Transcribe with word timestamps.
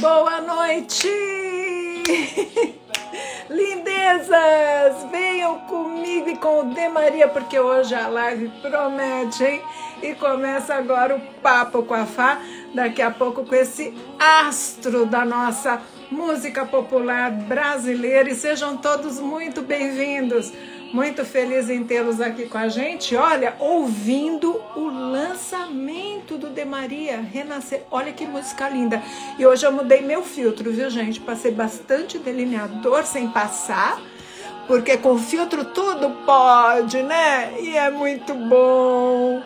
Boa 0.00 0.40
noite! 0.40 1.08
Lindezas! 3.48 5.04
Venham 5.10 5.60
comigo 5.60 6.28
e 6.28 6.36
com 6.36 6.60
o 6.60 6.74
De 6.74 6.88
Maria, 6.88 7.28
porque 7.28 7.58
hoje 7.58 7.94
a 7.94 8.08
live 8.08 8.48
promete, 8.60 9.44
hein? 9.44 9.62
E 10.02 10.14
começa 10.14 10.74
agora 10.74 11.14
o 11.16 11.20
Papo 11.40 11.84
com 11.84 11.94
a 11.94 12.04
Fá, 12.06 12.40
daqui 12.74 13.00
a 13.00 13.10
pouco 13.10 13.44
com 13.44 13.54
esse 13.54 13.94
astro 14.18 15.06
da 15.06 15.24
nossa 15.24 15.80
música 16.10 16.66
popular 16.66 17.30
brasileira. 17.30 18.28
E 18.28 18.34
sejam 18.34 18.76
todos 18.76 19.20
muito 19.20 19.62
bem-vindos. 19.62 20.52
Muito 20.94 21.24
feliz 21.24 21.68
em 21.68 21.82
tê-los 21.82 22.20
aqui 22.20 22.46
com 22.46 22.56
a 22.56 22.68
gente. 22.68 23.16
Olha, 23.16 23.56
ouvindo 23.58 24.62
o 24.76 24.88
lançamento 24.88 26.38
do 26.38 26.48
De 26.48 26.64
Maria 26.64 27.20
Renascer. 27.20 27.82
Olha 27.90 28.12
que 28.12 28.24
música 28.24 28.68
linda. 28.68 29.02
E 29.36 29.44
hoje 29.44 29.66
eu 29.66 29.72
mudei 29.72 30.02
meu 30.02 30.22
filtro, 30.22 30.70
viu, 30.70 30.88
gente? 30.88 31.18
Passei 31.18 31.50
bastante 31.50 32.16
delineador 32.16 33.04
sem 33.04 33.28
passar. 33.28 34.00
Porque 34.68 34.96
com 34.96 35.18
filtro 35.18 35.64
tudo 35.64 36.10
pode, 36.24 37.02
né? 37.02 37.52
E 37.60 37.76
é 37.76 37.90
muito 37.90 38.32
bom. 38.32 39.42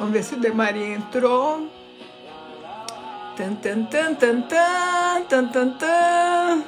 Vamos 0.00 0.12
ver 0.12 0.24
se 0.24 0.34
o 0.34 0.40
De 0.40 0.50
Maria 0.50 0.96
entrou. 0.96 1.68
Tan, 3.36 3.54
tan, 3.54 3.84
tan, 3.84 4.14
tan, 4.16 4.40
tan, 4.40 5.22
tan, 5.28 5.46
tan, 5.46 5.70
tan. 5.78 6.64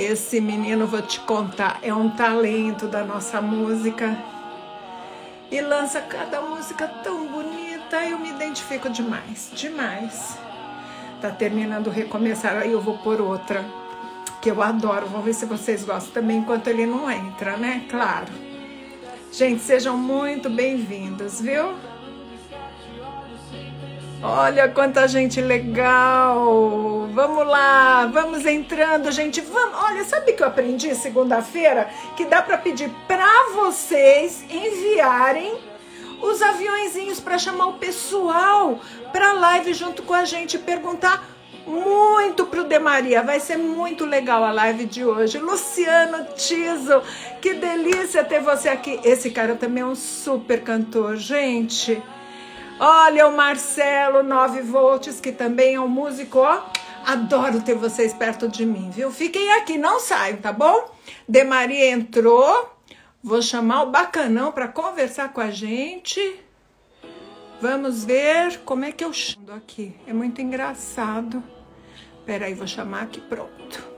Esse 0.00 0.40
menino, 0.40 0.86
vou 0.86 1.02
te 1.02 1.20
contar, 1.20 1.78
é 1.82 1.92
um 1.92 2.08
talento 2.08 2.88
da 2.88 3.04
nossa 3.04 3.38
música. 3.38 4.16
E 5.50 5.60
lança 5.60 6.00
cada 6.00 6.40
música 6.40 6.88
tão 6.88 7.26
bonita, 7.26 8.02
eu 8.06 8.18
me 8.18 8.30
identifico 8.30 8.88
demais, 8.88 9.50
demais. 9.52 10.38
Tá 11.20 11.28
terminando 11.28 11.90
recomeçar, 11.90 12.56
aí 12.56 12.72
eu 12.72 12.80
vou 12.80 12.96
por 12.96 13.20
outra, 13.20 13.62
que 14.40 14.50
eu 14.50 14.62
adoro. 14.62 15.04
Vamos 15.04 15.26
ver 15.26 15.34
se 15.34 15.44
vocês 15.44 15.84
gostam 15.84 16.14
também 16.14 16.38
enquanto 16.38 16.68
ele 16.68 16.86
não 16.86 17.10
entra, 17.10 17.58
né? 17.58 17.84
Claro. 17.90 18.32
Gente, 19.30 19.60
sejam 19.60 19.98
muito 19.98 20.48
bem-vindos, 20.48 21.42
viu? 21.42 21.74
Olha 24.22 24.68
quanta 24.68 25.08
gente 25.08 25.40
legal! 25.40 27.08
Vamos 27.14 27.46
lá, 27.46 28.04
vamos 28.12 28.44
entrando, 28.44 29.10
gente. 29.10 29.40
Vamos. 29.40 29.74
Olha, 29.82 30.04
sabe 30.04 30.34
que 30.34 30.42
eu 30.42 30.46
aprendi 30.46 30.94
segunda-feira 30.94 31.88
que 32.18 32.26
dá 32.26 32.42
para 32.42 32.58
pedir 32.58 32.90
para 33.08 33.50
vocês 33.54 34.44
enviarem 34.50 35.58
os 36.20 36.42
aviãozinhos 36.42 37.18
para 37.18 37.38
chamar 37.38 37.68
o 37.68 37.72
pessoal 37.74 38.78
para 39.10 39.32
live 39.32 39.72
junto 39.72 40.02
com 40.02 40.12
a 40.12 40.26
gente, 40.26 40.58
perguntar 40.58 41.26
muito 41.66 42.44
pro 42.44 42.64
De 42.64 42.78
Maria. 42.78 43.22
Vai 43.22 43.40
ser 43.40 43.56
muito 43.56 44.04
legal 44.04 44.44
a 44.44 44.52
live 44.52 44.84
de 44.84 45.02
hoje. 45.02 45.38
Luciano 45.38 46.26
Tiso, 46.34 47.02
que 47.40 47.54
delícia 47.54 48.22
ter 48.22 48.40
você 48.40 48.68
aqui. 48.68 49.00
Esse 49.02 49.30
cara 49.30 49.54
também 49.54 49.82
é 49.82 49.86
um 49.86 49.94
super 49.94 50.62
cantor, 50.62 51.16
gente. 51.16 52.02
Olha 52.82 53.28
o 53.28 53.36
Marcelo 53.36 54.22
9 54.22 54.62
volts, 54.62 55.20
que 55.20 55.30
também 55.30 55.74
é 55.74 55.80
um 55.80 55.86
músico, 55.86 56.38
ó. 56.38 56.64
Adoro 57.04 57.60
ter 57.60 57.74
vocês 57.74 58.14
perto 58.14 58.48
de 58.48 58.64
mim, 58.64 58.88
viu? 58.88 59.10
Fiquem 59.10 59.52
aqui, 59.52 59.76
não 59.76 60.00
saiam, 60.00 60.38
tá 60.38 60.50
bom? 60.50 60.90
De 61.28 61.44
Maria 61.44 61.90
entrou. 61.90 62.74
Vou 63.22 63.42
chamar 63.42 63.82
o 63.82 63.90
Bacanão 63.90 64.50
para 64.50 64.66
conversar 64.66 65.30
com 65.30 65.42
a 65.42 65.50
gente. 65.50 66.42
Vamos 67.60 68.02
ver 68.02 68.60
como 68.60 68.86
é 68.86 68.92
que 68.92 69.04
eu 69.04 69.12
chamo 69.12 69.52
aqui. 69.52 69.94
É 70.06 70.14
muito 70.14 70.40
engraçado. 70.40 71.44
Peraí, 72.24 72.54
vou 72.54 72.66
chamar 72.66 73.02
aqui, 73.02 73.20
pronto. 73.20 73.90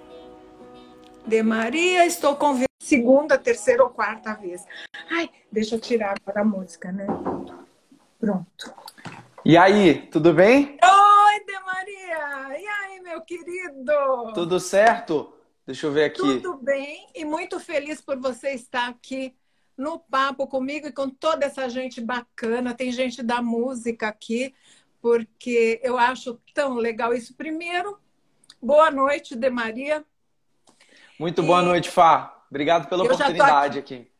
De 1.25 1.41
Maria, 1.41 2.05
estou 2.05 2.35
convidando 2.35 2.67
segunda, 2.81 3.39
terceira 3.39 3.85
ou 3.85 3.91
quarta 3.91 4.35
vez. 4.35 4.67
Ai, 5.09 5.31
deixa 5.53 5.77
eu 5.77 5.81
tirar 5.81 6.17
agora 6.21 6.41
a 6.41 6.45
música, 6.45 6.91
né? 6.91 7.07
Pronto. 8.23 8.73
E 9.45 9.57
aí, 9.57 10.07
tudo 10.07 10.33
bem? 10.33 10.79
Oi, 10.81 11.45
De 11.45 11.59
Maria! 11.65 12.57
E 12.57 12.67
aí, 12.69 13.01
meu 13.01 13.21
querido? 13.23 14.33
Tudo 14.33 14.61
certo? 14.61 15.35
Deixa 15.67 15.89
eu 15.89 15.93
ver 15.93 16.05
aqui. 16.05 16.21
Tudo 16.21 16.57
bem 16.59 17.09
e 17.17 17.25
muito 17.25 17.59
feliz 17.59 18.01
por 18.01 18.17
você 18.21 18.51
estar 18.51 18.89
aqui 18.89 19.35
no 19.77 19.99
papo 19.99 20.47
comigo 20.47 20.87
e 20.87 20.93
com 20.93 21.11
toda 21.11 21.47
essa 21.47 21.69
gente 21.69 22.01
bacana. 22.01 22.75
Tem 22.75 22.93
gente 22.93 23.25
da 23.25 23.43
música 23.43 24.07
aqui, 24.07 24.55
porque 25.01 25.81
eu 25.83 25.99
acho 25.99 26.39
tão 26.55 26.77
legal 26.77 27.13
isso. 27.13 27.35
Primeiro, 27.35 27.99
boa 28.63 28.89
noite, 28.89 29.35
De 29.35 29.51
Maria. 29.51 30.05
Muito 31.19 31.43
boa 31.43 31.61
e... 31.61 31.65
noite, 31.65 31.91
Fá. 31.91 32.41
Obrigado 32.49 32.89
pela 32.89 33.03
eu 33.03 33.07
oportunidade 33.07 33.81
aqui. 33.81 33.95
aqui 33.97 34.12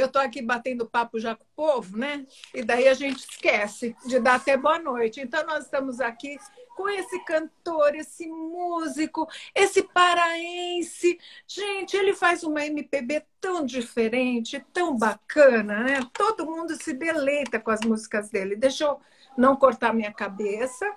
eu 0.00 0.06
estou 0.06 0.22
aqui 0.22 0.42
batendo 0.42 0.88
papo 0.88 1.18
já 1.18 1.34
com 1.34 1.44
o 1.44 1.54
povo, 1.54 1.96
né? 1.96 2.26
E 2.54 2.62
daí 2.62 2.88
a 2.88 2.94
gente 2.94 3.18
esquece 3.18 3.96
de 4.06 4.18
dar 4.18 4.36
até 4.36 4.56
boa 4.56 4.78
noite. 4.78 5.20
Então, 5.20 5.44
nós 5.46 5.64
estamos 5.64 6.00
aqui 6.00 6.38
com 6.80 6.88
esse 6.88 7.22
cantor, 7.24 7.94
esse 7.94 8.26
músico, 8.26 9.28
esse 9.54 9.82
paraense. 9.82 11.18
Gente, 11.46 11.94
ele 11.94 12.14
faz 12.14 12.42
uma 12.42 12.64
MPB 12.64 13.22
tão 13.38 13.66
diferente, 13.66 14.64
tão 14.72 14.96
bacana, 14.96 15.80
né? 15.84 16.00
Todo 16.14 16.46
mundo 16.46 16.74
se 16.82 16.94
deleita 16.94 17.60
com 17.60 17.70
as 17.70 17.82
músicas 17.82 18.30
dele. 18.30 18.56
Deixa 18.56 18.84
eu 18.84 19.00
não 19.36 19.56
cortar 19.56 19.92
minha 19.92 20.12
cabeça, 20.12 20.90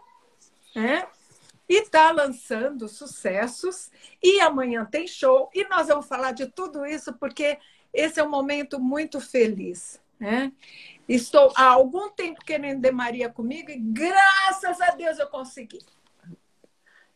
né? 0.74 1.06
E 1.68 1.82
está 1.82 2.12
lançando 2.12 2.88
sucessos. 2.88 3.92
E 4.22 4.40
amanhã 4.40 4.86
tem 4.86 5.06
show. 5.06 5.50
E 5.54 5.68
nós 5.68 5.88
vamos 5.88 6.06
falar 6.06 6.32
de 6.32 6.48
tudo 6.48 6.86
isso 6.86 7.14
porque 7.14 7.58
esse 7.94 8.20
é 8.20 8.24
um 8.24 8.30
momento 8.30 8.80
muito 8.80 9.22
feliz. 9.22 10.02
Né? 10.20 10.52
Estou 11.08 11.52
há 11.56 11.66
algum 11.66 12.10
tempo 12.10 12.44
querendo 12.44 12.82
de 12.82 12.92
Maria 12.92 13.30
comigo 13.30 13.70
e 13.70 13.78
graças 13.78 14.80
a 14.82 14.92
Deus 14.92 15.20
eu 15.20 15.28
consegui. 15.28 15.80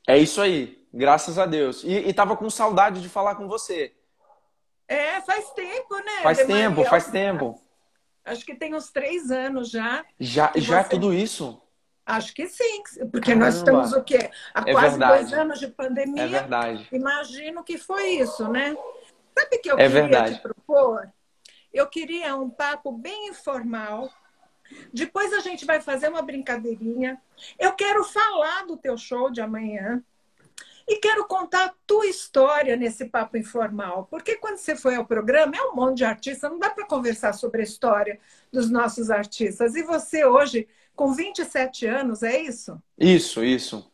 É 0.05 0.17
isso 0.17 0.41
aí, 0.41 0.85
graças 0.93 1.39
a 1.39 1.45
Deus. 1.45 1.83
E, 1.83 1.93
estava 2.09 2.35
com 2.37 2.49
saudade 2.49 3.01
de 3.01 3.09
falar 3.09 3.35
com 3.35 3.47
você. 3.47 3.93
É, 4.87 5.21
faz 5.21 5.49
tempo, 5.51 5.95
né? 5.95 6.21
Faz 6.23 6.37
tempo, 6.45 6.75
Maria? 6.77 6.89
faz 6.89 7.07
tempo. 7.07 7.61
Acho 8.23 8.45
que 8.45 8.55
tem 8.55 8.73
uns 8.73 8.89
três 8.89 9.31
anos 9.31 9.69
já. 9.69 10.05
Já, 10.19 10.51
já 10.55 10.83
você... 10.83 10.89
tudo 10.89 11.13
isso? 11.13 11.61
Acho 12.05 12.33
que 12.33 12.47
sim, 12.47 12.83
porque 13.11 13.31
Caramba. 13.31 13.45
nós 13.45 13.55
estamos 13.55 13.91
o 13.91 14.01
quê? 14.01 14.29
Há 14.53 14.61
é 14.65 14.71
quase 14.71 14.89
verdade. 14.91 15.19
dois 15.19 15.33
anos 15.33 15.59
de 15.59 15.67
pandemia. 15.67 16.23
É 16.23 16.27
verdade. 16.27 16.87
Imagino 16.91 17.63
que 17.65 17.77
foi 17.77 18.11
isso, 18.11 18.47
né? 18.49 18.77
Sabe 19.37 19.55
o 19.55 19.61
que 19.61 19.71
eu 19.71 19.75
é 19.75 19.83
queria 19.87 20.01
verdade. 20.01 20.35
te 20.35 20.41
propor? 20.41 21.13
Eu 21.71 21.87
queria 21.87 22.35
um 22.35 22.49
papo 22.49 22.91
bem 22.91 23.29
informal. 23.29 24.11
Depois 24.91 25.31
a 25.31 25.41
gente 25.41 25.63
vai 25.63 25.79
fazer 25.79 26.09
uma 26.09 26.23
brincadeirinha. 26.23 27.21
Eu 27.59 27.73
quero 27.73 28.03
falar 28.03 28.65
do 28.65 28.75
teu 28.75 28.97
show 28.97 29.29
de 29.29 29.39
amanhã. 29.39 30.03
E 30.87 30.95
quero 30.95 31.25
contar 31.27 31.65
a 31.65 31.73
tua 31.85 32.07
história 32.07 32.75
nesse 32.75 33.05
papo 33.05 33.37
informal. 33.37 34.07
Porque 34.09 34.37
quando 34.37 34.57
você 34.57 34.75
foi 34.75 34.95
ao 34.95 35.05
programa, 35.05 35.55
é 35.55 35.61
um 35.61 35.75
monte 35.75 35.97
de 35.97 36.05
artista, 36.05 36.49
não 36.49 36.57
dá 36.57 36.71
para 36.71 36.87
conversar 36.87 37.33
sobre 37.33 37.61
a 37.61 37.63
história 37.63 38.19
dos 38.51 38.71
nossos 38.71 39.11
artistas. 39.11 39.75
E 39.75 39.83
você 39.83 40.25
hoje, 40.25 40.67
com 40.95 41.13
27 41.13 41.85
anos, 41.85 42.23
é 42.23 42.39
isso? 42.39 42.81
Isso, 42.97 43.43
isso 43.43 43.91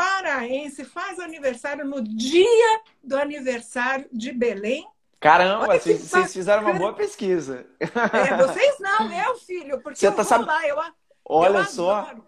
paraense 0.00 0.84
faz 0.84 1.20
aniversário 1.20 1.84
no 1.84 2.02
dia 2.02 2.80
do 3.02 3.16
aniversário 3.18 4.08
de 4.10 4.32
Belém. 4.32 4.86
Caramba, 5.20 5.66
vocês, 5.78 6.00
vocês 6.00 6.32
fizeram 6.32 6.62
uma 6.62 6.72
boa 6.72 6.94
pesquisa. 6.94 7.66
É, 7.78 7.86
vocês 8.38 8.78
não, 8.80 9.06
meu 9.06 9.34
filho, 9.36 9.80
porque 9.82 9.98
Você 9.98 10.06
eu 10.06 10.14
tá 10.14 10.36
lá, 10.38 10.66
eu, 10.66 10.78
Olha 11.24 11.58
eu 11.58 11.64
só. 11.66 11.96
Adoro, 11.96 12.24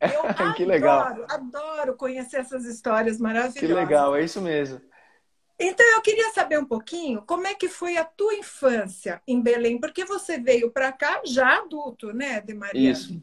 eu 0.00 0.22
que 0.54 0.62
adoro, 0.62 0.66
legal. 0.66 1.26
adoro 1.28 1.96
conhecer 1.96 2.36
essas 2.36 2.64
histórias 2.64 3.18
maravilhosas. 3.18 3.58
Que 3.58 3.66
legal, 3.66 4.14
é 4.14 4.22
isso 4.22 4.40
mesmo. 4.40 4.80
Então 5.58 5.86
eu 5.94 6.02
queria 6.02 6.30
saber 6.32 6.58
um 6.58 6.66
pouquinho 6.66 7.22
como 7.22 7.46
é 7.46 7.54
que 7.54 7.68
foi 7.68 7.96
a 7.96 8.04
tua 8.04 8.34
infância 8.34 9.20
em 9.26 9.40
Belém, 9.40 9.80
porque 9.80 10.04
você 10.04 10.38
veio 10.38 10.70
para 10.70 10.92
cá 10.92 11.22
já 11.24 11.58
adulto, 11.58 12.12
né, 12.12 12.40
de 12.40 12.54
Maria? 12.54 12.92
Isso. 12.92 13.20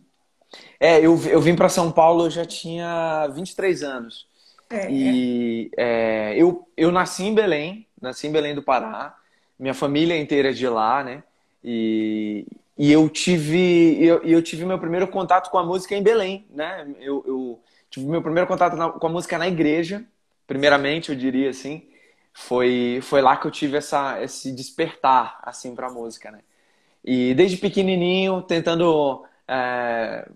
É, 0.80 1.00
eu, 1.00 1.20
eu 1.28 1.42
vim 1.42 1.56
para 1.56 1.70
São 1.70 1.92
Paulo, 1.92 2.26
eu 2.26 2.30
já 2.30 2.46
tinha 2.46 3.28
23 3.28 3.84
anos. 3.84 4.28
É, 4.70 4.92
e 4.92 5.72
é. 5.78 6.32
É, 6.32 6.38
eu, 6.38 6.68
eu 6.76 6.92
nasci 6.92 7.24
em 7.24 7.34
Belém, 7.34 7.88
nasci 8.02 8.28
em 8.28 8.32
Belém 8.32 8.56
do 8.56 8.64
Pará. 8.64 9.16
Minha 9.58 9.74
família 9.74 10.18
inteira 10.18 10.50
é 10.50 10.54
de 10.54 10.68
lá, 10.68 11.04
né? 11.04 11.24
E, 11.64 12.46
e 12.78 12.92
eu 12.92 13.08
tive 13.08 14.04
eu, 14.04 14.22
eu 14.24 14.42
tive 14.42 14.66
meu 14.66 14.80
primeiro 14.80 15.08
contato 15.08 15.50
com 15.50 15.58
a 15.58 15.64
música 15.64 15.96
em 15.96 16.04
Belém, 16.04 16.46
né? 16.50 16.88
Eu, 17.00 17.24
eu 17.28 17.60
tive 17.90 18.06
meu 18.08 18.22
primeiro 18.22 18.48
contato 18.48 18.76
na, 18.76 18.90
com 18.90 19.08
a 19.08 19.10
música 19.10 19.38
na 19.38 19.48
igreja, 19.48 20.04
primeiramente, 20.48 21.10
eu 21.12 21.16
diria 21.16 21.50
assim. 21.50 21.88
Foi, 22.34 23.00
foi 23.04 23.22
lá 23.22 23.38
que 23.38 23.46
eu 23.46 23.52
tive 23.52 23.78
essa, 23.78 24.22
esse 24.24 24.52
despertar, 24.52 25.40
assim, 25.44 25.76
para 25.76 25.88
a 25.88 25.92
música, 25.92 26.32
né? 26.32 26.40
E 27.06 27.34
desde 27.36 27.58
pequenininho, 27.58 28.42
tentando 28.42 29.24
é, 29.48 30.28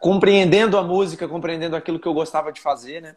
compreendendo 0.00 0.76
a 0.78 0.82
música, 0.82 1.28
compreendendo 1.28 1.76
aquilo 1.76 1.98
que 1.98 2.08
eu 2.08 2.14
gostava 2.14 2.52
de 2.52 2.60
fazer, 2.60 3.02
né? 3.02 3.16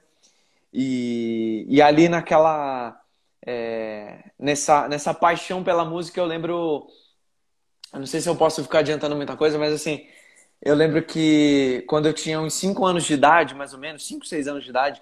E, 0.74 1.66
e 1.70 1.82
ali 1.82 2.10
naquela 2.10 3.02
é, 3.46 4.32
nessa 4.38 4.88
nessa 4.88 5.14
paixão 5.14 5.64
pela 5.64 5.86
música 5.86 6.20
eu 6.20 6.26
lembro 6.26 6.88
eu 7.94 8.00
não 8.00 8.06
sei 8.06 8.20
se 8.20 8.28
eu 8.28 8.36
posso 8.36 8.62
ficar 8.64 8.80
adiantando 8.80 9.16
muita 9.16 9.38
coisa, 9.38 9.58
mas 9.58 9.74
assim 9.74 10.06
eu 10.62 10.76
lembro 10.76 11.04
que 11.04 11.84
quando 11.88 12.08
eu 12.08 12.14
tinha 12.14 12.40
uns 12.42 12.54
5 12.56 12.86
anos 12.86 13.06
de 13.06 13.14
idade, 13.14 13.54
mais 13.56 13.74
ou 13.74 13.80
menos, 13.80 14.08
5, 14.08 14.26
6 14.26 14.48
anos 14.48 14.64
de 14.64 14.70
idade, 14.70 15.02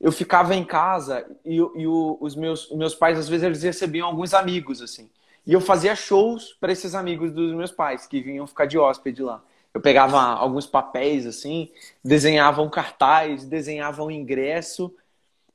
eu 0.00 0.12
ficava 0.12 0.54
em 0.54 0.64
casa 0.64 1.24
e, 1.44 1.56
e 1.56 1.86
o, 1.86 2.18
os 2.20 2.34
meus, 2.34 2.70
meus 2.72 2.94
pais, 2.94 3.18
às 3.18 3.28
vezes, 3.28 3.44
eles 3.44 3.62
recebiam 3.62 4.08
alguns 4.08 4.34
amigos, 4.34 4.80
assim. 4.82 5.08
E 5.46 5.52
eu 5.52 5.60
fazia 5.60 5.94
shows 5.96 6.56
para 6.60 6.72
esses 6.72 6.94
amigos 6.94 7.32
dos 7.32 7.52
meus 7.54 7.72
pais, 7.72 8.06
que 8.06 8.20
vinham 8.20 8.46
ficar 8.46 8.66
de 8.66 8.78
hóspede 8.78 9.22
lá. 9.22 9.42
Eu 9.74 9.80
pegava 9.80 10.20
alguns 10.20 10.66
papéis, 10.66 11.26
assim, 11.26 11.70
desenhava 12.04 12.60
um 12.60 12.68
cartaz, 12.68 13.44
desenhava 13.44 14.02
um 14.02 14.10
ingresso. 14.10 14.94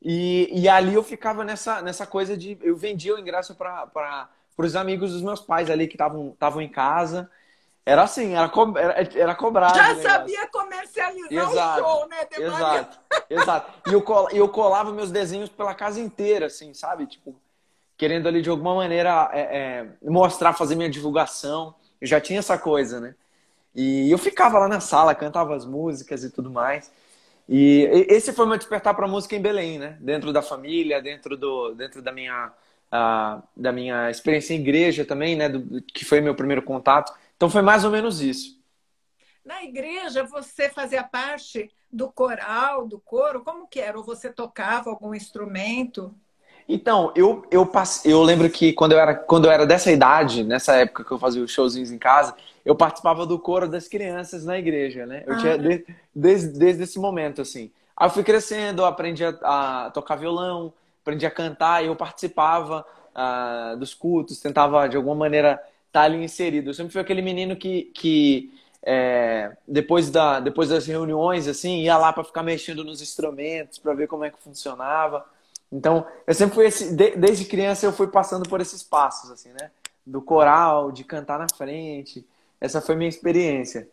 E, 0.01 0.49
e 0.51 0.67
ali 0.67 0.93
eu 0.93 1.03
ficava 1.03 1.43
nessa, 1.43 1.81
nessa 1.81 2.05
coisa 2.05 2.35
de. 2.35 2.57
Eu 2.61 2.75
vendia 2.75 3.15
o 3.15 3.19
ingresso 3.19 3.55
para 3.55 4.29
os 4.57 4.75
amigos 4.75 5.11
dos 5.11 5.21
meus 5.21 5.39
pais 5.39 5.69
ali 5.69 5.87
que 5.87 5.95
estavam 5.95 6.61
em 6.61 6.69
casa. 6.69 7.29
Era 7.87 8.03
assim, 8.03 8.35
era, 8.35 8.49
co 8.49 8.77
era, 8.77 9.01
era 9.17 9.33
cobrado. 9.33 9.77
Já 9.77 9.95
sabia 10.01 10.45
comercializar 10.47 11.49
exato, 11.49 11.81
o 11.81 11.85
show, 11.85 12.07
né? 12.09 12.17
Exato, 12.37 12.99
exato. 13.29 13.89
E 13.89 13.93
eu, 13.93 14.01
col 14.01 14.29
eu 14.31 14.49
colava 14.49 14.91
meus 14.91 15.09
desenhos 15.09 15.49
pela 15.49 15.73
casa 15.73 16.01
inteira, 16.01 16.47
assim, 16.47 16.73
sabe? 16.73 17.07
Tipo, 17.07 17.33
querendo 17.95 18.27
ali 18.27 18.41
de 18.41 18.49
alguma 18.49 18.75
maneira 18.75 19.29
é, 19.31 19.39
é, 19.39 19.87
mostrar, 20.03 20.51
fazer 20.51 20.75
minha 20.75 20.89
divulgação. 20.89 21.73
Eu 22.01 22.07
já 22.07 22.19
tinha 22.19 22.39
essa 22.39 22.57
coisa, 22.57 22.99
né? 22.99 23.15
E 23.77 24.09
eu 24.11 24.17
ficava 24.17 24.57
lá 24.57 24.67
na 24.67 24.79
sala, 24.79 25.13
cantava 25.13 25.55
as 25.55 25.63
músicas 25.63 26.23
e 26.23 26.31
tudo 26.31 26.49
mais. 26.49 26.91
E 27.47 27.87
esse 28.09 28.33
foi 28.33 28.47
meu 28.47 28.57
despertar 28.57 28.95
para 28.95 29.07
música 29.07 29.35
em 29.35 29.41
Belém, 29.41 29.77
né? 29.77 29.97
Dentro 30.01 30.33
da 30.33 30.41
família, 30.41 30.99
dentro 31.01 31.37
do, 31.37 31.75
dentro 31.75 32.01
da 32.01 32.11
minha, 32.11 32.51
uh, 32.91 33.43
da 33.55 33.71
minha 33.71 34.09
experiência 34.09 34.55
em 34.55 34.59
igreja 34.61 35.05
também, 35.05 35.35
né? 35.35 35.47
Do, 35.47 35.81
que 35.83 36.03
foi 36.03 36.21
meu 36.21 36.33
primeiro 36.33 36.63
contato. 36.63 37.13
Então 37.35 37.51
foi 37.51 37.61
mais 37.61 37.85
ou 37.85 37.91
menos 37.91 38.19
isso. 38.19 38.57
Na 39.45 39.63
igreja, 39.63 40.23
você 40.23 40.69
fazia 40.69 41.03
parte 41.03 41.71
do 41.91 42.11
coral, 42.11 42.87
do 42.87 42.99
coro? 42.99 43.43
Como 43.43 43.67
que 43.67 43.79
era? 43.79 43.97
Ou 43.97 44.03
você 44.03 44.33
tocava 44.33 44.89
algum 44.89 45.13
instrumento? 45.13 46.13
Então, 46.67 47.11
eu, 47.15 47.45
eu, 47.49 47.65
passe... 47.65 48.09
eu 48.09 48.21
lembro 48.21 48.49
que 48.49 48.73
quando 48.73 48.91
eu, 48.91 48.99
era, 48.99 49.15
quando 49.15 49.45
eu 49.45 49.51
era 49.51 49.65
dessa 49.65 49.91
idade, 49.91 50.43
nessa 50.43 50.75
época 50.75 51.03
que 51.03 51.11
eu 51.11 51.17
fazia 51.17 51.41
os 51.41 51.51
showzinhos 51.51 51.91
em 51.91 51.97
casa, 51.97 52.35
eu 52.65 52.75
participava 52.75 53.25
do 53.25 53.39
coro 53.39 53.69
das 53.69 53.87
crianças 53.87 54.43
na 54.43 54.57
igreja, 54.57 55.05
né? 55.05 55.23
Eu 55.25 55.33
ah. 55.33 55.37
tinha 55.37 55.57
desde, 55.57 55.85
desde, 56.13 56.59
desde 56.59 56.83
esse 56.83 56.99
momento, 56.99 57.41
assim. 57.41 57.71
Aí 57.95 58.07
eu 58.07 58.11
fui 58.11 58.23
crescendo, 58.23 58.83
aprendi 58.83 59.23
a, 59.23 59.29
a, 59.41 59.91
tocar 59.91 60.17
violão, 60.17 60.73
aprendi 61.01 61.25
a 61.25 61.31
cantar, 61.31 61.83
e 61.83 61.87
eu 61.87 61.95
participava 61.95 62.85
uh, 63.15 63.77
dos 63.77 63.93
cultos, 63.93 64.41
tentava 64.41 64.87
de 64.89 64.97
alguma 64.97 65.15
maneira 65.15 65.61
tá 65.91 66.01
ali 66.01 66.21
inserido. 66.21 66.69
Eu 66.69 66.73
sempre 66.73 66.91
fui 66.91 67.01
aquele 67.01 67.21
menino 67.21 67.55
que, 67.55 67.83
que 67.93 68.51
é, 68.83 69.55
depois, 69.67 70.11
da, 70.11 70.39
depois 70.39 70.69
das 70.69 70.85
reuniões, 70.85 71.47
assim, 71.47 71.81
ia 71.81 71.97
lá 71.97 72.11
para 72.11 72.23
ficar 72.23 72.43
mexendo 72.43 72.83
nos 72.83 73.01
instrumentos, 73.01 73.79
para 73.79 73.93
ver 73.93 74.07
como 74.07 74.25
é 74.25 74.29
que 74.29 74.41
funcionava. 74.43 75.25
Então, 75.71 76.07
eu 76.25 76.33
sempre 76.33 76.55
fui 76.55 76.65
esse, 76.65 76.93
desde 76.93 77.45
criança 77.45 77.85
eu 77.85 77.93
fui 77.93 78.07
passando 78.07 78.47
por 78.47 78.61
esses 78.61 78.81
passos, 78.81 79.31
assim, 79.31 79.49
né? 79.49 79.71
Do 80.05 80.21
coral, 80.21 80.91
de 80.91 81.03
cantar 81.03 81.37
na 81.37 81.47
frente. 81.49 82.25
Essa 82.59 82.81
foi 82.81 82.95
minha 82.95 83.09
experiência. 83.09 83.89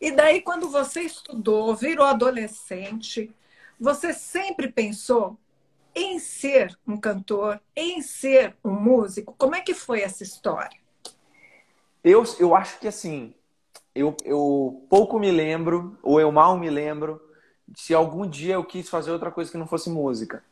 E 0.00 0.12
daí, 0.12 0.42
quando 0.42 0.68
você 0.68 1.00
estudou, 1.00 1.74
virou 1.74 2.06
adolescente, 2.06 3.34
você 3.80 4.12
sempre 4.12 4.70
pensou 4.70 5.36
em 5.94 6.18
ser 6.18 6.78
um 6.86 6.96
cantor, 6.96 7.60
em 7.74 8.00
ser 8.02 8.56
um 8.64 8.70
músico? 8.70 9.34
Como 9.36 9.56
é 9.56 9.60
que 9.60 9.74
foi 9.74 10.02
essa 10.02 10.22
história? 10.22 10.78
Eu, 12.04 12.22
eu 12.38 12.54
acho 12.54 12.78
que 12.78 12.86
assim, 12.86 13.34
eu, 13.94 14.16
eu 14.24 14.86
pouco 14.88 15.18
me 15.18 15.30
lembro, 15.30 15.98
ou 16.02 16.20
eu 16.20 16.30
mal 16.30 16.56
me 16.56 16.70
lembro, 16.70 17.20
se 17.74 17.92
algum 17.92 18.26
dia 18.26 18.54
eu 18.54 18.64
quis 18.64 18.88
fazer 18.88 19.10
outra 19.10 19.30
coisa 19.30 19.50
que 19.50 19.58
não 19.58 19.66
fosse 19.66 19.90
música. 19.90 20.44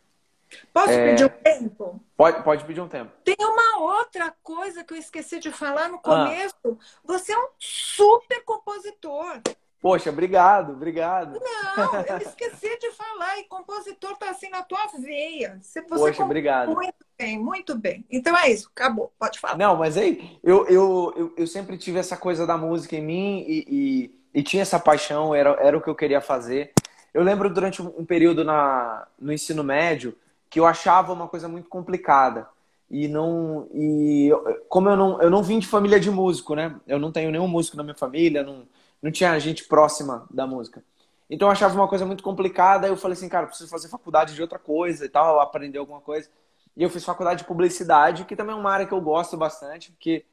Posso 0.72 0.90
é... 0.90 1.10
pedir 1.10 1.24
um 1.24 1.28
tempo? 1.28 2.00
Pode, 2.16 2.42
pode 2.42 2.64
pedir 2.64 2.80
um 2.80 2.88
tempo. 2.88 3.12
Tem 3.24 3.36
uma 3.38 3.80
outra 3.80 4.34
coisa 4.42 4.84
que 4.84 4.94
eu 4.94 4.98
esqueci 4.98 5.38
de 5.38 5.50
falar 5.50 5.88
no 5.88 5.96
ah. 5.96 6.00
começo. 6.00 6.54
Ah. 6.66 6.76
Você 7.04 7.32
é 7.32 7.38
um 7.38 7.48
super 7.58 8.42
compositor. 8.44 9.40
Poxa, 9.80 10.10
obrigado, 10.10 10.72
obrigado. 10.72 11.38
Não, 11.38 12.00
eu 12.02 12.18
esqueci 12.26 12.78
de 12.78 12.90
falar. 12.92 13.38
E 13.38 13.44
compositor 13.44 14.16
tá 14.16 14.30
assim 14.30 14.48
na 14.48 14.62
tua 14.62 14.86
veia. 14.98 15.58
Você, 15.60 15.82
você 15.82 15.88
Poxa, 15.88 16.24
obrigado. 16.24 16.74
Muito 16.74 16.94
bem, 17.18 17.38
muito 17.38 17.78
bem. 17.78 18.04
Então 18.10 18.36
é 18.36 18.50
isso, 18.50 18.70
acabou. 18.74 19.12
Pode 19.18 19.38
falar. 19.38 19.56
Não, 19.56 19.76
mas 19.76 19.96
aí, 19.96 20.38
eu, 20.42 20.66
eu, 20.66 21.14
eu, 21.16 21.34
eu 21.36 21.46
sempre 21.46 21.76
tive 21.76 21.98
essa 21.98 22.16
coisa 22.16 22.46
da 22.46 22.56
música 22.56 22.96
em 22.96 23.02
mim 23.02 23.44
e, 23.46 23.64
e, 23.68 24.40
e, 24.40 24.42
tinha 24.42 24.62
essa 24.62 24.80
paixão, 24.80 25.34
era, 25.34 25.50
era 25.60 25.76
o 25.76 25.80
que 25.80 25.88
eu 25.88 25.94
queria 25.94 26.20
fazer. 26.20 26.72
Eu 27.12 27.22
lembro 27.22 27.48
durante 27.48 27.80
um 27.80 28.04
período 28.04 28.44
na, 28.44 29.06
no 29.18 29.32
ensino 29.32 29.62
médio 29.62 30.16
que 30.50 30.60
eu 30.60 30.66
achava 30.66 31.12
uma 31.12 31.28
coisa 31.28 31.48
muito 31.48 31.68
complicada. 31.68 32.48
E 32.90 33.08
não. 33.08 33.68
E 33.74 34.30
como 34.68 34.88
eu 34.88 34.96
não, 34.96 35.20
eu 35.20 35.30
não 35.30 35.42
vim 35.42 35.58
de 35.58 35.66
família 35.66 35.98
de 35.98 36.10
músico, 36.10 36.54
né? 36.54 36.76
Eu 36.86 36.98
não 36.98 37.10
tenho 37.10 37.30
nenhum 37.30 37.48
músico 37.48 37.76
na 37.76 37.82
minha 37.82 37.96
família, 37.96 38.42
não 38.42 38.66
não 39.02 39.10
tinha 39.10 39.38
gente 39.38 39.64
próxima 39.64 40.26
da 40.30 40.46
música. 40.46 40.82
Então 41.28 41.48
eu 41.48 41.52
achava 41.52 41.74
uma 41.74 41.88
coisa 41.88 42.06
muito 42.06 42.22
complicada. 42.22 42.86
Eu 42.86 42.96
falei 42.96 43.16
assim, 43.16 43.28
cara, 43.28 43.46
preciso 43.46 43.70
fazer 43.70 43.88
faculdade 43.88 44.34
de 44.34 44.42
outra 44.42 44.58
coisa 44.58 45.04
e 45.04 45.08
tal, 45.08 45.40
aprender 45.40 45.78
alguma 45.78 46.00
coisa. 46.00 46.28
E 46.76 46.82
eu 46.82 46.90
fiz 46.90 47.04
faculdade 47.04 47.40
de 47.42 47.48
publicidade, 47.48 48.24
que 48.24 48.36
também 48.36 48.54
é 48.54 48.58
uma 48.58 48.70
área 48.70 48.86
que 48.86 48.92
eu 48.92 49.00
gosto 49.00 49.36
bastante, 49.36 49.90
porque 49.92 50.24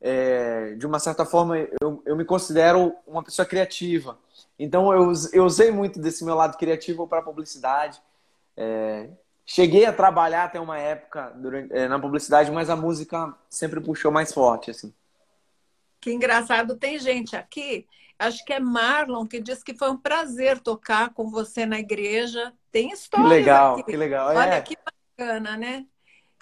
é, 0.00 0.74
de 0.74 0.86
uma 0.86 0.98
certa 0.98 1.24
forma 1.24 1.58
eu, 1.80 2.02
eu 2.04 2.16
me 2.16 2.24
considero 2.24 2.94
uma 3.06 3.22
pessoa 3.22 3.46
criativa. 3.46 4.18
Então 4.58 4.92
eu, 4.92 5.12
eu 5.32 5.44
usei 5.44 5.70
muito 5.70 6.00
desse 6.00 6.24
meu 6.24 6.34
lado 6.34 6.56
criativo 6.58 7.06
para 7.06 7.22
publicidade. 7.22 8.00
É, 8.56 9.08
cheguei 9.44 9.84
a 9.84 9.92
trabalhar 9.92 10.44
até 10.44 10.60
uma 10.60 10.78
época 10.78 11.32
durante, 11.36 11.72
é, 11.72 11.88
na 11.88 11.98
publicidade, 11.98 12.50
mas 12.50 12.70
a 12.70 12.76
música 12.76 13.34
sempre 13.48 13.80
puxou 13.80 14.10
mais 14.10 14.32
forte, 14.32 14.70
assim. 14.70 14.92
Que 16.00 16.12
engraçado, 16.12 16.76
tem 16.76 16.98
gente 16.98 17.36
aqui 17.36 17.86
acho 18.26 18.44
que 18.44 18.52
é 18.52 18.60
Marlon, 18.60 19.26
que 19.26 19.40
disse 19.40 19.64
que 19.64 19.74
foi 19.74 19.90
um 19.90 19.96
prazer 19.96 20.58
tocar 20.60 21.10
com 21.10 21.30
você 21.30 21.66
na 21.66 21.78
igreja. 21.78 22.52
Tem 22.70 22.90
história. 22.90 23.26
Que 23.26 23.34
legal, 23.34 23.74
aqui. 23.74 23.84
que 23.84 23.96
legal. 23.96 24.28
Olha 24.28 24.54
é. 24.54 24.60
que 24.60 24.76
bacana, 25.18 25.56
né? 25.56 25.84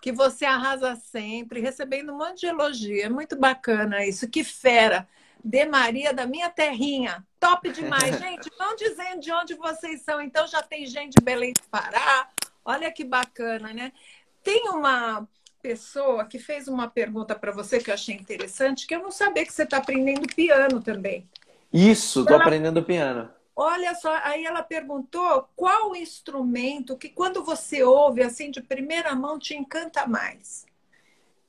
Que 0.00 0.12
você 0.12 0.44
arrasa 0.44 0.96
sempre, 0.96 1.60
recebendo 1.60 2.12
um 2.12 2.18
monte 2.18 2.40
de 2.40 2.46
elogio. 2.46 3.02
É 3.02 3.08
muito 3.08 3.36
bacana 3.36 4.04
isso. 4.04 4.28
Que 4.28 4.44
fera. 4.44 5.08
De 5.42 5.64
Maria 5.64 6.12
da 6.12 6.26
minha 6.26 6.50
terrinha. 6.50 7.26
Top 7.38 7.70
demais. 7.70 8.16
gente, 8.20 8.50
vão 8.58 8.76
dizendo 8.76 9.20
de 9.20 9.32
onde 9.32 9.54
vocês 9.54 10.02
são. 10.02 10.20
Então 10.20 10.46
já 10.46 10.62
tem 10.62 10.86
gente 10.86 11.14
de 11.18 11.24
Belém 11.24 11.54
do 11.54 11.62
Pará. 11.70 12.28
Olha 12.64 12.92
que 12.92 13.04
bacana, 13.04 13.72
né? 13.72 13.92
Tem 14.42 14.68
uma 14.68 15.26
pessoa 15.62 16.24
que 16.24 16.38
fez 16.38 16.68
uma 16.68 16.88
pergunta 16.88 17.34
para 17.34 17.52
você 17.52 17.78
que 17.78 17.90
eu 17.90 17.94
achei 17.94 18.14
interessante, 18.14 18.86
que 18.86 18.94
eu 18.94 19.02
não 19.02 19.10
sabia 19.10 19.44
que 19.44 19.52
você 19.52 19.64
está 19.64 19.76
aprendendo 19.76 20.26
piano 20.34 20.80
também. 20.80 21.28
Isso, 21.72 22.24
tô 22.24 22.34
ela... 22.34 22.42
aprendendo 22.42 22.82
piano. 22.82 23.30
Olha 23.54 23.94
só, 23.94 24.18
aí 24.24 24.44
ela 24.44 24.62
perguntou 24.62 25.46
qual 25.54 25.94
instrumento 25.94 26.96
que 26.96 27.10
quando 27.10 27.44
você 27.44 27.82
ouve 27.82 28.22
assim 28.22 28.50
de 28.50 28.62
primeira 28.62 29.14
mão 29.14 29.38
te 29.38 29.54
encanta 29.54 30.06
mais. 30.06 30.64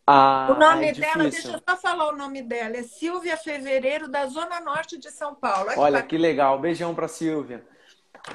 Ah, 0.06 0.50
o 0.52 0.60
nome 0.60 0.88
é 0.88 0.92
dela, 0.92 1.30
deixa 1.30 1.54
eu 1.54 1.62
só 1.66 1.78
falar 1.78 2.10
o 2.10 2.18
nome 2.18 2.42
dela, 2.42 2.76
é 2.76 2.84
Silvia 2.84 3.38
Fevereiro, 3.38 4.10
da 4.10 4.26
Zona 4.26 4.60
Norte 4.60 4.98
de 4.98 5.10
São 5.10 5.34
Paulo. 5.34 5.70
Olha, 5.70 5.80
Olha 5.80 6.04
que 6.04 6.18
legal, 6.18 6.60
beijão 6.60 6.94
pra 6.94 7.08
Silvia. 7.08 7.66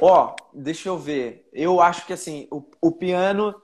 Ó, 0.01 0.35
deixa 0.53 0.89
eu 0.89 0.99
ver. 0.99 1.49
Eu 1.53 1.81
acho 1.81 2.07
que 2.07 2.13
assim, 2.13 2.47
o, 2.51 2.63
o 2.81 2.93
piano, 2.93 3.55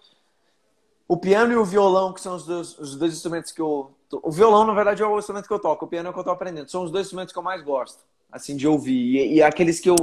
o 1.07 1.16
piano 1.16 1.52
e 1.52 1.57
o 1.57 1.64
violão, 1.64 2.12
que 2.12 2.21
são 2.21 2.37
os 2.37 2.47
dois, 2.47 2.78
os 2.78 2.97
dois 2.97 3.12
instrumentos 3.12 3.52
que 3.52 3.61
eu. 3.61 3.95
O 4.23 4.31
violão, 4.31 4.66
na 4.66 4.75
verdade, 4.75 5.02
é 5.02 5.07
o 5.07 5.19
instrumento 5.19 5.47
que 5.47 5.54
eu 5.54 5.59
toco, 5.59 5.87
o 5.87 5.88
piano 5.88 6.09
é 6.09 6.11
o 6.11 6.12
que 6.12 6.21
eu 6.21 6.25
tô 6.25 6.31
aprendendo. 6.31 6.71
São 6.71 6.85
os 6.85 6.90
dois 6.90 7.07
instrumentos 7.07 7.33
que 7.33 7.38
eu 7.38 7.42
mais 7.42 7.62
gosto 7.62 8.02
assim, 8.33 8.57
de 8.57 8.66
ouvir. 8.66 9.16
E, 9.16 9.35
e 9.35 9.42
aqueles 9.42 9.78
que 9.78 9.90
eu, 9.90 9.97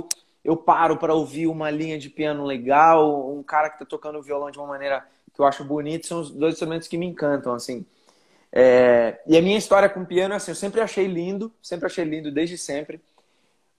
eu 0.45 0.55
paro 0.55 0.95
para 0.95 1.15
ouvir 1.15 1.47
uma 1.47 1.71
linha 1.71 1.97
de 1.97 2.09
piano 2.09 2.45
legal, 2.45 3.35
um 3.35 3.41
cara 3.41 3.69
que 3.69 3.75
está 3.75 3.85
tocando 3.85 4.21
violão 4.21 4.51
de 4.51 4.59
uma 4.59 4.67
maneira 4.67 5.03
que 5.33 5.41
eu 5.41 5.45
acho 5.45 5.63
bonito, 5.63 6.05
são 6.05 6.21
os 6.21 6.29
dois 6.29 6.53
instrumentos 6.53 6.87
que 6.87 6.97
me 6.97 7.07
encantam, 7.07 7.53
assim. 7.53 7.85
É... 8.51 9.19
E 9.25 9.35
a 9.35 9.41
minha 9.41 9.57
história 9.57 9.89
com 9.89 10.05
piano, 10.05 10.35
assim, 10.35 10.51
eu 10.51 10.55
sempre 10.55 10.79
achei 10.79 11.07
lindo, 11.07 11.51
sempre 11.61 11.87
achei 11.87 12.05
lindo 12.05 12.31
desde 12.31 12.57
sempre, 12.57 13.01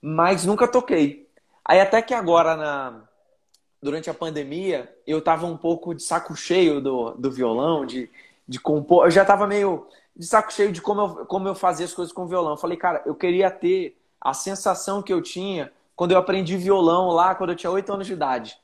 mas 0.01 0.45
nunca 0.45 0.67
toquei. 0.67 1.27
Aí 1.71 1.79
até 1.79 2.01
que 2.01 2.13
agora, 2.13 2.57
na... 2.57 3.01
durante 3.81 4.09
a 4.09 4.13
pandemia, 4.13 4.93
eu 5.07 5.21
tava 5.21 5.45
um 5.45 5.55
pouco 5.55 5.95
de 5.95 6.03
saco 6.03 6.35
cheio 6.35 6.81
do, 6.81 7.11
do 7.11 7.31
violão, 7.31 7.85
de, 7.85 8.11
de 8.45 8.59
compor. 8.59 9.05
Eu 9.05 9.11
já 9.11 9.23
tava 9.23 9.47
meio 9.47 9.87
de 10.13 10.25
saco 10.25 10.51
cheio 10.51 10.73
de 10.73 10.81
como 10.81 10.99
eu, 10.99 11.25
como 11.25 11.47
eu 11.47 11.55
fazia 11.55 11.85
as 11.85 11.93
coisas 11.93 12.13
com 12.13 12.23
o 12.23 12.27
violão. 12.27 12.51
Eu 12.51 12.57
falei, 12.57 12.75
cara, 12.75 13.01
eu 13.05 13.15
queria 13.15 13.49
ter 13.49 13.97
a 14.19 14.33
sensação 14.33 15.01
que 15.01 15.13
eu 15.13 15.21
tinha 15.21 15.71
quando 15.95 16.11
eu 16.11 16.17
aprendi 16.17 16.57
violão 16.57 17.07
lá, 17.07 17.33
quando 17.35 17.51
eu 17.51 17.55
tinha 17.55 17.71
8 17.71 17.93
anos 17.93 18.05
de 18.05 18.11
idade. 18.11 18.57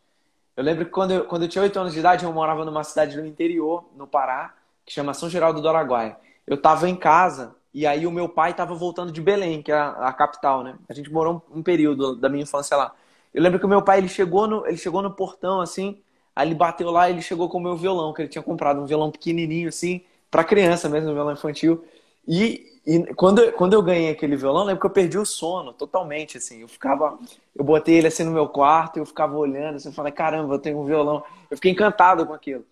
Eu 0.58 0.66
lembro 0.66 0.84
que 0.84 0.92
quando 0.92 1.12
eu, 1.12 1.24
quando 1.24 1.44
eu 1.44 1.48
tinha 1.48 1.62
8 1.62 1.80
anos 1.80 1.94
de 1.94 2.00
idade, 2.00 2.26
eu 2.26 2.34
morava 2.34 2.66
numa 2.66 2.84
cidade 2.84 3.16
do 3.16 3.26
interior, 3.26 3.86
no 3.96 4.06
Pará, 4.06 4.54
que 4.86 4.92
chama 4.92 5.14
São 5.14 5.30
Geraldo 5.30 5.62
do 5.62 5.70
Araguaia. 5.70 6.18
Eu 6.46 6.56
estava 6.56 6.90
em 6.90 6.96
casa 6.98 7.56
e 7.78 7.86
aí 7.86 8.08
o 8.08 8.12
meu 8.12 8.28
pai 8.28 8.50
estava 8.50 8.74
voltando 8.74 9.12
de 9.12 9.22
Belém, 9.22 9.62
que 9.62 9.72
é 9.72 9.76
a, 9.76 9.90
a, 10.08 10.12
capital, 10.12 10.64
né? 10.64 10.74
A 10.90 10.96
gente 10.96 11.14
morou 11.14 11.44
um, 11.54 11.60
um, 11.60 11.62
período 11.62 12.16
da 12.16 12.28
minha 12.28 12.42
infância 12.42 12.76
lá. 12.76 12.92
Eu 13.32 13.44
lembro 13.44 13.60
que 13.60 13.68
o 13.68 13.70
meu 13.70 13.84
pai 13.84 14.00
ele 14.00 14.08
chegou 14.08 14.48
no, 14.48 14.66
ele 14.66 14.78
chegou 14.78 15.00
no 15.00 15.12
portão 15.12 15.62
assim, 15.62 16.02
aí 16.36 16.48
ele 16.48 16.56
bateu 16.56 16.90
lá, 16.90 17.08
ele 17.08 17.22
chegou 17.22 17.48
com 17.48 17.60
o 17.60 17.62
meu 17.62 17.78
violão, 17.78 18.14
que 18.16 18.24
ele 18.24 18.30
tinha 18.30 18.42
comprado 18.42 18.82
um 18.82 18.88
violão 18.88 19.12
pequenininho 19.12 19.70
assim, 19.70 20.02
para 20.32 20.44
criança 20.44 20.90
mesmo, 20.90 21.12
um 21.12 21.14
violão 21.14 21.34
infantil. 21.34 21.86
E, 22.28 22.82
e 22.84 23.14
quando, 23.14 23.52
quando 23.52 23.74
eu 23.74 23.84
ganhei 23.84 24.10
aquele 24.10 24.36
violão, 24.36 24.64
lembro 24.64 24.82
que 24.82 24.88
eu 24.88 24.90
perdi 24.90 25.20
o 25.20 25.26
sono 25.26 25.72
totalmente, 25.72 26.40
assim. 26.40 26.62
Eu 26.62 26.68
ficava, 26.68 27.16
eu 27.56 27.64
botei 27.64 27.94
ele 27.94 28.08
assim 28.08 28.24
no 28.24 28.32
meu 28.32 28.50
quarto, 28.50 28.98
eu 28.98 29.06
ficava 29.06 29.38
olhando, 29.38 29.76
assim, 29.76 29.90
eu 29.90 29.94
falei, 29.94 30.12
caramba, 30.12 30.56
eu 30.56 30.60
tenho 30.60 30.80
um 30.80 30.86
violão. 30.86 31.24
Eu 31.48 31.56
fiquei 31.58 31.74
encantado 31.74 32.26
com 32.26 32.34
aquilo. 32.34 32.66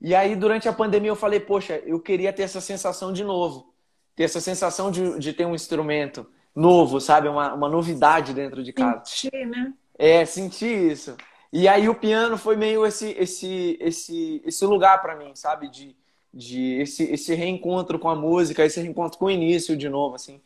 E 0.00 0.14
aí, 0.14 0.36
durante 0.36 0.68
a 0.68 0.72
pandemia, 0.72 1.10
eu 1.10 1.16
falei, 1.16 1.40
poxa, 1.40 1.82
eu 1.84 1.98
queria 1.98 2.32
ter 2.32 2.44
essa 2.44 2.60
sensação 2.60 3.12
de 3.12 3.24
novo. 3.24 3.74
Ter 4.16 4.24
essa 4.24 4.40
sensação 4.40 4.90
de, 4.90 5.18
de 5.18 5.32
ter 5.32 5.44
um 5.44 5.54
instrumento 5.54 6.26
novo, 6.54 7.00
sabe? 7.00 7.28
Uma, 7.28 7.52
uma 7.54 7.68
novidade 7.68 8.32
dentro 8.32 8.64
de 8.64 8.72
casa. 8.72 9.04
Sentir, 9.04 9.46
né? 9.46 9.72
É, 9.98 10.24
sentir 10.24 10.90
isso. 10.90 11.16
E 11.52 11.68
aí 11.68 11.88
o 11.88 11.94
piano 11.94 12.36
foi 12.36 12.56
meio 12.56 12.84
esse, 12.84 13.10
esse, 13.18 13.76
esse, 13.80 14.42
esse 14.44 14.64
lugar 14.64 15.00
para 15.00 15.14
mim, 15.14 15.32
sabe? 15.34 15.68
De, 15.68 15.94
de 16.32 16.80
esse, 16.80 17.04
esse 17.04 17.34
reencontro 17.34 17.98
com 17.98 18.08
a 18.08 18.16
música, 18.16 18.64
esse 18.64 18.80
reencontro 18.80 19.18
com 19.18 19.26
o 19.26 19.30
início 19.30 19.76
de 19.76 19.88
novo, 19.88 20.16
assim. 20.16 20.40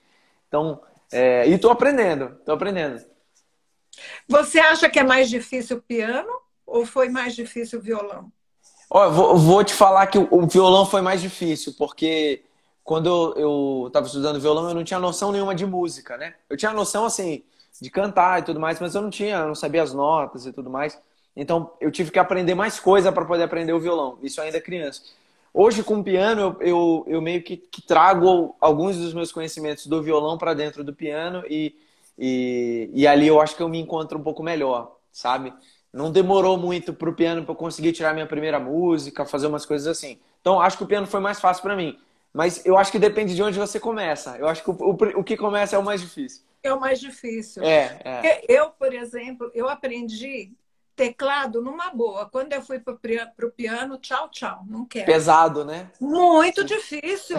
Então, 0.49 0.81
é, 1.12 1.49
e 1.49 1.59
tô 1.59 1.71
aprendendo, 1.71 2.37
tô 2.45 2.53
aprendendo. 2.53 3.05
Você 4.29 4.59
acha 4.59 4.89
que 4.89 4.99
é 4.99 5.05
mais 5.05 5.29
difícil 5.29 5.79
o 5.79 5.83
piano 5.83 6.31
ou 6.67 6.87
foi 6.87 7.09
mais 7.09 7.35
difícil 7.35 7.79
o 7.79 7.83
violão? 7.83 8.31
Ó, 8.89 9.09
vou, 9.11 9.37
vou 9.37 9.65
te 9.65 9.75
falar 9.75 10.07
que 10.09 10.19
o 10.19 10.47
violão 10.47 10.85
foi 10.85 11.00
mais 11.00 11.21
difícil, 11.21 11.75
porque 11.79 12.43
quando 12.84 13.34
eu 13.37 13.84
estava 13.87 14.06
estudando 14.06 14.40
violão, 14.40 14.68
eu 14.68 14.75
não 14.75 14.84
tinha 14.84 14.99
noção 14.99 15.32
nenhuma 15.32 15.54
de 15.54 15.66
música, 15.66 16.16
né? 16.16 16.34
Eu 16.49 16.56
tinha 16.56 16.72
noção, 16.72 17.04
assim, 17.04 17.42
de 17.80 17.90
cantar 17.90 18.40
e 18.40 18.42
tudo 18.44 18.60
mais, 18.60 18.80
mas 18.80 18.94
eu 18.94 19.02
não 19.02 19.10
tinha, 19.10 19.37
eu 19.37 19.49
não 19.49 19.54
sabia 19.54 19.82
as 19.82 19.92
notas 19.92 20.46
e 20.46 20.52
tudo 20.52 20.68
mais. 20.68 20.99
Então, 21.37 21.72
eu 21.80 21.90
tive 21.90 22.10
que 22.10 22.18
aprender 22.18 22.54
mais 22.54 22.80
coisa 22.80 23.12
para 23.12 23.25
poder 23.25 23.44
aprender 23.44 23.72
o 23.72 23.80
violão. 23.80 24.18
Isso 24.22 24.40
ainda 24.40 24.60
criança. 24.60 25.02
Hoje, 25.52 25.82
com 25.82 25.99
o 25.99 26.04
piano, 26.04 26.56
eu, 26.60 26.66
eu, 26.68 27.04
eu 27.08 27.20
meio 27.20 27.42
que, 27.42 27.56
que, 27.56 27.82
trago 27.82 28.54
alguns 28.60 28.96
dos 28.96 29.12
meus 29.12 29.32
conhecimentos 29.32 29.87
do 29.87 30.02
violão 30.02 30.38
para 30.38 30.54
dentro 30.54 30.84
do 30.84 30.94
piano 30.94 31.42
e, 31.49 31.75
e, 32.18 32.90
e 32.92 33.06
ali 33.06 33.26
eu 33.26 33.40
acho 33.40 33.56
que 33.56 33.62
eu 33.62 33.68
me 33.68 33.80
encontro 33.80 34.18
um 34.18 34.22
pouco 34.22 34.42
melhor, 34.42 34.96
sabe? 35.12 35.52
Não 35.92 36.12
demorou 36.12 36.56
muito 36.56 36.92
pro 36.92 37.14
piano 37.14 37.42
para 37.42 37.52
eu 37.52 37.56
conseguir 37.56 37.92
tirar 37.92 38.14
minha 38.14 38.26
primeira 38.26 38.60
música, 38.60 39.26
fazer 39.26 39.49
umas 39.49 39.66
coisas 39.66 39.88
assim. 39.88 40.20
Então, 40.40 40.60
acho 40.60 40.78
que 40.78 40.84
o 40.84 40.87
piano 40.87 41.06
foi 41.06 41.18
mais 41.18 41.40
fácil 41.40 41.62
para 41.62 41.75
mim. 41.75 41.99
Mas 42.32 42.64
eu 42.64 42.78
acho 42.78 42.92
que 42.92 42.99
depende 42.99 43.34
de 43.34 43.42
onde 43.42 43.58
você 43.58 43.80
começa. 43.80 44.37
Eu 44.38 44.49
acho 44.49 44.62
que 44.62 44.70
o, 44.70 44.75
o, 44.75 45.20
o 45.20 45.25
que 45.25 45.37
começa 45.37 45.76
é 45.76 45.78
o 45.78 45.84
mais 45.84 46.00
difícil. 46.00 46.44
É 46.62 46.72
o 46.72 46.80
mais 46.80 47.00
difícil. 47.00 47.62
É, 47.62 48.00
é. 48.04 48.44
Eu, 48.49 48.70
por 48.70 48.92
exemplo, 48.92 49.50
eu 49.54 49.68
aprendi 49.68 50.52
teclado 51.00 51.62
numa 51.62 51.90
boa. 51.90 52.28
Quando 52.28 52.52
eu 52.52 52.60
fui 52.60 52.78
para 52.78 52.92
o 52.92 53.50
piano, 53.50 53.96
tchau, 53.96 54.28
tchau, 54.28 54.62
não 54.66 54.84
quero. 54.84 55.06
Pesado, 55.06 55.64
né? 55.64 55.90
Muito 55.99 56.62
difícil. 56.62 57.38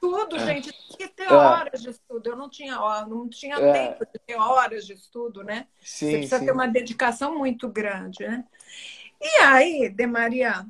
tudo, 0.00 0.36
é. 0.40 0.46
gente. 0.46 0.72
Tem 0.72 1.06
que 1.06 1.14
ter 1.14 1.30
é. 1.30 1.34
horas 1.34 1.82
de 1.82 1.90
estudo. 1.90 2.30
Eu 2.30 2.36
não 2.36 2.48
tinha, 2.48 2.76
não 3.06 3.28
tinha 3.28 3.56
é. 3.56 3.72
tempo 3.72 4.06
de 4.10 4.18
ter 4.26 4.36
horas 4.36 4.86
de 4.86 4.94
estudo, 4.94 5.44
né? 5.44 5.66
Sim, 5.82 6.06
Você 6.06 6.12
precisa 6.12 6.38
sim. 6.38 6.46
ter 6.46 6.52
uma 6.52 6.66
dedicação 6.66 7.36
muito 7.36 7.68
grande, 7.68 8.26
né? 8.26 8.42
E 9.20 9.42
aí, 9.42 9.88
De 9.90 10.06
Maria, 10.06 10.64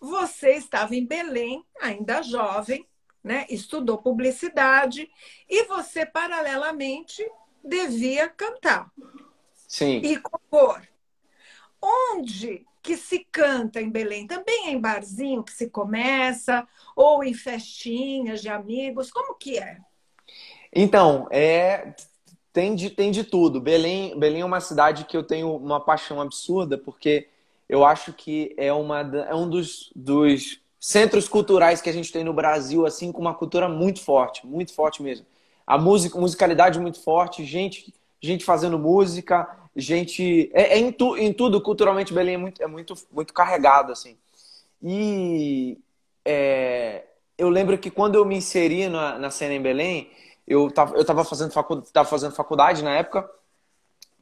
você 0.00 0.52
estava 0.52 0.94
em 0.94 1.04
Belém, 1.04 1.64
ainda 1.80 2.22
jovem, 2.22 2.86
né? 3.22 3.46
Estudou 3.48 3.98
publicidade 3.98 5.10
e 5.48 5.64
você, 5.64 6.06
paralelamente, 6.06 7.24
devia 7.64 8.28
cantar. 8.28 8.90
Sim. 9.54 10.00
E 10.02 10.18
compor. 10.18 10.82
Onde 11.80 12.66
que 12.82 12.96
se 12.96 13.26
canta 13.30 13.80
em 13.80 13.90
Belém? 13.90 14.26
Também 14.26 14.68
é 14.68 14.70
em 14.70 14.80
barzinho 14.80 15.42
que 15.42 15.52
se 15.52 15.68
começa? 15.68 16.66
Ou 16.96 17.22
em 17.22 17.34
festinhas 17.34 18.40
de 18.40 18.48
amigos? 18.48 19.10
Como 19.10 19.34
que 19.34 19.58
é? 19.58 19.78
Então, 20.72 21.28
é 21.30 21.94
tem 22.52 22.74
de, 22.74 22.90
tem 22.90 23.10
de 23.10 23.22
tudo. 23.22 23.60
Belém, 23.60 24.18
Belém 24.18 24.40
é 24.40 24.44
uma 24.44 24.60
cidade 24.60 25.04
que 25.04 25.16
eu 25.16 25.22
tenho 25.22 25.54
uma 25.54 25.78
paixão 25.78 26.20
absurda, 26.20 26.76
porque 26.76 27.28
eu 27.68 27.84
acho 27.84 28.12
que 28.12 28.54
é, 28.56 28.72
uma, 28.72 29.00
é 29.00 29.34
um 29.34 29.48
dos, 29.48 29.92
dos 29.94 30.60
centros 30.80 31.28
culturais 31.28 31.80
que 31.80 31.90
a 31.90 31.92
gente 31.92 32.12
tem 32.12 32.24
no 32.24 32.32
Brasil, 32.32 32.86
assim, 32.86 33.12
com 33.12 33.20
uma 33.20 33.34
cultura 33.34 33.68
muito 33.68 34.00
forte, 34.00 34.46
muito 34.46 34.72
forte 34.72 35.02
mesmo. 35.02 35.26
A 35.66 35.76
música, 35.76 36.18
musicalidade 36.18 36.80
muito 36.80 37.02
forte, 37.02 37.44
gente, 37.44 37.92
gente 38.20 38.44
fazendo 38.44 38.78
música, 38.78 39.48
gente. 39.76 40.50
É, 40.54 40.74
é 40.74 40.78
em, 40.78 40.90
tu, 40.90 41.16
em, 41.16 41.32
tudo, 41.32 41.60
culturalmente, 41.60 42.14
Belém 42.14 42.34
é 42.34 42.38
muito, 42.38 42.62
é 42.62 42.66
muito, 42.66 42.94
muito 43.12 43.34
carregado, 43.34 43.92
assim. 43.92 44.16
E 44.82 45.78
é, 46.24 47.04
eu 47.36 47.50
lembro 47.50 47.76
que 47.76 47.90
quando 47.90 48.14
eu 48.14 48.24
me 48.24 48.36
inseri 48.36 48.88
na, 48.88 49.18
na 49.18 49.30
cena 49.30 49.54
em 49.54 49.62
Belém, 49.62 50.10
eu 50.46 50.68
estava 50.68 50.96
eu 50.96 51.04
tava 51.04 51.24
fazendo, 51.24 51.52
facu, 51.52 51.82
tava 51.92 52.08
fazendo 52.08 52.34
faculdade 52.34 52.82
na 52.82 52.94
época, 52.96 53.28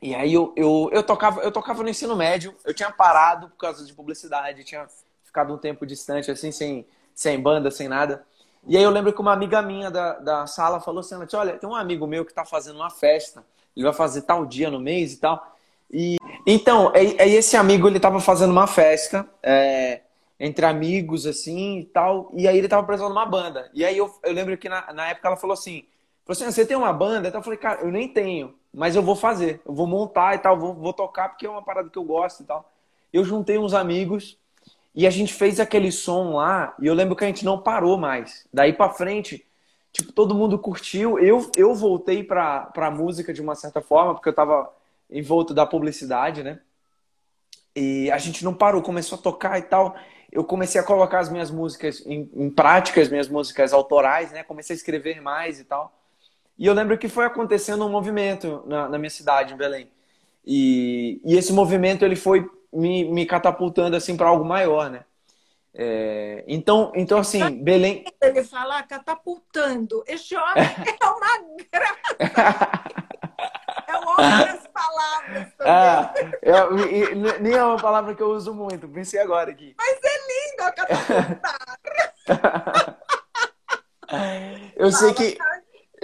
e 0.01 0.15
aí 0.15 0.33
eu, 0.33 0.53
eu, 0.57 0.91
eu, 0.93 1.03
tocava, 1.03 1.41
eu 1.41 1.51
tocava 1.51 1.83
no 1.83 1.89
ensino 1.89 2.15
médio, 2.15 2.55
eu 2.65 2.75
tinha 2.75 2.91
parado 2.91 3.49
por 3.49 3.57
causa 3.57 3.85
de 3.85 3.95
publicidade, 3.95 4.65
tinha 4.65 4.87
ficado 5.25 5.53
um 5.55 5.59
tempo 5.59 5.87
distante, 5.87 6.31
assim, 6.31 6.53
sem, 6.53 6.87
sem 7.15 7.41
banda, 7.41 7.71
sem 7.71 7.89
nada. 7.89 8.25
E 8.67 8.77
aí 8.77 8.83
eu 8.83 8.91
lembro 8.91 9.13
que 9.13 9.21
uma 9.21 9.33
amiga 9.33 9.63
minha 9.63 9.91
da, 9.91 10.15
da 10.15 10.47
sala 10.47 10.81
falou 10.81 11.01
assim, 11.01 11.15
olha, 11.35 11.57
tem 11.57 11.69
um 11.69 11.75
amigo 11.75 12.07
meu 12.07 12.25
que 12.25 12.33
está 12.33 12.45
fazendo 12.45 12.77
uma 12.77 12.91
festa 12.91 13.45
ele 13.77 13.85
vai 13.85 13.93
fazer 13.93 14.23
tal 14.23 14.47
dia 14.47 14.71
no 14.71 14.81
mês 14.81 15.13
e 15.13 15.19
tal. 15.19 15.55
E 15.93 16.17
então, 16.47 16.91
aí 16.95 17.15
é 17.19 17.29
esse 17.29 17.57
amigo 17.57 17.87
ele 17.87 18.01
tava 18.01 18.19
fazendo 18.21 18.51
uma 18.51 18.67
festa 18.67 19.29
é, 19.43 20.01
entre 20.41 20.65
amigos 20.65 21.27
assim 21.27 21.81
e 21.81 21.85
tal, 21.85 22.31
e 22.35 22.49
aí 22.49 22.57
ele 22.57 22.69
tava 22.69 22.83
apresentando 22.83 23.13
uma 23.13 23.27
banda. 23.27 23.71
E 23.75 23.85
aí 23.85 23.97
eu, 23.97 24.13
eu 24.25 24.33
lembro 24.33 24.57
que 24.57 24.69
na, 24.69 24.93
na 24.93 25.09
época 25.09 25.29
ela 25.29 25.37
falou 25.37 25.55
assim, 25.55 25.85
falou 26.25 26.37
assim, 26.37 26.45
ah, 26.45 26.53
você 26.53 26.65
tem 26.65 26.77
uma 26.77 26.93
banda? 26.93 27.29
Então 27.29 27.41
eu 27.41 27.45
falei, 27.45 27.59
cara, 27.59 27.83
eu 27.83 27.93
nem 27.93 28.09
tenho, 28.09 28.55
mas 28.77 28.95
eu 28.95 29.03
vou 29.03 29.17
fazer, 29.17 29.63
eu 29.65 29.73
vou 29.73 29.87
montar 29.87 30.35
e 30.35 30.39
tal, 30.39 30.59
vou, 30.59 30.75
vou 30.75 30.93
tocar 30.93 31.31
porque 31.31 31.47
é 31.47 31.51
uma 31.51 31.63
parada 31.63 31.89
que 31.89 31.97
eu 31.97 32.05
gosto 32.05 32.43
e 32.43 32.47
tal. 32.47 32.71
Eu 33.11 33.25
juntei 33.25 33.57
uns 33.57 33.73
amigos 33.73 34.39
e 34.95 35.07
a 35.07 35.11
gente 35.11 35.33
fez 35.33 35.59
aquele 35.59 35.91
som 35.91 36.35
lá, 36.35 36.75
e 36.79 36.87
eu 36.87 36.93
lembro 36.93 37.17
que 37.17 37.25
a 37.25 37.27
gente 37.27 37.43
não 37.43 37.59
parou 37.59 37.97
mais. 37.97 38.47
Daí 38.53 38.75
para 38.75 38.93
frente, 38.93 39.47
tipo, 39.91 40.13
todo 40.13 40.35
mundo 40.35 40.59
curtiu. 40.59 41.19
Eu, 41.19 41.51
eu 41.57 41.75
voltei 41.75 42.23
pra, 42.23 42.67
pra 42.67 42.91
música 42.91 43.33
de 43.33 43.41
uma 43.41 43.55
certa 43.55 43.81
forma, 43.81 44.15
porque 44.15 44.29
eu 44.29 44.35
tava 44.35 44.71
em 45.11 45.23
volta 45.23 45.55
da 45.55 45.65
publicidade, 45.65 46.43
né? 46.43 46.61
E 47.75 48.11
a 48.11 48.19
gente 48.19 48.45
não 48.45 48.53
parou, 48.53 48.83
começou 48.83 49.19
a 49.19 49.23
tocar 49.23 49.59
e 49.59 49.63
tal. 49.63 49.97
Eu 50.31 50.45
comecei 50.45 50.79
a 50.79 50.85
colocar 50.85 51.21
as 51.21 51.31
minhas 51.31 51.51
músicas 51.51 52.05
em, 52.05 52.31
em 52.35 52.51
prática, 52.51 53.01
as 53.01 53.09
minhas 53.09 53.29
músicas 53.29 53.73
autorais, 53.73 54.33
né? 54.33 54.43
Comecei 54.43 54.75
a 54.75 54.77
escrever 54.77 55.23
mais 55.23 55.61
e 55.61 55.65
tal. 55.65 55.95
E 56.59 56.67
eu 56.67 56.75
lembro 56.75 56.97
que 56.97 57.09
foi 57.09 57.27
acontecendo 57.27 57.85
um 57.85 57.91
movimento 57.91 58.63
na, 58.67 58.89
na 58.89 58.99
minha 58.99 59.11
cidade, 59.11 59.53
em 59.53 59.57
Belém. 59.57 59.91
E, 60.45 61.21
e 61.25 61.37
esse 61.37 61.53
movimento 61.53 62.05
ele 62.05 62.17
foi 62.17 62.49
me, 62.73 63.05
me 63.05 63.27
catapultando 63.27 63.97
assim 63.97 64.17
para 64.17 64.29
algo 64.29 64.45
maior, 64.45 64.91
né? 64.91 65.05
É, 65.79 66.43
então, 66.49 66.91
então, 66.95 67.19
assim, 67.19 67.63
Belém. 67.63 68.03
Ele 68.23 68.43
fala 68.43 68.83
catapultando. 68.83 70.03
Este 70.07 70.35
homem 70.35 70.55
é 70.57 71.05
uma 71.05 71.39
graça. 71.71 72.17
é 73.87 73.97
o 73.97 74.09
homem 74.09 74.47
das 74.47 74.67
palavras 74.69 75.53
também. 75.59 75.75
É, 76.41 76.71
nem 77.41 77.53
é 77.53 77.63
uma 77.63 77.77
palavra 77.77 78.15
que 78.15 78.23
eu 78.23 78.31
uso 78.31 78.55
muito, 78.55 78.89
pensei 78.89 79.21
agora 79.21 79.51
aqui. 79.51 79.75
Mas 79.77 79.99
é 80.03 80.17
lindo 80.27 80.63
a 80.63 80.73
catapultar. 80.73 81.59
eu 84.77 84.91
sei 84.91 85.13
que. 85.13 85.37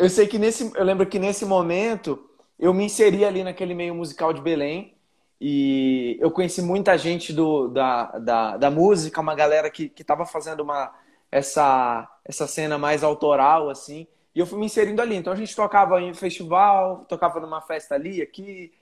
Eu 0.02 0.11
sei 0.11 0.26
que 0.26 0.37
nesse. 0.37 0.73
Eu 0.75 0.82
lembro 0.82 1.06
que 1.06 1.16
nesse 1.16 1.44
momento 1.44 2.28
eu 2.59 2.75
me 2.75 2.85
inseri 2.87 3.25
ali 3.25 3.44
naquele 3.44 3.73
meio 3.73 3.94
musical 3.94 4.32
de 4.32 4.40
Belém. 4.40 4.97
E 5.40 6.18
eu 6.21 6.28
conheci 6.28 6.61
muita 6.61 6.99
gente 6.99 7.32
do, 7.32 7.68
da, 7.68 8.06
da, 8.18 8.56
da 8.56 8.68
música, 8.68 9.21
uma 9.21 9.37
galera 9.37 9.71
que 9.71 9.92
estava 9.97 10.26
fazendo 10.26 10.61
uma, 10.61 10.92
essa, 11.30 12.09
essa 12.25 12.49
cena 12.49 12.76
mais 12.76 13.04
autoral, 13.04 13.71
assim. 13.71 14.09
E 14.35 14.40
eu 14.40 14.47
fui 14.47 14.59
me 14.59 14.66
inserindo 14.66 15.00
ali. 15.00 15.14
Então 15.14 15.32
a 15.32 15.37
gente 15.37 15.54
tocava 15.54 16.02
em 16.02 16.12
festival, 16.14 17.04
tocava 17.09 17.38
numa 17.38 17.61
festa 17.61 17.94
ali, 17.94 18.21
aqui, 18.21 18.73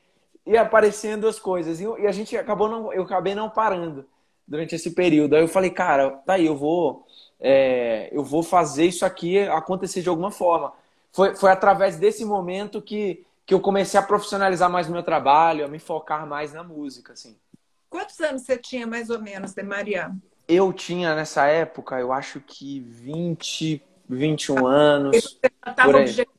e 0.46 0.56
aparecendo 0.56 1.28
as 1.28 1.38
coisas. 1.38 1.80
E, 1.82 1.84
e 1.84 2.06
a 2.06 2.12
gente 2.12 2.34
acabou 2.34 2.66
não, 2.66 2.94
eu 2.94 3.02
acabei 3.02 3.34
não 3.34 3.50
parando 3.50 4.06
durante 4.48 4.74
esse 4.74 4.92
período. 4.92 5.36
Aí 5.36 5.42
eu 5.42 5.48
falei, 5.48 5.68
cara, 5.68 6.12
tá 6.24 6.34
aí, 6.34 6.46
eu 6.46 6.56
vou, 6.56 7.04
é, 7.38 8.08
eu 8.10 8.24
vou 8.24 8.42
fazer 8.42 8.86
isso 8.86 9.04
aqui 9.04 9.38
acontecer 9.40 10.00
de 10.00 10.08
alguma 10.08 10.30
forma. 10.30 10.80
Foi, 11.12 11.34
foi 11.34 11.50
através 11.50 11.96
desse 11.96 12.24
momento 12.24 12.80
que, 12.80 13.24
que 13.44 13.54
eu 13.54 13.60
comecei 13.60 13.98
a 13.98 14.02
profissionalizar 14.02 14.70
mais 14.70 14.88
o 14.88 14.92
meu 14.92 15.02
trabalho, 15.02 15.64
a 15.64 15.68
me 15.68 15.78
focar 15.78 16.26
mais 16.26 16.52
na 16.52 16.62
música, 16.62 17.12
assim. 17.12 17.36
Quantos 17.88 18.20
anos 18.20 18.42
você 18.42 18.56
tinha, 18.56 18.86
mais 18.86 19.10
ou 19.10 19.20
menos, 19.20 19.52
de 19.52 19.62
Maria? 19.62 20.12
Eu 20.46 20.72
tinha, 20.72 21.14
nessa 21.14 21.46
época, 21.46 21.98
eu 21.98 22.12
acho 22.12 22.40
que 22.40 22.80
20, 22.80 23.82
21 24.08 24.66
anos. 24.66 25.16
Você 25.16 25.50
estava 25.66 25.98
objetivo 25.98 26.30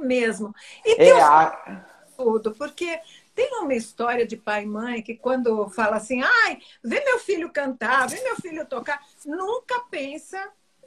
mesmo. 0.00 0.54
E 0.84 0.92
é, 1.00 1.20
a... 1.22 1.84
tudo, 2.16 2.52
porque 2.52 3.00
tem 3.34 3.58
uma 3.60 3.74
história 3.74 4.26
de 4.26 4.36
pai 4.36 4.64
e 4.64 4.66
mãe 4.66 5.02
que 5.02 5.14
quando 5.14 5.68
fala 5.70 5.96
assim, 5.96 6.22
ai, 6.22 6.58
vê 6.84 7.02
meu 7.04 7.18
filho 7.18 7.50
cantar, 7.50 8.06
vê 8.08 8.20
meu 8.22 8.36
filho 8.36 8.66
tocar, 8.66 9.00
nunca 9.24 9.80
pensa 9.90 10.38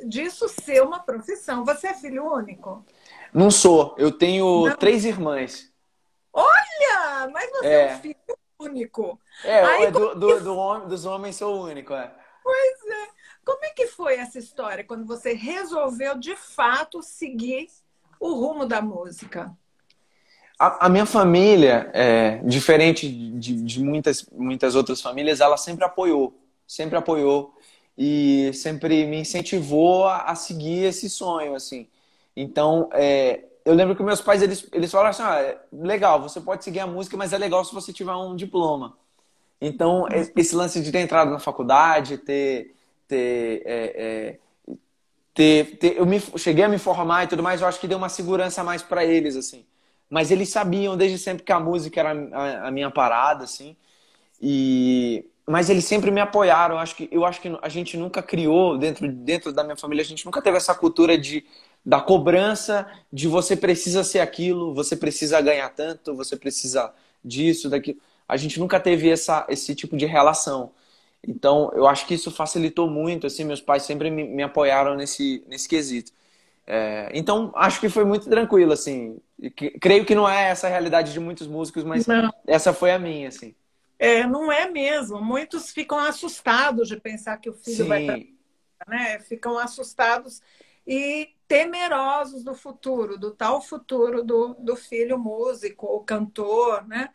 disso 0.05 0.47
ser 0.47 0.83
uma 0.83 0.99
profissão. 0.99 1.65
Você 1.65 1.87
é 1.87 1.93
filho 1.93 2.31
único? 2.31 2.85
Não 3.33 3.49
sou. 3.49 3.95
Eu 3.97 4.11
tenho 4.11 4.67
Não. 4.67 4.75
três 4.75 5.05
irmãs. 5.05 5.71
Olha! 6.31 7.29
Mas 7.31 7.49
você 7.51 7.67
é, 7.67 7.91
é 7.91 7.95
um 7.95 7.99
filho 7.99 8.15
único. 8.59 9.19
É, 9.43 9.63
Aí, 9.63 9.91
do, 9.91 10.15
do, 10.15 10.39
do 10.39 10.55
homem, 10.57 10.87
dos 10.87 11.05
homens 11.05 11.35
sou 11.35 11.55
o 11.55 11.63
único, 11.65 11.93
é. 11.93 12.11
Pois 12.43 12.91
é. 12.91 13.07
Como 13.45 13.63
é 13.65 13.69
que 13.69 13.87
foi 13.87 14.15
essa 14.15 14.39
história 14.39 14.83
quando 14.83 15.05
você 15.05 15.33
resolveu 15.33 16.17
de 16.17 16.35
fato 16.35 17.01
seguir 17.01 17.67
o 18.19 18.33
rumo 18.33 18.65
da 18.65 18.81
música? 18.81 19.51
A, 20.57 20.85
a 20.85 20.89
minha 20.89 21.05
família, 21.05 21.89
é, 21.93 22.37
diferente 22.45 23.09
de, 23.09 23.61
de, 23.61 23.79
muitas, 23.83 24.25
muitas 24.31 24.75
outras 24.75 25.01
famílias, 25.01 25.41
ela 25.41 25.57
sempre 25.57 25.83
apoiou, 25.83 26.39
sempre 26.65 26.97
apoiou 26.97 27.53
e 27.97 28.51
sempre 28.53 29.05
me 29.05 29.17
incentivou 29.17 30.07
a, 30.07 30.23
a 30.23 30.35
seguir 30.35 30.85
esse 30.85 31.09
sonho, 31.09 31.53
assim. 31.53 31.87
Então, 32.35 32.89
é, 32.93 33.45
eu 33.65 33.73
lembro 33.73 33.95
que 33.95 34.03
meus 34.03 34.21
pais, 34.21 34.41
eles, 34.41 34.67
eles 34.73 34.91
falaram 34.91 35.09
assim, 35.11 35.23
ah, 35.23 35.57
legal, 35.71 36.21
você 36.21 36.41
pode 36.41 36.63
seguir 36.63 36.79
a 36.79 36.87
música, 36.87 37.17
mas 37.17 37.33
é 37.33 37.37
legal 37.37 37.63
se 37.65 37.73
você 37.73 37.93
tiver 37.93 38.13
um 38.15 38.35
diploma. 38.35 38.97
Então, 39.61 40.07
esse 40.35 40.55
lance 40.55 40.81
de 40.81 40.91
ter 40.91 40.99
entrado 40.99 41.31
na 41.31 41.39
faculdade, 41.39 42.17
ter... 42.19 42.75
ter, 43.07 43.63
é, 43.65 44.35
é, 44.35 44.39
ter, 45.33 45.77
ter 45.77 45.97
eu 45.97 46.05
me, 46.05 46.19
cheguei 46.37 46.63
a 46.63 46.69
me 46.69 46.77
formar 46.77 47.23
e 47.23 47.27
tudo 47.27 47.43
mais, 47.43 47.61
eu 47.61 47.67
acho 47.67 47.79
que 47.79 47.87
deu 47.87 47.97
uma 47.97 48.09
segurança 48.09 48.61
a 48.61 48.63
mais 48.63 48.81
para 48.83 49.03
eles, 49.05 49.35
assim. 49.35 49.65
Mas 50.09 50.29
eles 50.31 50.49
sabiam 50.49 50.95
desde 50.97 51.17
sempre 51.17 51.43
que 51.43 51.51
a 51.51 51.59
música 51.59 51.99
era 51.99 52.11
a, 52.11 52.67
a 52.67 52.71
minha 52.71 52.91
parada, 52.91 53.43
assim. 53.43 53.75
E 54.41 55.25
mas 55.47 55.69
eles 55.69 55.85
sempre 55.85 56.11
me 56.11 56.21
apoiaram. 56.21 56.75
Eu 56.75 56.79
acho 56.81 56.95
que 56.95 57.09
eu 57.11 57.25
acho 57.25 57.41
que 57.41 57.57
a 57.61 57.69
gente 57.69 57.97
nunca 57.97 58.23
criou 58.23 58.77
dentro 58.77 59.11
dentro 59.11 59.53
da 59.53 59.63
minha 59.63 59.77
família, 59.77 60.01
a 60.03 60.05
gente 60.05 60.25
nunca 60.25 60.41
teve 60.41 60.57
essa 60.57 60.75
cultura 60.75 61.17
de 61.17 61.45
da 61.85 61.99
cobrança 61.99 62.87
de 63.11 63.27
você 63.27 63.55
precisa 63.55 64.03
ser 64.03 64.19
aquilo, 64.19 64.73
você 64.73 64.95
precisa 64.95 65.41
ganhar 65.41 65.69
tanto, 65.69 66.15
você 66.15 66.35
precisa 66.37 66.93
disso, 67.23 67.69
daquilo. 67.69 67.99
A 68.27 68.37
gente 68.37 68.59
nunca 68.59 68.79
teve 68.79 69.09
essa 69.09 69.45
esse 69.49 69.75
tipo 69.75 69.97
de 69.97 70.05
relação. 70.05 70.71
Então, 71.25 71.71
eu 71.73 71.87
acho 71.87 72.05
que 72.05 72.13
isso 72.13 72.31
facilitou 72.31 72.89
muito, 72.89 73.27
assim, 73.27 73.43
meus 73.43 73.61
pais 73.61 73.83
sempre 73.83 74.09
me, 74.09 74.23
me 74.23 74.43
apoiaram 74.43 74.95
nesse 74.95 75.43
nesse 75.47 75.67
quesito. 75.67 76.11
É, 76.65 77.09
então, 77.13 77.51
acho 77.55 77.79
que 77.79 77.89
foi 77.89 78.05
muito 78.05 78.29
tranquilo, 78.29 78.71
assim. 78.71 79.17
Creio 79.81 80.05
que 80.05 80.15
não 80.15 80.29
é 80.29 80.49
essa 80.49 80.67
a 80.67 80.69
realidade 80.69 81.11
de 81.11 81.19
muitos 81.19 81.47
músicos, 81.47 81.83
mas 81.83 82.07
não. 82.07 82.33
essa 82.47 82.73
foi 82.73 82.91
a 82.91 82.99
minha, 82.99 83.27
assim. 83.27 83.53
É, 83.99 84.25
não 84.25 84.51
é 84.51 84.69
mesmo. 84.69 85.21
Muitos 85.21 85.71
ficam 85.71 85.99
assustados 85.99 86.87
de 86.87 86.97
pensar 86.97 87.37
que 87.37 87.49
o 87.49 87.53
filho 87.53 87.77
Sim. 87.77 87.87
vai 87.87 88.01
estar, 88.01 88.19
né? 88.87 89.19
Ficam 89.19 89.57
assustados 89.57 90.41
e 90.87 91.29
temerosos 91.53 92.43
do 92.43 92.55
futuro, 92.55 93.15
do 93.15 93.29
tal 93.29 93.61
futuro 93.61 94.23
do, 94.23 94.55
do 94.55 94.75
filho 94.75 95.19
músico 95.19 95.85
ou 95.85 96.03
cantor, 96.03 96.83
né? 96.87 97.11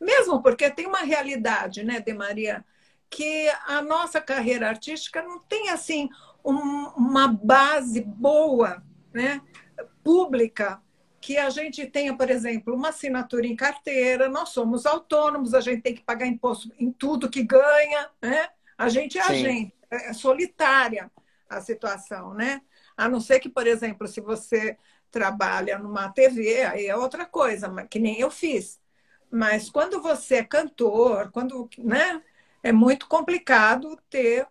Mesmo 0.00 0.40
porque 0.40 0.70
tem 0.70 0.86
uma 0.86 1.00
realidade, 1.00 1.82
né, 1.82 1.98
de 1.98 2.14
Maria, 2.14 2.64
que 3.10 3.48
a 3.66 3.82
nossa 3.82 4.20
carreira 4.20 4.68
artística 4.68 5.20
não 5.20 5.40
tem 5.40 5.70
assim 5.70 6.08
um, 6.44 6.54
uma 6.96 7.26
base 7.26 8.00
boa, 8.00 8.80
né, 9.12 9.40
pública 10.04 10.80
que 11.20 11.36
a 11.36 11.50
gente 11.50 11.84
tenha, 11.88 12.16
por 12.16 12.30
exemplo, 12.30 12.72
uma 12.72 12.90
assinatura 12.90 13.44
em 13.44 13.56
carteira, 13.56 14.28
nós 14.28 14.50
somos 14.50 14.86
autônomos, 14.86 15.52
a 15.52 15.60
gente 15.60 15.82
tem 15.82 15.96
que 15.96 16.04
pagar 16.04 16.28
imposto 16.28 16.70
em 16.78 16.92
tudo 16.92 17.28
que 17.28 17.42
ganha, 17.42 18.08
né? 18.22 18.50
A 18.78 18.88
gente 18.88 19.18
é 19.18 19.22
Sim. 19.24 19.32
agente, 19.32 19.74
é 19.90 20.12
solitária 20.12 21.10
a 21.48 21.60
situação, 21.60 22.34
né? 22.34 22.62
A 23.00 23.08
não 23.08 23.18
ser 23.18 23.40
que, 23.40 23.48
por 23.48 23.66
exemplo, 23.66 24.06
se 24.06 24.20
você 24.20 24.76
trabalha 25.10 25.78
numa 25.78 26.10
TV, 26.10 26.64
aí 26.66 26.86
é 26.86 26.94
outra 26.94 27.24
coisa, 27.24 27.72
que 27.86 27.98
nem 27.98 28.20
eu 28.20 28.30
fiz. 28.30 28.78
Mas 29.30 29.70
quando 29.70 30.02
você 30.02 30.34
é 30.36 30.44
cantor, 30.44 31.30
quando, 31.32 31.66
né? 31.78 32.22
É 32.62 32.70
muito 32.72 33.08
complicado 33.08 33.98
ter 34.10 34.46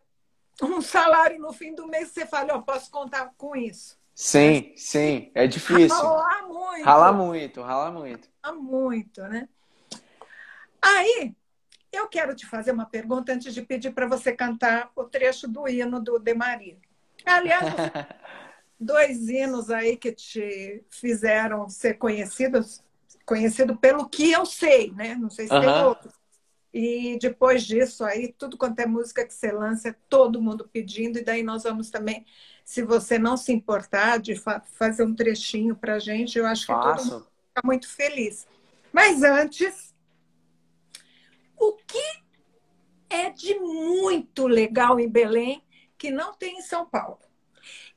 um 0.63 0.81
salário 0.81 1.39
no 1.39 1.53
fim 1.53 1.75
do 1.75 1.87
mês 1.87 2.09
você 2.09 2.25
fala, 2.25 2.53
eu 2.53 2.63
posso 2.63 2.89
contar 2.89 3.31
com 3.37 3.55
isso. 3.55 3.99
Sim, 4.15 4.73
sim, 4.75 5.31
é 5.35 5.45
difícil. 5.45 5.95
Ralar 5.95 6.47
muito. 6.47 6.85
Rala 6.85 7.11
muito, 7.11 7.61
rala 7.61 7.91
muito. 7.91 8.29
Rala 8.43 8.57
muito, 8.57 9.21
né? 9.27 9.47
Aí, 10.81 11.35
eu 11.91 12.07
quero 12.07 12.35
te 12.35 12.47
fazer 12.47 12.71
uma 12.71 12.87
pergunta 12.87 13.31
antes 13.31 13.53
de 13.53 13.61
pedir 13.61 13.93
para 13.93 14.07
você 14.07 14.31
cantar 14.31 14.91
o 14.95 15.03
trecho 15.03 15.47
do 15.47 15.67
hino 15.67 15.99
do 15.99 16.17
De 16.17 16.33
Maria. 16.33 16.88
Aliás, 17.25 17.65
dois 18.79 19.27
hinos 19.29 19.69
aí 19.69 19.97
que 19.97 20.11
te 20.11 20.83
fizeram 20.89 21.69
ser 21.69 21.95
conhecidos, 21.95 22.83
conhecido 23.25 23.75
pelo 23.75 24.07
que 24.07 24.31
eu 24.31 24.45
sei, 24.45 24.91
né? 24.91 25.15
Não 25.15 25.29
sei 25.29 25.47
se 25.47 25.59
tem 25.59 25.83
outros. 25.83 26.13
E 26.73 27.17
depois 27.19 27.63
disso 27.63 28.05
aí, 28.05 28.33
tudo 28.37 28.55
quanto 28.55 28.79
é 28.79 28.85
música 28.85 29.25
que 29.25 29.33
você 29.33 29.51
lança, 29.51 29.89
é 29.89 29.95
todo 30.07 30.41
mundo 30.41 30.69
pedindo, 30.71 31.17
e 31.17 31.23
daí 31.23 31.41
nós 31.41 31.63
vamos 31.63 31.89
também 31.89 32.25
se 32.63 32.83
você 32.83 33.17
não 33.17 33.35
se 33.35 33.51
importar 33.51 34.19
de 34.19 34.35
fa 34.35 34.61
fazer 34.73 35.03
um 35.03 35.15
trechinho 35.15 35.75
para 35.75 35.95
a 35.95 35.99
gente, 35.99 36.37
eu 36.37 36.45
acho 36.45 36.67
que 36.67 36.71
Faço. 36.71 37.09
todo 37.09 37.13
mundo 37.13 37.27
fica 37.47 37.61
muito 37.65 37.89
feliz. 37.89 38.47
Mas 38.93 39.23
antes, 39.23 39.95
o 41.57 41.73
que 41.73 42.21
é 43.09 43.31
de 43.31 43.55
muito 43.55 44.45
legal 44.45 44.99
em 44.99 45.09
Belém 45.09 45.63
que 45.99 46.09
não 46.09 46.33
tem 46.33 46.57
em 46.57 46.61
São 46.61 46.85
Paulo? 46.85 47.19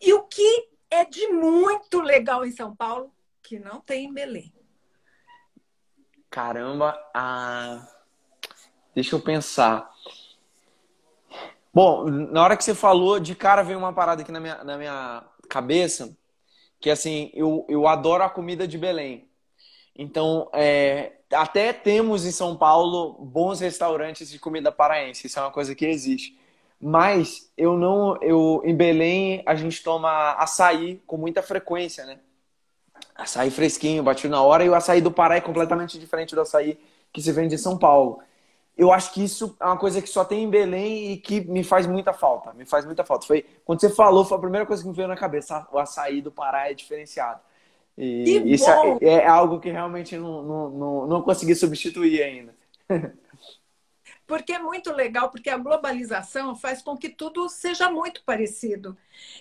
E 0.01 0.13
o 0.13 0.25
que 0.25 0.69
é 0.91 1.05
de 1.05 1.29
muito 1.29 2.01
legal 2.01 2.45
em 2.45 2.51
São 2.51 2.75
Paulo 2.75 3.11
que 3.43 3.59
não 3.59 3.81
tem 3.81 4.07
em 4.07 4.13
Belém? 4.13 4.53
Caramba, 6.29 6.99
ah... 7.15 7.87
deixa 8.95 9.15
eu 9.15 9.21
pensar. 9.21 9.91
Bom, 11.73 12.05
na 12.05 12.43
hora 12.43 12.57
que 12.57 12.65
você 12.65 12.75
falou, 12.75 13.19
de 13.19 13.35
cara 13.35 13.63
veio 13.63 13.79
uma 13.79 13.93
parada 13.95 14.23
aqui 14.23 14.33
na 14.33 14.41
minha, 14.41 14.63
na 14.65 14.77
minha 14.77 15.25
cabeça, 15.49 16.15
que 16.81 16.91
assim, 16.91 17.31
eu, 17.33 17.65
eu 17.69 17.87
adoro 17.87 18.25
a 18.25 18.29
comida 18.29 18.67
de 18.67 18.77
Belém. 18.77 19.31
Então, 19.95 20.51
é, 20.53 21.21
até 21.33 21.73
temos 21.73 22.27
em 22.27 22.33
São 22.33 22.57
Paulo 22.57 23.13
bons 23.25 23.61
restaurantes 23.61 24.29
de 24.29 24.39
comida 24.39 24.73
paraense, 24.73 25.27
isso 25.27 25.39
é 25.39 25.43
uma 25.43 25.51
coisa 25.51 25.75
que 25.75 25.87
existe. 25.87 26.39
Mas 26.83 27.53
eu 27.57 27.77
não, 27.79 28.21
eu 28.21 28.61
em 28.65 28.75
Belém 28.75 29.43
a 29.47 29.55
gente 29.55 29.83
toma 29.83 30.33
açaí 30.33 31.01
com 31.07 31.17
muita 31.17 31.43
frequência, 31.43 32.05
né? 32.05 32.19
Açaí 33.15 33.51
fresquinho, 33.51 34.03
batido 34.03 34.33
na 34.33 34.43
hora, 34.43 34.65
e 34.65 34.69
o 34.69 34.75
açaí 34.75 35.01
do 35.01 35.13
Pará 35.13 35.37
é 35.37 35.41
completamente 35.41 35.99
diferente 35.99 36.35
do 36.35 36.41
açaí 36.41 36.79
que 37.13 37.23
se 37.23 37.31
vende 37.31 37.55
em 37.55 37.59
São 37.59 37.79
Paulo 37.79 38.21
eu 38.77 38.91
acho 38.91 39.13
que 39.13 39.23
isso 39.23 39.57
é 39.61 39.65
uma 39.65 39.77
coisa 39.77 40.01
que 40.01 40.09
só 40.09 40.25
tem 40.25 40.45
em 40.45 40.51
Belém 40.51 41.13
e 41.13 41.17
que 41.17 41.41
me 41.43 41.63
faz 41.63 41.87
muita 41.87 42.13
falta. 42.13 42.53
Me 42.55 42.65
faz 42.65 42.85
muita 42.85 43.05
falta. 43.05 43.27
Foi 43.27 43.45
quando 43.65 43.81
você 43.81 43.91
falou, 43.91 44.25
foi 44.25 44.39
a 44.39 44.41
primeira 44.41 44.67
coisa 44.67 44.83
que 44.83 44.89
me 44.89 44.95
veio 44.95 45.09
na 45.09 45.17
cabeça. 45.17 45.67
O 45.71 45.79
açaí 45.79 46.23
do 46.23 46.33
Pará 46.33 46.71
é 46.71 46.75
diferenciado. 46.75 47.41
E 47.97 48.55
isso 48.55 48.71
é, 48.71 48.99
é, 49.03 49.27
algo 49.27 49.61
que 49.61 49.71
realmente 49.71 50.17
não, 50.17 50.43
não, 50.43 50.71
não, 50.71 51.07
não 51.07 51.23
consegui 51.23 51.55
substituir 51.55 52.23
ainda. 52.23 52.55
Porque 54.33 54.55
é 54.55 54.59
muito 54.59 54.91
legal, 54.91 55.29
porque 55.29 55.51
a 55.51 55.59
globalização 55.59 56.57
faz 56.57 56.81
com 56.81 56.97
que 56.97 57.11
tudo 57.11 57.51
seja 57.51 57.91
muito 57.91 58.25
parecido. 58.25 58.97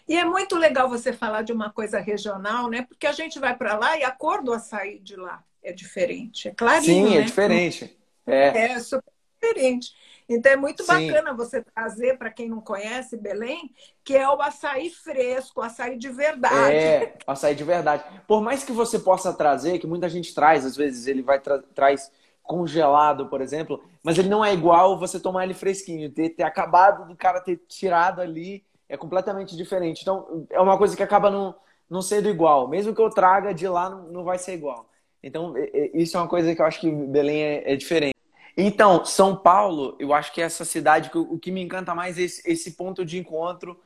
E 0.05 0.17
é 0.17 0.25
muito 0.25 0.57
legal 0.57 0.89
você 0.89 1.13
falar 1.13 1.43
de 1.43 1.53
uma 1.53 1.69
coisa 1.69 1.97
regional, 1.97 2.69
né? 2.69 2.81
Porque 2.81 3.07
a 3.07 3.13
gente 3.13 3.39
vai 3.39 3.55
para 3.55 3.77
lá 3.77 3.97
e 3.97 4.03
a 4.03 4.11
cor 4.11 4.43
do 4.43 4.51
açaí 4.51 4.99
de 4.99 5.15
lá 5.15 5.41
é 5.63 5.71
diferente. 5.71 6.49
É 6.49 6.51
clarinho, 6.51 7.07
Sim, 7.07 7.15
é 7.15 7.19
né? 7.19 7.23
diferente. 7.23 7.97
É. 8.27 8.73
é 8.73 8.79
super 8.81 9.13
diferente. 9.41 9.93
Então 10.27 10.51
é 10.51 10.57
muito 10.57 10.83
Sim. 10.83 11.07
bacana 11.07 11.33
você 11.33 11.61
trazer 11.61 12.17
para 12.17 12.29
quem 12.29 12.49
não 12.49 12.59
conhece 12.59 13.15
Belém, 13.15 13.73
que 14.03 14.17
é 14.17 14.27
o 14.27 14.41
açaí 14.41 14.89
fresco, 14.89 15.61
o 15.61 15.63
açaí 15.63 15.97
de 15.97 16.09
verdade. 16.09 16.75
É, 16.75 17.17
açaí 17.25 17.55
de 17.55 17.63
verdade. 17.63 18.03
Por 18.27 18.41
mais 18.41 18.65
que 18.65 18.73
você 18.73 18.99
possa 18.99 19.31
trazer, 19.31 19.79
que 19.79 19.87
muita 19.87 20.09
gente 20.09 20.35
traz, 20.35 20.65
às 20.65 20.75
vezes 20.75 21.07
ele 21.07 21.21
vai 21.21 21.39
tra 21.39 21.59
traz 21.73 22.11
congelado, 22.51 23.27
por 23.27 23.39
exemplo, 23.39 23.81
mas 24.03 24.17
ele 24.17 24.27
não 24.27 24.43
é 24.43 24.53
igual 24.53 24.99
você 24.99 25.19
tomar 25.19 25.45
ele 25.45 25.53
fresquinho, 25.53 26.11
ter, 26.11 26.29
ter 26.31 26.43
acabado 26.43 27.07
do 27.07 27.15
cara 27.15 27.39
ter 27.39 27.61
tirado 27.67 28.19
ali 28.19 28.63
é 28.89 28.97
completamente 28.97 29.55
diferente. 29.55 30.01
Então 30.01 30.45
é 30.49 30.59
uma 30.59 30.77
coisa 30.77 30.97
que 30.97 31.03
acaba 31.03 31.29
não 31.29 31.55
não 31.91 32.01
sendo 32.01 32.29
igual. 32.29 32.69
Mesmo 32.69 32.95
que 32.95 33.01
eu 33.01 33.09
traga 33.09 33.53
de 33.53 33.67
lá, 33.67 33.89
não 33.89 34.23
vai 34.23 34.37
ser 34.37 34.53
igual. 34.53 34.89
Então, 35.21 35.53
isso 35.93 36.15
é 36.15 36.21
uma 36.21 36.27
coisa 36.27 36.55
que 36.55 36.61
eu 36.61 36.65
acho 36.65 36.79
que 36.79 36.89
Belém 36.89 37.43
é, 37.43 37.73
é 37.73 37.75
diferente. 37.75 38.15
Então, 38.55 39.03
São 39.03 39.35
Paulo, 39.35 39.97
eu 39.99 40.13
acho 40.13 40.31
que 40.33 40.41
é 40.41 40.45
essa 40.45 40.63
cidade, 40.63 41.11
o 41.13 41.37
que 41.37 41.51
me 41.51 41.61
encanta 41.61 41.93
mais 41.93 42.17
é 42.17 42.21
esse, 42.21 42.49
esse 42.49 42.71
ponto 42.71 43.03
de 43.03 43.19
encontro 43.19 43.77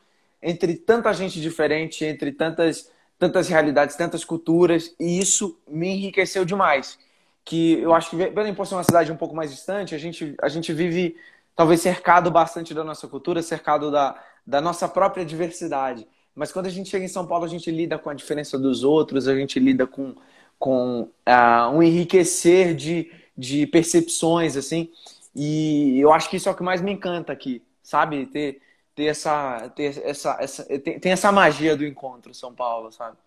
entre 0.42 0.76
tanta 0.76 1.12
gente 1.14 1.42
diferente, 1.42 2.06
entre 2.06 2.32
tantas, 2.32 2.92
tantas 3.18 3.48
realidades, 3.48 3.96
tantas 3.96 4.24
culturas, 4.24 4.96
e 5.00 5.18
isso 5.20 5.60
me 5.68 5.90
enriqueceu 5.90 6.46
demais. 6.46 7.00
Que 7.46 7.80
eu 7.80 7.94
acho 7.94 8.10
que 8.10 8.16
Belém, 8.16 8.54
por 8.54 8.66
ser 8.66 8.76
uma 8.76 8.84
cidade 8.84 9.12
um 9.12 9.18
pouco 9.18 9.36
mais 9.36 9.52
distante, 9.52 9.94
a 9.94 9.98
gente, 9.98 10.36
a 10.42 10.50
gente 10.50 10.74
vive 10.74 11.16
talvez 11.56 11.80
cercado 11.80 12.30
bastante 12.32 12.74
da 12.74 12.84
nossa 12.84 13.08
cultura, 13.08 13.42
cercado 13.42 13.92
da, 13.92 14.20
da 14.46 14.60
nossa 14.60 14.90
própria 14.90 15.24
diversidade. 15.24 16.08
Mas 16.36 16.52
quando 16.52 16.66
a 16.66 16.70
gente 16.70 16.90
chega 16.90 17.06
em 17.06 17.10
São 17.10 17.26
Paulo, 17.26 17.46
a 17.46 17.48
gente 17.48 17.72
lida 17.72 17.98
com 17.98 18.10
a 18.10 18.14
diferença 18.14 18.60
dos 18.60 18.84
outros, 18.84 19.28
a 19.28 19.36
gente 19.36 19.58
lida 19.58 19.88
com, 19.88 20.16
com 20.60 21.02
uh, 21.02 21.70
um 21.74 21.82
enriquecer 21.82 22.76
de, 22.76 23.10
de 23.38 23.66
percepções, 23.68 24.58
assim. 24.58 24.92
E 25.34 26.00
eu 26.00 26.12
acho 26.12 26.30
que 26.30 26.36
isso 26.36 26.50
é 26.50 26.52
o 26.52 26.56
que 26.56 26.64
mais 26.64 26.82
me 26.82 26.92
encanta 26.92 27.32
aqui, 27.32 27.62
sabe? 27.82 28.26
Ter, 28.26 28.62
ter 28.94 29.06
essa, 29.06 29.70
ter 29.76 30.02
essa, 30.04 30.38
essa 30.40 30.64
tem, 30.80 31.00
tem 31.00 31.12
essa 31.12 31.32
magia 31.32 31.76
do 31.76 31.86
encontro 31.86 32.34
São 32.34 32.54
Paulo, 32.54 32.92
sabe? 32.92 33.18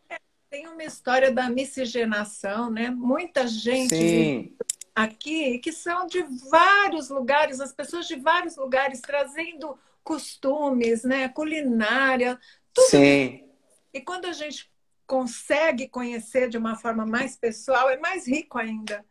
Tem 0.51 0.67
uma 0.67 0.83
história 0.83 1.31
da 1.31 1.51
miscigenação, 1.51 2.71
né? 2.71 2.91
Muita 2.91 3.47
gente 3.47 3.95
Sim. 3.95 4.57
aqui 4.95 5.59
que 5.59 5.73
são 5.73 6.07
de 6.07 6.23
vários 6.51 7.11
lugares, 7.11 7.61
as 7.61 7.73
pessoas 7.73 8.07
de 8.07 8.17
vários 8.17 8.57
lugares 8.57 9.01
trazendo 9.01 9.79
costumes, 10.03 11.05
né? 11.05 11.29
Culinária, 11.29 12.39
tudo. 12.73 12.87
Sim. 12.87 13.45
E 13.93 14.01
quando 14.01 14.25
a 14.25 14.33
gente 14.33 14.71
consegue 15.07 15.89
conhecer 15.89 16.49
de 16.49 16.57
uma 16.57 16.77
forma 16.77 17.05
mais 17.05 17.37
pessoal, 17.37 17.91
é 17.91 17.99
mais 17.99 18.27
rico 18.27 18.59
ainda. 18.59 19.05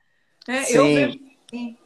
Né? 0.47 0.63
Sim. 0.63 0.73
Eu 0.73 0.85
vejo 0.85 1.19
assim, 1.47 1.77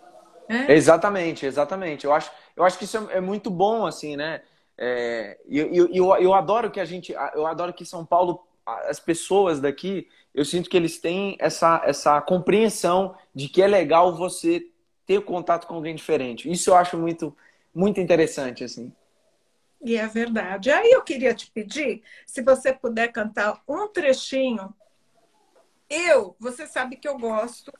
né? 0.47 0.67
Exatamente, 0.69 1.45
exatamente. 1.45 2.05
Eu 2.05 2.13
acho, 2.13 2.31
eu 2.55 2.63
acho 2.63 2.77
que 2.77 2.83
isso 2.83 2.97
é, 2.97 3.17
é 3.17 3.21
muito 3.21 3.49
bom, 3.49 3.85
assim, 3.85 4.15
né? 4.15 4.41
É, 4.77 5.37
eu, 5.47 5.73
eu, 5.73 5.89
eu, 5.93 6.15
eu 6.17 6.33
adoro 6.33 6.69
que 6.71 6.79
a 6.79 6.85
gente, 6.85 7.13
eu 7.33 7.45
adoro 7.45 7.73
que 7.73 7.85
São 7.85 8.05
Paulo, 8.05 8.45
as 8.65 9.00
pessoas 9.00 9.60
daqui, 9.60 10.08
eu 10.34 10.45
sinto 10.45 10.69
que 10.69 10.78
eles 10.78 11.00
têm 11.00 11.36
essa, 11.39 11.82
essa 11.86 12.21
compreensão 12.21 13.15
de 13.34 13.50
que 13.50 13.62
é 13.62 13.67
legal 13.67 14.15
você 14.15 14.67
ter 15.06 15.21
contato 15.21 15.67
com 15.67 15.76
alguém 15.76 15.95
diferente. 15.95 16.50
Isso 16.50 16.69
eu 16.69 16.76
acho 16.76 16.97
muito, 16.97 17.36
muito 17.74 18.00
interessante, 18.00 18.63
assim. 18.63 18.93
E 19.84 19.97
é 19.97 20.08
verdade. 20.08 20.69
Aí 20.69 20.91
eu 20.91 21.02
queria 21.02 21.34
te 21.34 21.50
pedir, 21.50 22.04
se 22.26 22.41
você 22.41 22.71
puder 22.71 23.12
cantar 23.12 23.62
um 23.67 23.88
trechinho. 23.88 24.74
Eu, 25.89 26.36
você 26.39 26.67
sabe 26.67 26.95
que 26.95 27.08
eu 27.08 27.17
gosto 27.17 27.74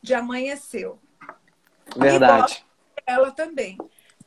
de 0.00 0.14
Amanheceu. 0.14 0.98
Verdade. 1.96 2.64
ela 3.06 3.30
também. 3.32 3.76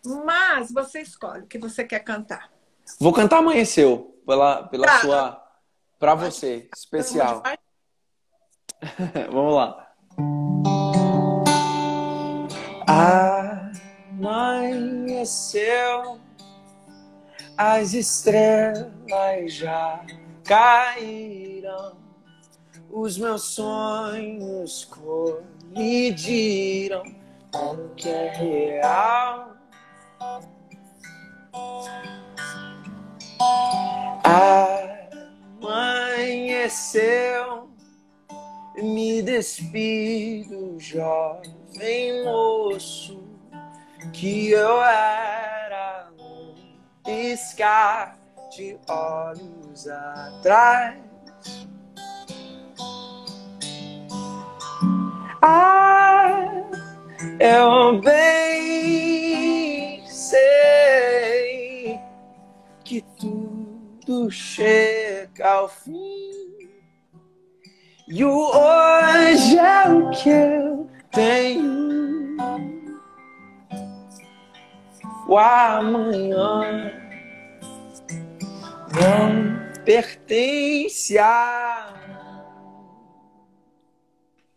Mas 0.06 0.72
você 0.72 1.02
escolhe 1.02 1.44
o 1.44 1.48
que 1.48 1.58
você 1.58 1.84
quer 1.84 2.00
cantar. 2.00 2.52
Vou 3.00 3.14
cantar 3.14 3.38
Amanheceu 3.38 4.20
pela, 4.26 4.64
pela 4.64 4.86
tá. 4.86 5.00
sua. 5.00 5.41
Para 6.02 6.16
você, 6.16 6.68
especial. 6.76 7.44
Vamos 9.32 9.54
lá. 9.54 9.88
Amanheceu 14.18 16.20
as 17.56 17.94
estrelas 17.94 19.54
já 19.54 20.04
caíram, 20.44 21.96
os 22.90 23.20
meus 23.20 23.44
sonhos 23.44 24.86
colidiram 25.76 27.04
com 27.52 27.76
o 27.76 27.90
que 27.90 28.10
é 28.10 28.32
real. 28.32 29.52
Amanheceu, 35.64 37.70
me 38.76 39.22
despido, 39.22 40.80
jovem 40.80 42.24
moço, 42.24 43.24
que 44.12 44.50
eu 44.50 44.82
era 44.82 46.10
piscar 47.06 48.18
de 48.50 48.76
olhos 48.90 49.88
atrás. 49.88 51.00
Ah, 55.44 56.40
eu 57.40 58.02
bem 58.02 60.04
sei 60.08 62.00
que 62.84 63.04
tudo 63.20 64.32
chega 64.32 65.11
ao 65.42 65.68
fim. 65.68 66.32
E 68.08 68.24
o 68.26 68.30
hoje 68.30 69.58
é 69.58 69.90
o 69.90 70.10
que 70.12 70.30
eu 70.30 70.90
tenho. 71.12 72.38
O 75.28 75.38
amanhã 75.38 76.92
não 78.94 79.84
pertence 79.86 81.18
a. 81.18 81.94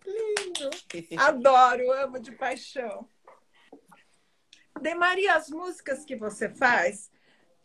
Lindo! 0.05 0.71
Adoro, 1.17 1.93
amo 1.93 2.19
de 2.19 2.33
paixão. 2.33 3.09
De 4.81 4.95
Maria, 4.95 5.37
as 5.37 5.49
músicas 5.49 6.05
que 6.05 6.17
você 6.17 6.49
faz 6.49 7.09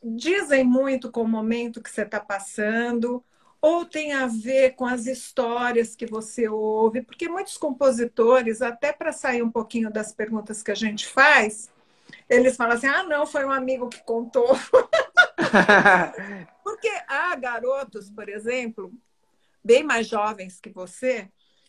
dizem 0.03 0.63
muito 0.63 1.11
com 1.11 1.21
o 1.21 1.27
momento 1.27 1.81
que 1.81 1.89
você 1.89 2.03
está 2.03 2.19
passando, 2.19 3.23
ou 3.61 3.85
tem 3.85 4.13
a 4.13 4.27
ver 4.27 4.75
com 4.75 4.85
as 4.85 5.05
histórias 5.05 5.95
que 5.95 6.05
você 6.05 6.47
ouve, 6.47 7.01
porque 7.01 7.27
muitos 7.27 7.57
compositores, 7.57 8.61
até 8.61 8.93
para 8.93 9.11
sair 9.11 9.43
um 9.43 9.51
pouquinho 9.51 9.91
das 9.91 10.13
perguntas 10.13 10.63
que 10.63 10.71
a 10.71 10.75
gente 10.75 11.07
faz, 11.07 11.69
eles 12.29 12.55
falam 12.55 12.75
assim: 12.75 12.87
ah, 12.87 13.03
não, 13.03 13.25
foi 13.25 13.45
um 13.45 13.51
amigo 13.51 13.89
que 13.89 14.01
contou. 14.03 14.47
Porque 16.63 16.89
há 17.07 17.35
garotos, 17.35 18.09
por 18.09 18.29
exemplo, 18.29 18.91
bem 19.63 19.83
mais 19.83 20.07
jovens 20.07 20.59
que 20.59 20.69
você, 20.69 21.27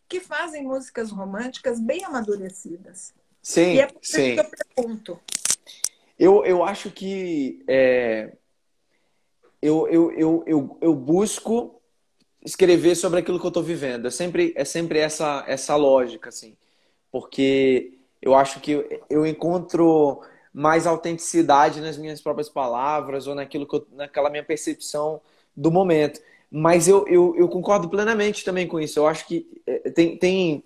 que 0.08 0.20
fazem 0.20 0.62
músicas 0.62 1.10
românticas 1.10 1.80
bem 1.80 2.04
amadurecidas. 2.04 3.14
Sim, 3.42 3.74
e 3.74 3.80
é 3.80 3.86
por 3.86 4.00
sim. 4.02 4.34
que 4.34 4.40
eu 4.40 4.50
pergunto. 4.76 5.20
Eu, 6.20 6.44
eu 6.44 6.62
acho 6.62 6.90
que 6.90 7.64
é, 7.66 8.30
eu, 9.62 9.88
eu, 9.88 10.12
eu, 10.12 10.44
eu, 10.46 10.78
eu 10.78 10.94
busco 10.94 11.80
escrever 12.44 12.94
sobre 12.94 13.20
aquilo 13.20 13.40
que 13.40 13.46
eu 13.46 13.48
estou 13.48 13.62
vivendo. 13.62 14.06
É 14.06 14.10
sempre, 14.10 14.52
é 14.54 14.62
sempre 14.62 14.98
essa, 14.98 15.42
essa 15.48 15.74
lógica, 15.76 16.28
assim. 16.28 16.54
Porque 17.10 17.94
eu 18.20 18.34
acho 18.34 18.60
que 18.60 19.00
eu 19.08 19.24
encontro 19.24 20.20
mais 20.52 20.86
autenticidade 20.86 21.80
nas 21.80 21.96
minhas 21.96 22.20
próprias 22.20 22.50
palavras 22.50 23.26
ou 23.26 23.34
naquilo 23.34 23.66
que 23.66 23.76
eu, 23.76 23.86
naquela 23.92 24.28
minha 24.28 24.44
percepção 24.44 25.22
do 25.56 25.70
momento. 25.70 26.20
Mas 26.50 26.86
eu, 26.86 27.08
eu, 27.08 27.34
eu, 27.34 27.48
concordo 27.48 27.88
plenamente 27.88 28.44
também 28.44 28.66
com 28.66 28.78
isso. 28.78 28.98
Eu 28.98 29.06
acho 29.06 29.26
que 29.26 29.46
é, 29.66 29.88
tem, 29.88 30.18
tem, 30.18 30.62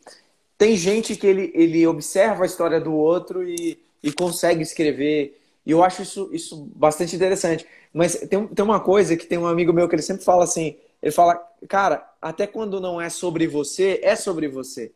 tem 0.59 0.77
gente 0.77 1.15
que 1.15 1.29
ele, 1.29 1.53
ele 1.55 1.87
observa 1.87 2.43
a 2.43 2.47
história 2.47 2.81
do 2.81 2.93
outro 2.93 3.49
e, 3.49 3.79
e 4.03 4.11
consegue 4.11 4.61
escrever. 4.61 5.41
E 5.67 5.71
eu 5.71 5.83
acho 5.83 6.03
isso, 6.03 6.31
isso 6.33 6.69
bastante 6.75 7.17
interessante. 7.17 7.67
Mas 7.93 8.17
tem, 8.17 8.47
tem 8.47 8.65
uma 8.65 8.81
coisa 8.81 9.17
que 9.17 9.27
tem 9.27 9.39
um 9.39 9.47
amigo 9.47 9.73
meu 9.73 9.89
que 9.89 9.95
ele 9.95 10.03
sempre 10.03 10.25
fala 10.25 10.45
assim: 10.45 10.77
ele 11.03 11.13
fala, 11.13 11.41
cara, 11.69 12.09
até 12.21 12.47
quando 12.47 12.81
não 12.81 13.01
é 13.01 13.09
sobre 13.09 13.47
você, 13.47 14.01
é 14.03 14.17
sobre 14.17 14.49
você. 14.49 14.93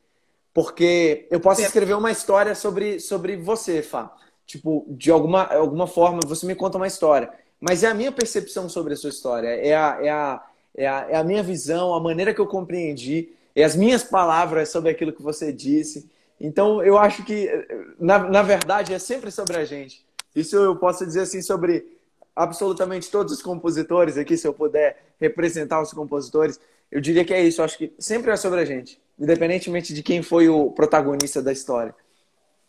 Porque 0.52 1.26
eu 1.31 1.38
posso 1.38 1.61
escrever 1.61 1.94
uma 1.94 2.11
história 2.11 2.54
sobre, 2.54 2.98
sobre 2.98 3.37
você, 3.37 3.83
Fá. 3.83 4.12
Tipo, 4.46 4.87
de 4.88 5.11
alguma, 5.11 5.44
alguma 5.44 5.87
forma, 5.87 6.20
você 6.26 6.46
me 6.46 6.54
conta 6.54 6.78
uma 6.78 6.87
história. 6.87 7.31
Mas 7.61 7.85
é 7.85 7.88
a 7.88 7.94
minha 7.94 8.11
percepção 8.11 8.68
sobre 8.68 8.94
a 8.94 8.96
sua 8.96 9.11
história. 9.11 9.48
É 9.48 9.76
a, 9.76 9.98
é 10.00 10.09
a, 10.09 10.42
é 10.74 10.88
a, 10.88 11.07
é 11.11 11.16
a 11.16 11.22
minha 11.22 11.42
visão, 11.42 11.92
a 11.94 12.00
maneira 12.00 12.33
que 12.33 12.40
eu 12.40 12.46
compreendi. 12.46 13.28
É 13.54 13.62
as 13.62 13.76
minhas 13.76 14.02
palavras 14.02 14.70
sobre 14.70 14.90
aquilo 14.90 15.12
que 15.12 15.22
você 15.22 15.52
disse. 15.52 16.11
Então, 16.40 16.83
eu 16.83 16.96
acho 16.96 17.24
que, 17.24 17.50
na, 17.98 18.18
na 18.18 18.42
verdade, 18.42 18.94
é 18.94 18.98
sempre 18.98 19.31
sobre 19.31 19.57
a 19.59 19.64
gente. 19.64 20.08
Isso 20.38 20.57
eu 20.57 20.77
posso 20.77 21.05
dizer 21.05 21.20
assim 21.20 21.42
sobre 21.42 21.98
absolutamente 22.35 23.11
todos 23.11 23.33
os 23.33 23.42
compositores 23.42 24.16
aqui, 24.16 24.37
se 24.37 24.46
eu 24.46 24.55
puder 24.55 25.14
representar 25.20 25.83
os 25.83 25.92
compositores. 25.92 26.61
Eu 26.90 27.01
diria 27.01 27.24
que 27.24 27.35
é 27.35 27.42
isso. 27.42 27.61
Eu 27.61 27.64
acho 27.64 27.77
que 27.77 27.92
sempre 27.98 28.31
é 28.31 28.37
sobre 28.37 28.61
a 28.61 28.64
gente, 28.64 29.01
independentemente 29.18 29.92
de 29.92 30.03
quem 30.03 30.22
foi 30.22 30.48
o 30.48 30.70
protagonista 30.70 31.42
da 31.42 31.53
história 31.53 31.94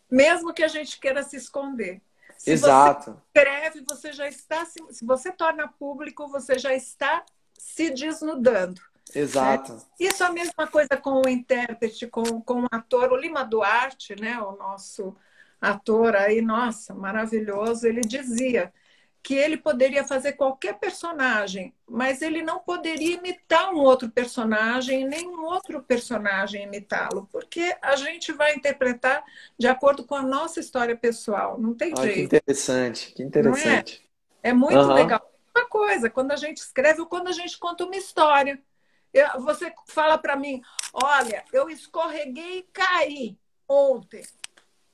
mesmo 0.09 0.53
que 0.53 0.63
a 0.63 0.67
gente 0.67 0.99
queira 0.99 1.21
se 1.23 1.35
esconder. 1.35 2.01
Se 2.37 2.51
Exato. 2.51 3.11
você 3.11 3.39
escreve, 3.39 3.85
você 3.87 4.13
já 4.13 4.27
está 4.27 4.65
se, 4.65 4.79
se 4.91 5.05
você 5.05 5.31
torna 5.31 5.67
público, 5.67 6.27
você 6.27 6.57
já 6.57 6.73
está 6.73 7.23
se 7.53 7.91
desnudando. 7.91 8.81
Exato. 9.13 9.73
Né? 9.73 9.81
Isso 9.99 10.23
é 10.23 10.25
a 10.25 10.31
mesma 10.31 10.67
coisa 10.67 10.95
com 10.95 11.21
o 11.25 11.29
intérprete, 11.29 12.07
com, 12.07 12.41
com 12.41 12.63
o 12.63 12.67
ator, 12.71 13.11
o 13.11 13.17
Lima 13.17 13.43
Duarte, 13.43 14.15
né? 14.19 14.39
O 14.41 14.55
nosso 14.55 15.15
ator 15.59 16.15
aí, 16.15 16.41
nossa, 16.41 16.93
maravilhoso, 16.93 17.87
ele 17.87 18.01
dizia 18.01 18.71
que 19.21 19.35
ele 19.35 19.57
poderia 19.57 20.03
fazer 20.03 20.33
qualquer 20.33 20.79
personagem, 20.79 21.73
mas 21.87 22.21
ele 22.21 22.41
não 22.41 22.59
poderia 22.59 23.15
imitar 23.15 23.73
um 23.73 23.77
outro 23.77 24.09
personagem, 24.09 25.05
nem 25.05 25.27
um 25.27 25.43
outro 25.43 25.83
personagem 25.83 26.63
imitá-lo, 26.63 27.27
porque 27.31 27.75
a 27.81 27.95
gente 27.95 28.31
vai 28.31 28.55
interpretar 28.55 29.23
de 29.57 29.67
acordo 29.67 30.05
com 30.05 30.15
a 30.15 30.21
nossa 30.21 30.59
história 30.59 30.95
pessoal, 30.95 31.59
não 31.59 31.73
tem 31.73 31.95
jeito. 31.95 32.13
Que 32.13 32.21
interessante, 32.21 33.13
que 33.13 33.23
interessante. 33.23 34.09
É? 34.41 34.49
é? 34.49 34.53
muito 34.53 34.79
uhum. 34.79 34.93
legal. 34.93 35.21
Uma 35.55 35.67
coisa, 35.67 36.09
quando 36.09 36.31
a 36.31 36.37
gente 36.37 36.57
escreve 36.57 37.01
ou 37.01 37.07
quando 37.07 37.27
a 37.27 37.33
gente 37.33 37.57
conta 37.57 37.83
uma 37.83 37.95
história. 37.95 38.61
Eu, 39.11 39.41
você 39.41 39.73
fala 39.87 40.19
para 40.19 40.35
mim, 40.35 40.61
olha, 40.93 41.43
eu 41.51 41.67
escorreguei 41.67 42.59
e 42.59 42.67
caí 42.71 43.37
ontem 43.67 44.23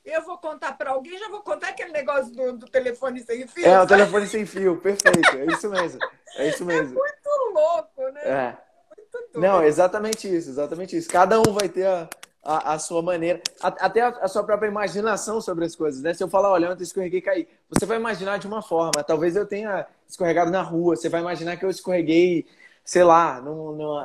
eu 0.06 0.24
vou 0.24 0.38
contar 0.38 0.78
para 0.78 0.92
alguém, 0.92 1.18
já 1.18 1.30
vou 1.30 1.42
contar 1.42 1.70
aquele 1.70 1.92
negócio 1.92 2.32
do, 2.32 2.58
do, 2.58 2.66
telefone 2.68 3.22
sem 3.22 3.48
fio. 3.48 3.66
É, 3.66 3.82
o 3.82 3.88
telefone 3.88 4.28
sem 4.28 4.46
fio, 4.46 4.78
perfeito. 4.78 5.38
É 5.38 5.46
isso 5.46 5.70
mesmo. 5.70 6.00
É 6.38 6.48
isso 6.48 6.64
é 6.64 6.66
mesmo. 6.66 7.00
É 7.00 7.02
muito 7.02 7.54
louco, 7.54 8.02
né? 8.14 8.22
É. 8.24 8.58
Muito 8.96 9.40
Não, 9.40 9.64
exatamente 9.64 10.28
isso, 10.28 10.50
exatamente 10.50 10.96
isso. 10.96 11.10
Cada 11.10 11.40
um 11.40 11.54
vai 11.54 11.68
ter 11.68 11.88
a, 11.88 12.08
a, 12.44 12.74
a 12.74 12.80
sua 12.80 13.02
maneira, 13.02 13.42
a, 13.62 13.68
até 13.68 14.02
a, 14.02 14.10
a, 14.10 14.28
sua 14.28 14.44
própria 14.44 14.68
imaginação 14.68 15.42
sobre 15.42 15.66
as 15.66 15.76
coisas, 15.76 16.02
né? 16.02 16.14
Se 16.14 16.24
eu 16.24 16.30
falar, 16.30 16.52
olha, 16.52 16.72
ontem 16.72 16.84
escorreguei 16.84 17.20
e 17.20 17.24
caí, 17.24 17.48
você 17.68 17.86
vai 17.86 17.98
imaginar 17.98 18.38
de 18.38 18.48
uma 18.48 18.62
forma. 18.62 19.04
Talvez 19.04 19.36
eu 19.36 19.46
tenha 19.46 19.88
escorregado 20.08 20.52
na 20.52 20.62
rua, 20.62 20.96
você 20.96 21.10
vai 21.10 21.22
imaginar 21.22 21.58
que 21.58 21.66
eu 21.66 21.70
escorreguei 21.70 22.46
sei 22.86 23.04
lá, 23.04 23.44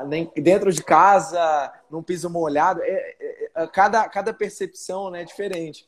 nem 0.08 0.32
dentro 0.36 0.72
de 0.72 0.82
casa, 0.82 1.70
num 1.90 2.02
piso 2.02 2.30
molhado. 2.30 2.80
É, 2.82 3.14
é, 3.20 3.50
é, 3.54 3.66
cada, 3.66 4.08
cada 4.08 4.32
percepção 4.32 5.10
né, 5.10 5.20
é 5.20 5.24
diferente. 5.24 5.86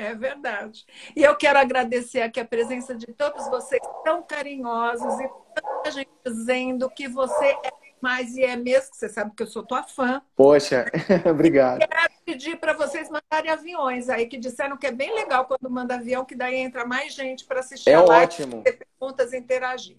É 0.00 0.14
verdade. 0.14 0.86
E 1.14 1.22
eu 1.22 1.36
quero 1.36 1.58
agradecer 1.58 2.22
aqui 2.22 2.40
a 2.40 2.44
presença 2.44 2.94
de 2.94 3.06
todos 3.08 3.46
vocês 3.48 3.82
tão 4.02 4.22
carinhosos 4.22 5.20
e 5.20 5.30
tanta 5.54 5.90
gente 5.90 6.10
dizendo 6.24 6.88
que 6.88 7.06
você 7.06 7.44
é 7.44 7.70
mais 8.00 8.34
e 8.34 8.42
é 8.42 8.56
mesmo, 8.56 8.92
que 8.92 8.96
você 8.96 9.10
sabe 9.10 9.32
que 9.36 9.42
eu 9.42 9.46
sou 9.46 9.62
tua 9.62 9.82
fã. 9.82 10.22
Poxa, 10.34 10.86
obrigado. 11.30 11.80
Quero 11.80 12.12
pedir 12.24 12.56
para 12.58 12.72
vocês 12.72 13.10
mandarem 13.10 13.50
aviões 13.50 14.08
aí, 14.08 14.26
que 14.26 14.38
disseram 14.38 14.78
que 14.78 14.86
é 14.86 14.92
bem 14.92 15.14
legal 15.14 15.44
quando 15.44 15.70
manda 15.70 15.96
avião, 15.96 16.24
que 16.24 16.34
daí 16.34 16.56
entra 16.56 16.86
mais 16.86 17.12
gente 17.12 17.44
para 17.44 17.60
assistir 17.60 17.90
é 17.90 17.94
a 17.94 18.02
live, 18.02 18.24
ótimo. 18.24 18.62
ter 18.62 18.78
perguntas 18.78 19.34
e 19.34 19.36
interagir. 19.36 19.98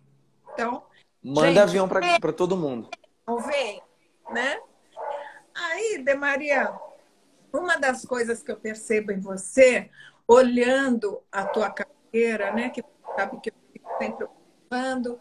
Então, 0.52 0.84
manda 1.24 1.48
gente, 1.48 1.60
avião 1.60 1.88
para 1.88 2.34
todo 2.34 2.58
mundo. 2.58 2.90
Vem, 3.46 3.84
né? 4.32 4.60
Aí, 5.54 6.02
De 6.04 6.16
Maria, 6.16 6.74
uma 7.54 7.78
das 7.78 8.06
coisas 8.06 8.42
que 8.42 8.52
eu 8.52 8.58
percebo 8.58 9.12
em 9.12 9.20
você, 9.20 9.90
olhando 10.28 11.22
a 11.32 11.46
tua 11.46 11.70
carreira, 11.70 12.52
né, 12.54 12.70
que 12.70 12.84
sabe 13.16 13.40
que 13.42 13.50
eu 13.50 13.54
fico 13.74 13.90
sempre 13.98 14.26
observando, 14.26 15.20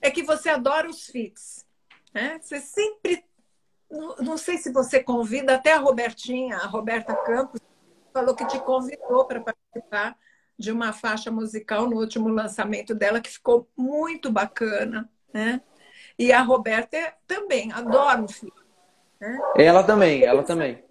é 0.00 0.10
que 0.10 0.22
você 0.22 0.48
adora 0.48 0.88
os 0.88 1.06
fits. 1.06 1.64
Né? 2.12 2.38
Você 2.40 2.60
sempre. 2.60 3.24
Não, 3.90 4.16
não 4.16 4.36
sei 4.36 4.58
se 4.58 4.72
você 4.72 5.02
convida, 5.02 5.54
até 5.54 5.72
a 5.72 5.78
Robertinha, 5.78 6.56
a 6.56 6.66
Roberta 6.66 7.14
Campos, 7.14 7.60
falou 8.12 8.34
que 8.34 8.46
te 8.46 8.58
convidou 8.60 9.26
para 9.26 9.40
participar 9.40 10.16
de 10.58 10.72
uma 10.72 10.92
faixa 10.92 11.30
musical 11.30 11.88
no 11.88 11.96
último 11.98 12.28
lançamento 12.28 12.94
dela, 12.94 13.20
que 13.20 13.30
ficou 13.30 13.68
muito 13.76 14.32
bacana. 14.32 15.08
Né? 15.32 15.60
E 16.18 16.32
a 16.32 16.40
Roberta 16.40 17.14
também 17.26 17.70
adora 17.72 18.22
o 18.22 18.28
fit. 18.28 18.52
Né? 19.20 19.38
Ela 19.56 19.84
também, 19.84 20.24
ela 20.24 20.42
também. 20.42 20.85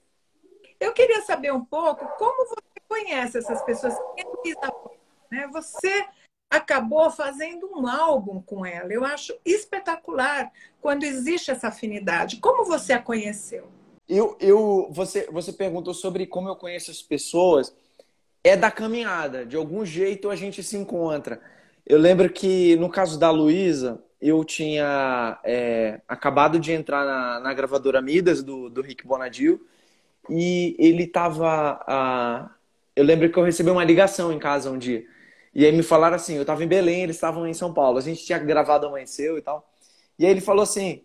Eu 0.85 0.93
queria 0.93 1.23
saber 1.23 1.51
um 1.51 1.65
pouco 1.65 2.07
como 2.19 2.47
você 2.47 2.55
conhece 2.87 3.39
essas 3.39 3.59
pessoas. 3.63 3.95
Né? 5.31 5.47
Você 5.51 6.05
acabou 6.47 7.09
fazendo 7.09 7.67
um 7.75 7.87
álbum 7.87 8.39
com 8.39 8.63
ela. 8.63 8.93
Eu 8.93 9.03
acho 9.03 9.35
espetacular 9.43 10.51
quando 10.79 11.03
existe 11.03 11.49
essa 11.49 11.69
afinidade. 11.69 12.37
Como 12.37 12.65
você 12.65 12.93
a 12.93 13.01
conheceu? 13.01 13.67
Eu, 14.07 14.37
eu, 14.39 14.87
você, 14.91 15.27
você 15.31 15.51
perguntou 15.51 15.91
sobre 15.91 16.27
como 16.27 16.49
eu 16.49 16.55
conheço 16.55 16.91
as 16.91 17.01
pessoas. 17.01 17.75
É 18.43 18.55
da 18.55 18.69
caminhada. 18.69 19.43
De 19.43 19.55
algum 19.55 19.83
jeito 19.83 20.29
a 20.29 20.35
gente 20.35 20.61
se 20.61 20.77
encontra. 20.77 21.41
Eu 21.83 21.97
lembro 21.97 22.29
que 22.29 22.75
no 22.75 22.91
caso 22.91 23.17
da 23.17 23.31
Luísa, 23.31 24.03
eu 24.21 24.45
tinha 24.45 25.39
é, 25.43 25.99
acabado 26.07 26.59
de 26.59 26.71
entrar 26.73 27.03
na, 27.03 27.39
na 27.39 27.53
gravadora 27.55 28.03
Midas 28.03 28.43
do, 28.43 28.69
do 28.69 28.83
Rick 28.83 29.03
Bonadil 29.07 29.65
e 30.29 30.75
ele 30.79 31.07
tava. 31.07 31.79
Uh, 31.87 32.49
eu 32.95 33.03
lembro 33.03 33.29
que 33.29 33.37
eu 33.37 33.43
recebi 33.43 33.69
uma 33.69 33.83
ligação 33.83 34.31
em 34.31 34.39
casa 34.39 34.71
um 34.71 34.77
dia. 34.77 35.03
E 35.53 35.65
aí 35.65 35.71
me 35.71 35.83
falaram 35.83 36.15
assim: 36.15 36.35
eu 36.35 36.41
estava 36.41 36.63
em 36.63 36.67
Belém, 36.67 37.03
eles 37.03 37.15
estavam 37.15 37.47
em 37.47 37.53
São 37.53 37.73
Paulo. 37.73 37.97
A 37.97 38.01
gente 38.01 38.25
tinha 38.25 38.37
gravado 38.37 38.87
Amanheceu 38.87 39.37
e 39.37 39.41
tal. 39.41 39.67
E 40.17 40.25
aí 40.25 40.31
ele 40.31 40.41
falou 40.41 40.63
assim: 40.63 41.03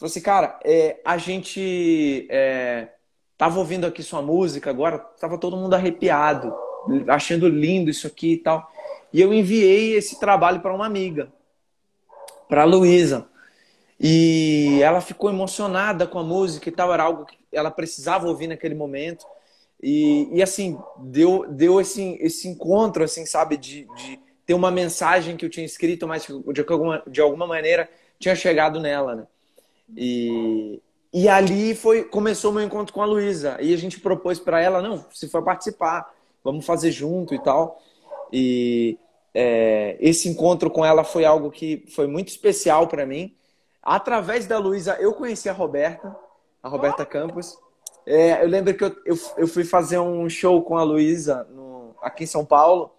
falou 0.00 0.10
assim, 0.10 0.22
cara, 0.22 0.58
é, 0.64 0.98
a 1.04 1.18
gente 1.18 2.26
é, 2.30 2.88
tava 3.36 3.58
ouvindo 3.58 3.86
aqui 3.86 4.02
sua 4.02 4.22
música 4.22 4.70
agora, 4.70 4.98
tava 4.98 5.36
todo 5.36 5.58
mundo 5.58 5.74
arrepiado, 5.74 6.54
achando 7.06 7.46
lindo 7.46 7.90
isso 7.90 8.06
aqui 8.06 8.32
e 8.32 8.38
tal. 8.38 8.70
E 9.12 9.20
eu 9.20 9.34
enviei 9.34 9.94
esse 9.94 10.18
trabalho 10.18 10.60
para 10.60 10.74
uma 10.74 10.86
amiga, 10.86 11.30
para 12.48 12.64
Luísa. 12.64 13.29
E 14.02 14.80
ela 14.82 15.02
ficou 15.02 15.28
emocionada 15.28 16.06
com 16.06 16.18
a 16.18 16.24
música 16.24 16.70
e 16.70 16.72
tal, 16.72 16.92
era 16.92 17.02
algo 17.02 17.26
que 17.26 17.36
ela 17.52 17.70
precisava 17.70 18.26
ouvir 18.26 18.46
naquele 18.46 18.74
momento. 18.74 19.26
E, 19.82 20.26
e 20.32 20.42
assim, 20.42 20.78
deu, 20.98 21.46
deu 21.50 21.78
esse, 21.78 22.16
esse 22.20 22.48
encontro, 22.48 23.04
assim, 23.04 23.26
sabe, 23.26 23.58
de, 23.58 23.86
de 23.96 24.18
ter 24.46 24.54
uma 24.54 24.70
mensagem 24.70 25.36
que 25.36 25.44
eu 25.44 25.50
tinha 25.50 25.66
escrito, 25.66 26.08
mas 26.08 26.26
de 26.26 26.60
alguma, 26.66 27.02
de 27.06 27.20
alguma 27.20 27.46
maneira 27.46 27.88
tinha 28.18 28.34
chegado 28.34 28.80
nela, 28.80 29.14
né? 29.14 29.26
E, 29.96 30.80
e 31.12 31.28
ali 31.28 31.74
foi 31.74 32.04
começou 32.04 32.50
o 32.50 32.54
meu 32.54 32.62
encontro 32.62 32.94
com 32.94 33.02
a 33.02 33.06
Luísa. 33.06 33.58
E 33.60 33.74
a 33.74 33.76
gente 33.76 34.00
propôs 34.00 34.38
para 34.38 34.60
ela, 34.60 34.80
não, 34.80 35.04
se 35.12 35.28
for 35.28 35.42
participar, 35.42 36.10
vamos 36.42 36.64
fazer 36.64 36.90
junto 36.90 37.34
e 37.34 37.38
tal. 37.42 37.82
E 38.32 38.98
é, 39.34 39.96
esse 40.00 40.28
encontro 40.28 40.70
com 40.70 40.84
ela 40.84 41.04
foi 41.04 41.24
algo 41.24 41.50
que 41.50 41.84
foi 41.94 42.06
muito 42.06 42.28
especial 42.28 42.86
para 42.86 43.04
mim. 43.04 43.34
Através 43.82 44.46
da 44.46 44.58
Luísa, 44.58 44.96
eu 45.00 45.12
conheci 45.12 45.48
a 45.48 45.52
Roberta 45.52 46.14
a 46.62 46.68
Roberta 46.68 47.04
Campos. 47.04 47.58
É, 48.06 48.42
eu 48.42 48.48
lembro 48.48 48.74
que 48.74 48.84
eu, 48.84 48.96
eu, 49.04 49.18
eu, 49.38 49.48
fui 49.48 49.64
fazer 49.64 49.98
um 49.98 50.28
show 50.28 50.62
com 50.62 50.76
a 50.76 50.82
Luísa 50.82 51.46
aqui 52.02 52.24
em 52.24 52.26
São 52.26 52.44
Paulo 52.44 52.90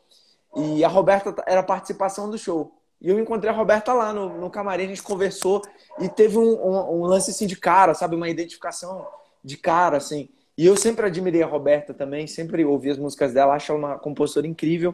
e 0.55 0.83
a 0.83 0.87
Roberta 0.87 1.35
era 1.47 1.63
participação 1.63 2.29
do 2.29 2.37
show. 2.37 2.71
E 2.99 3.09
eu 3.09 3.19
encontrei 3.19 3.51
a 3.51 3.55
Roberta 3.55 3.93
lá 3.93 4.13
no, 4.13 4.37
no 4.37 4.49
camarim, 4.49 4.83
a 4.83 4.87
gente 4.87 5.01
conversou 5.01 5.61
e 5.99 6.07
teve 6.07 6.37
um, 6.37 6.53
um, 6.53 7.01
um, 7.01 7.05
lance 7.05 7.31
assim 7.31 7.47
de 7.47 7.55
cara, 7.55 7.93
sabe? 7.95 8.15
Uma 8.15 8.29
identificação 8.29 9.07
de 9.43 9.57
cara, 9.57 9.97
assim. 9.97 10.29
E 10.55 10.65
eu 10.65 10.77
sempre 10.77 11.05
admirei 11.05 11.41
a 11.41 11.47
Roberta 11.47 11.93
também, 11.93 12.27
sempre 12.27 12.63
ouvi 12.63 12.91
as 12.91 12.97
músicas 12.97 13.33
dela, 13.33 13.55
acho 13.55 13.71
ela 13.71 13.79
uma 13.79 13.97
compositora 13.97 14.45
incrível. 14.45 14.93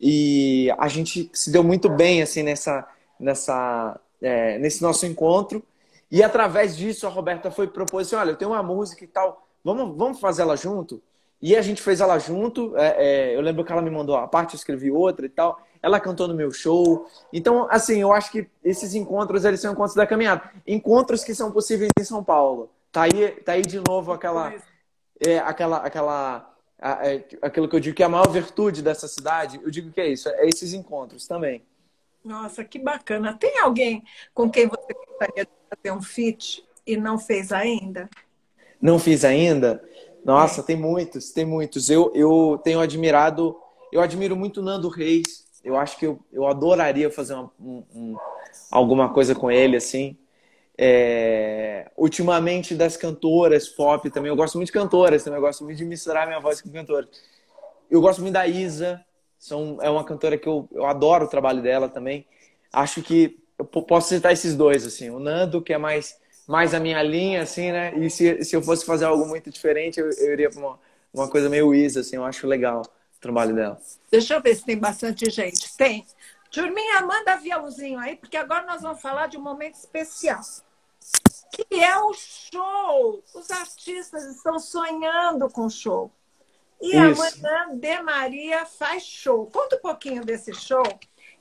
E 0.00 0.72
a 0.78 0.88
gente 0.88 1.30
se 1.34 1.50
deu 1.50 1.62
muito 1.62 1.90
bem, 1.90 2.22
assim, 2.22 2.42
nessa, 2.42 2.86
nessa, 3.20 4.00
é, 4.24 4.58
nesse 4.58 4.82
nosso 4.82 5.06
encontro. 5.06 5.62
E 6.10 6.22
através 6.22 6.76
disso 6.76 7.06
a 7.06 7.10
Roberta 7.10 7.50
foi 7.50 7.66
propor 7.66 8.02
assim, 8.02 8.16
olha, 8.16 8.30
eu 8.30 8.36
tenho 8.36 8.50
uma 8.52 8.62
música 8.62 9.04
e 9.04 9.06
tal, 9.06 9.46
vamos, 9.62 9.96
vamos 9.96 10.20
fazer 10.20 10.42
ela 10.42 10.56
junto? 10.56 11.02
E 11.40 11.54
a 11.56 11.62
gente 11.62 11.82
fez 11.82 12.00
ela 12.00 12.18
junto. 12.18 12.76
É, 12.76 12.96
é, 13.32 13.36
eu 13.36 13.40
lembro 13.40 13.64
que 13.64 13.70
ela 13.70 13.82
me 13.82 13.90
mandou 13.90 14.16
a 14.16 14.26
parte, 14.26 14.54
eu 14.54 14.58
escrevi 14.58 14.90
outra 14.90 15.26
e 15.26 15.28
tal. 15.28 15.60
Ela 15.82 16.00
cantou 16.00 16.26
no 16.26 16.34
meu 16.34 16.50
show. 16.50 17.06
Então, 17.30 17.68
assim, 17.70 18.00
eu 18.00 18.12
acho 18.12 18.32
que 18.32 18.48
esses 18.64 18.94
encontros, 18.94 19.44
eles 19.44 19.60
são 19.60 19.72
encontros 19.72 19.94
da 19.94 20.06
caminhada. 20.06 20.50
Encontros 20.66 21.22
que 21.22 21.34
são 21.34 21.52
possíveis 21.52 21.90
em 21.98 22.04
São 22.04 22.24
Paulo. 22.24 22.70
Tá 22.90 23.02
aí, 23.02 23.28
tá 23.42 23.52
aí 23.52 23.62
de 23.62 23.78
novo 23.86 24.12
aquela... 24.12 24.54
É, 25.20 25.38
aquela, 25.38 25.76
aquela 25.78 26.54
é, 26.80 27.24
aquilo 27.40 27.68
que 27.68 27.76
eu 27.76 27.80
digo 27.80 27.96
que 27.96 28.02
é 28.02 28.06
a 28.06 28.08
maior 28.08 28.28
virtude 28.28 28.82
dessa 28.82 29.08
cidade, 29.08 29.60
eu 29.62 29.70
digo 29.70 29.90
que 29.90 30.00
é 30.00 30.08
isso, 30.08 30.28
é 30.28 30.46
esses 30.46 30.74
encontros 30.74 31.26
também. 31.26 31.62
Nossa, 32.24 32.64
que 32.64 32.78
bacana. 32.78 33.36
Tem 33.38 33.60
alguém 33.60 34.02
com 34.32 34.50
quem 34.50 34.66
você 34.66 34.94
gostaria 34.94 35.44
de 35.44 35.50
fazer 35.68 35.96
um 35.96 36.00
fit 36.00 36.64
e 36.86 36.96
não 36.96 37.18
fez 37.18 37.52
ainda? 37.52 38.08
Não 38.80 38.98
fiz 38.98 39.24
ainda? 39.24 39.82
Nossa, 40.24 40.62
é. 40.62 40.64
tem 40.64 40.76
muitos, 40.76 41.32
tem 41.32 41.44
muitos. 41.44 41.90
Eu, 41.90 42.10
eu 42.14 42.58
tenho 42.64 42.80
admirado, 42.80 43.56
eu 43.92 44.00
admiro 44.00 44.34
muito 44.34 44.62
Nando 44.62 44.88
Reis. 44.88 45.44
Eu 45.62 45.76
acho 45.76 45.98
que 45.98 46.06
eu, 46.06 46.18
eu 46.32 46.46
adoraria 46.46 47.10
fazer 47.10 47.34
uma, 47.34 47.50
um, 47.60 47.84
um, 47.94 48.16
alguma 48.70 49.12
coisa 49.12 49.34
com 49.34 49.50
ele, 49.50 49.76
assim. 49.76 50.16
É, 50.76 51.90
ultimamente 51.96 52.74
das 52.74 52.96
cantoras 52.96 53.68
pop 53.68 54.10
também, 54.10 54.28
eu 54.28 54.34
gosto 54.34 54.56
muito 54.56 54.66
de 54.66 54.72
cantoras 54.72 55.22
também, 55.22 55.38
eu 55.38 55.42
gosto 55.42 55.62
muito 55.62 55.78
de 55.78 55.84
misturar 55.84 56.26
minha 56.26 56.40
voz 56.40 56.60
com 56.60 56.70
cantoras. 56.70 57.08
Eu 57.90 58.00
gosto 58.00 58.20
muito 58.20 58.34
da 58.34 58.46
Isa, 58.46 59.04
são, 59.44 59.78
é 59.82 59.90
uma 59.90 60.04
cantora 60.04 60.38
que 60.38 60.48
eu, 60.48 60.66
eu 60.72 60.86
adoro 60.86 61.26
o 61.26 61.28
trabalho 61.28 61.60
dela 61.60 61.86
também. 61.86 62.26
Acho 62.72 63.02
que 63.02 63.38
eu 63.58 63.64
posso 63.66 64.08
citar 64.08 64.32
esses 64.32 64.56
dois, 64.56 64.86
assim. 64.86 65.10
O 65.10 65.18
Nando, 65.18 65.60
que 65.60 65.72
é 65.72 65.78
mais 65.78 66.18
mais 66.46 66.74
a 66.74 66.80
minha 66.80 67.02
linha, 67.02 67.42
assim, 67.42 67.72
né? 67.72 67.94
E 67.96 68.10
se, 68.10 68.42
se 68.44 68.56
eu 68.56 68.62
fosse 68.62 68.84
fazer 68.84 69.04
algo 69.04 69.26
muito 69.26 69.50
diferente, 69.50 70.00
eu, 70.00 70.10
eu 70.10 70.32
iria 70.32 70.50
para 70.50 70.60
uma, 70.60 70.78
uma 71.12 71.28
coisa 71.28 71.48
meio 71.48 71.74
Isa, 71.74 72.00
assim. 72.00 72.16
Eu 72.16 72.24
acho 72.24 72.46
legal 72.46 72.82
o 72.82 73.20
trabalho 73.20 73.54
dela. 73.54 73.80
Deixa 74.10 74.34
eu 74.34 74.42
ver 74.42 74.54
se 74.54 74.64
tem 74.64 74.78
bastante 74.78 75.28
gente. 75.30 75.76
Tem. 75.76 76.06
Turminha, 76.50 77.02
manda 77.02 77.32
aviãozinho 77.32 77.98
aí, 77.98 78.16
porque 78.16 78.36
agora 78.36 78.64
nós 78.66 78.80
vamos 78.80 79.00
falar 79.00 79.26
de 79.26 79.36
um 79.36 79.42
momento 79.42 79.74
especial. 79.74 80.40
Que 81.50 81.82
é 81.82 81.98
o 81.98 82.14
show. 82.14 83.22
Os 83.34 83.50
artistas 83.50 84.24
estão 84.24 84.58
sonhando 84.58 85.50
com 85.50 85.68
show. 85.68 86.10
E 86.80 86.96
Isso. 86.96 87.22
amanhã 87.22 87.76
De 87.76 88.02
Maria 88.02 88.66
faz 88.66 89.02
show. 89.04 89.46
Conta 89.46 89.76
um 89.76 89.80
pouquinho 89.80 90.24
desse 90.24 90.52
show 90.52 90.84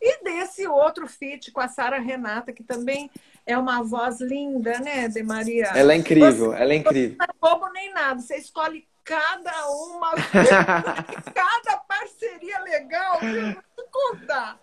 e 0.01 0.23
desse 0.23 0.67
outro 0.67 1.07
feat 1.07 1.51
com 1.51 1.61
a 1.61 1.67
Sara 1.67 1.99
Renata, 1.99 2.51
que 2.51 2.63
também 2.63 3.09
é 3.45 3.57
uma 3.57 3.81
voz 3.81 4.19
linda, 4.19 4.79
né, 4.79 5.07
De 5.07 5.23
Maria? 5.23 5.71
Ela 5.75 5.93
é 5.93 5.97
incrível, 5.97 6.51
você, 6.51 6.61
ela 6.61 6.73
é 6.73 6.75
incrível. 6.75 7.17
Não 7.17 7.25
é 7.25 7.29
bobo 7.39 7.71
nem 7.71 7.93
nada, 7.93 8.19
você 8.19 8.37
escolhe 8.37 8.87
cada 9.03 9.69
uma, 9.69 10.11
cada 11.33 11.77
parceria 11.87 12.59
legal, 12.61 13.19
viu? 13.19 13.55
Conta. 13.91 14.57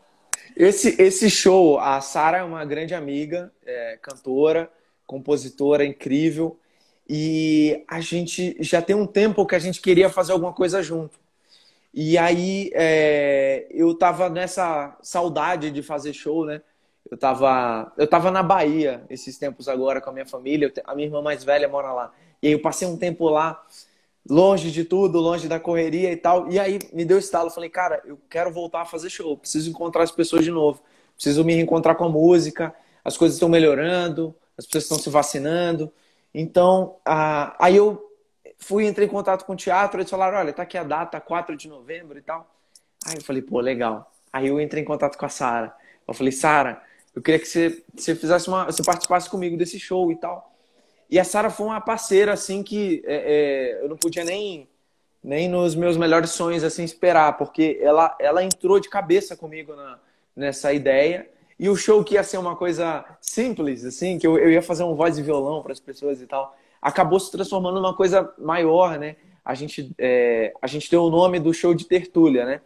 Esse, 0.57 1.01
esse 1.01 1.31
show, 1.31 1.79
a 1.79 2.01
Sara 2.01 2.39
é 2.39 2.43
uma 2.43 2.65
grande 2.65 2.95
amiga, 2.95 3.53
é, 3.65 3.99
cantora, 4.03 4.71
compositora 5.07 5.85
incrível. 5.85 6.59
E 7.13 7.83
a 7.89 8.01
gente 8.01 8.57
já 8.61 8.81
tem 8.81 8.95
um 8.95 9.05
tempo 9.05 9.45
que 9.45 9.57
a 9.57 9.59
gente 9.59 9.81
queria 9.81 10.09
fazer 10.09 10.31
alguma 10.31 10.53
coisa 10.53 10.81
junto. 10.81 11.19
E 11.93 12.17
aí 12.17 12.71
é, 12.73 13.67
eu 13.69 13.93
tava 13.97 14.31
nessa 14.31 14.97
saudade 15.03 15.73
de 15.73 15.83
fazer 15.83 16.13
show, 16.13 16.47
né? 16.47 16.63
Eu 17.11 17.19
tava, 17.19 17.93
eu 17.99 18.07
tava 18.07 18.31
na 18.31 18.45
Bahia 18.45 19.03
esses 19.11 19.37
tempos 19.37 19.67
agora 19.67 20.01
com 20.01 20.11
a 20.11 20.13
minha 20.13 20.25
família. 20.25 20.73
A 20.85 20.95
minha 20.95 21.09
irmã 21.09 21.21
mais 21.21 21.43
velha 21.43 21.69
mora 21.69 21.93
lá. 21.93 22.13
E 22.41 22.47
aí 22.47 22.53
eu 22.53 22.63
passei 22.63 22.87
um 22.87 22.97
tempo 22.97 23.29
lá, 23.29 23.61
longe 24.29 24.71
de 24.71 24.85
tudo, 24.85 25.19
longe 25.19 25.49
da 25.49 25.59
correria 25.59 26.13
e 26.13 26.17
tal. 26.17 26.49
E 26.49 26.61
aí 26.61 26.79
me 26.93 27.05
deu 27.05 27.19
estalo. 27.19 27.51
Falei, 27.51 27.71
cara, 27.71 28.01
eu 28.05 28.21
quero 28.31 28.53
voltar 28.53 28.83
a 28.83 28.87
fazer 28.87 29.11
show. 29.11 29.37
Preciso 29.37 29.69
encontrar 29.69 30.05
as 30.05 30.13
pessoas 30.13 30.45
de 30.45 30.53
novo. 30.53 30.81
Preciso 31.17 31.45
me 31.45 31.55
reencontrar 31.55 31.97
com 31.97 32.05
a 32.05 32.09
música. 32.09 32.73
As 33.05 33.17
coisas 33.17 33.35
estão 33.35 33.49
melhorando. 33.49 34.33
As 34.57 34.65
pessoas 34.65 34.85
estão 34.85 34.99
se 35.01 35.11
vacinando. 35.11 35.93
Então, 36.35 36.97
ah, 37.05 37.57
aí 37.59 37.77
eu 37.77 38.11
fui, 38.59 38.87
entrei 38.87 39.07
em 39.07 39.11
contato 39.11 39.45
com 39.45 39.55
o 39.55 39.57
teatro, 39.57 40.01
eles 40.01 40.11
falaram, 40.11 40.39
olha, 40.39 40.53
tá 40.53 40.63
aqui 40.63 40.79
a 40.79 40.85
data, 40.85 41.21
4 41.21 41.57
de 41.57 41.69
novembro 41.69 42.19
e 42.19 42.23
tal. 42.23 42.49
Aí 43.07 43.17
eu 43.17 43.23
falei, 43.23 43.43
pô, 43.43 43.61
legal. 43.61 44.13
Aí 44.33 44.49
eu 44.49 44.61
entrei 44.61 44.83
em 44.83 44.87
contato 44.87 45.17
com 45.17 45.27
a 45.27 45.29
Sara. 45.29 45.75
Eu 46.07 46.15
falei, 46.15 46.33
Sara, 46.33 46.83
eu 47.15 47.21
queria 47.23 47.41
que 47.41 47.47
você, 47.47 47.83
você 47.95 48.15
fizesse 48.15 48.49
uma, 48.49 48.67
você 48.67 48.83
participasse 48.83 49.29
comigo 49.29 49.57
desse 49.57 49.79
show 49.79 50.13
e 50.13 50.17
tal. 50.17 50.53
E 51.11 51.19
a 51.19 51.25
Sara 51.25 51.51
foi 51.51 51.67
uma 51.67 51.81
parceira, 51.81 52.33
assim, 52.33 52.63
que 52.63 53.03
é, 53.05 53.79
é, 53.81 53.85
eu 53.85 53.89
não 53.89 53.97
podia 53.97 54.25
nem, 54.25 54.69
nem 55.23 55.49
nos 55.49 55.75
meus 55.75 55.97
melhores 55.97 56.31
sonhos, 56.31 56.63
assim, 56.63 56.85
esperar, 56.85 57.37
porque 57.37 57.79
ela, 57.83 58.17
ela 58.21 58.45
entrou 58.45 58.79
de 58.79 58.89
cabeça 58.89 59.37
comigo 59.37 59.75
na, 59.75 59.99
nessa 60.37 60.73
ideia. 60.73 61.29
E 61.61 61.69
o 61.69 61.77
show 61.77 62.03
que 62.03 62.15
ia 62.15 62.25
ser 62.25 62.39
uma 62.39 62.57
coisa 62.57 63.05
simples, 63.21 63.85
assim, 63.85 64.19
que 64.19 64.27
eu, 64.27 64.39
eu 64.39 64.51
ia 64.51 64.63
fazer 64.63 64.83
um 64.83 64.95
voz 64.95 65.19
e 65.19 65.23
violão 65.23 65.63
para 65.63 65.73
as 65.73 65.79
pessoas 65.79 66.19
e 66.23 66.27
tal, 66.27 66.57
acabou 66.81 67.21
se 67.21 67.31
transformando 67.31 67.75
numa 67.75 67.95
coisa 67.95 68.33
maior, 68.39 68.99
né? 68.99 69.17
A 69.45 69.55
gente, 69.55 69.93
é, 69.99 70.55
a 70.63 70.67
gente 70.67 70.91
deu 70.91 71.05
o 71.05 71.11
nome 71.11 71.39
do 71.39 71.53
show 71.53 71.75
de 71.75 71.85
Tertúlia, 71.85 72.47
né? 72.47 72.63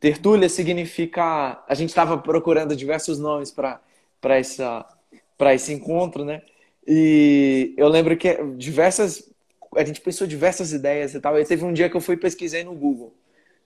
Tertúlia 0.00 0.48
significa. 0.48 1.62
A 1.68 1.74
gente 1.74 1.90
estava 1.90 2.16
procurando 2.16 2.74
diversos 2.74 3.18
nomes 3.18 3.50
para 3.50 4.40
esse 4.40 5.74
encontro, 5.74 6.24
né? 6.24 6.40
E 6.86 7.74
eu 7.76 7.86
lembro 7.86 8.16
que 8.16 8.42
diversas. 8.56 9.30
A 9.76 9.84
gente 9.84 10.00
pensou 10.00 10.26
diversas 10.26 10.72
ideias 10.72 11.14
e 11.14 11.20
tal. 11.20 11.38
E 11.38 11.44
teve 11.44 11.66
um 11.66 11.72
dia 11.72 11.90
que 11.90 11.96
eu 11.98 12.00
fui 12.00 12.16
pesquisei 12.16 12.64
no 12.64 12.72
Google 12.72 13.12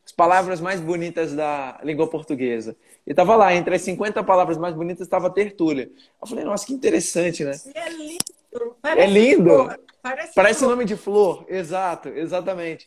as 0.06 0.12
palavras 0.12 0.60
mais 0.60 0.80
bonitas 0.80 1.34
da 1.34 1.80
língua 1.82 2.06
portuguesa. 2.06 2.76
E 3.04 3.12
tava 3.12 3.34
lá, 3.34 3.52
entre 3.52 3.74
as 3.74 3.82
50 3.82 4.22
palavras 4.22 4.56
mais 4.56 4.72
bonitas 4.72 5.04
estava 5.04 5.28
tertúlia. 5.28 5.90
Eu 6.22 6.28
falei, 6.28 6.44
nossa, 6.44 6.64
que 6.64 6.72
interessante, 6.72 7.44
né? 7.44 7.52
é 7.74 7.90
lindo. 7.90 8.76
Parece 8.80 9.02
é 9.02 9.10
lindo. 9.10 9.50
Flor. 9.50 9.80
Parece, 10.00 10.34
Parece 10.34 10.58
flor. 10.60 10.70
nome 10.70 10.84
de 10.84 10.96
flor, 10.96 11.44
exato, 11.48 12.08
exatamente. 12.08 12.86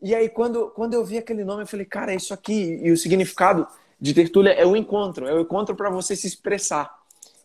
E 0.00 0.14
aí, 0.14 0.28
quando, 0.28 0.70
quando 0.70 0.94
eu 0.94 1.04
vi 1.04 1.18
aquele 1.18 1.42
nome, 1.42 1.64
eu 1.64 1.66
falei, 1.66 1.84
cara, 1.84 2.12
é 2.12 2.16
isso 2.16 2.32
aqui. 2.32 2.78
E 2.80 2.92
o 2.92 2.96
significado 2.96 3.66
de 4.00 4.14
tertúlia 4.14 4.50
é 4.50 4.64
o 4.64 4.76
encontro, 4.76 5.26
é 5.26 5.34
o 5.34 5.40
encontro 5.40 5.74
para 5.74 5.90
você 5.90 6.14
se 6.14 6.28
expressar. 6.28 6.96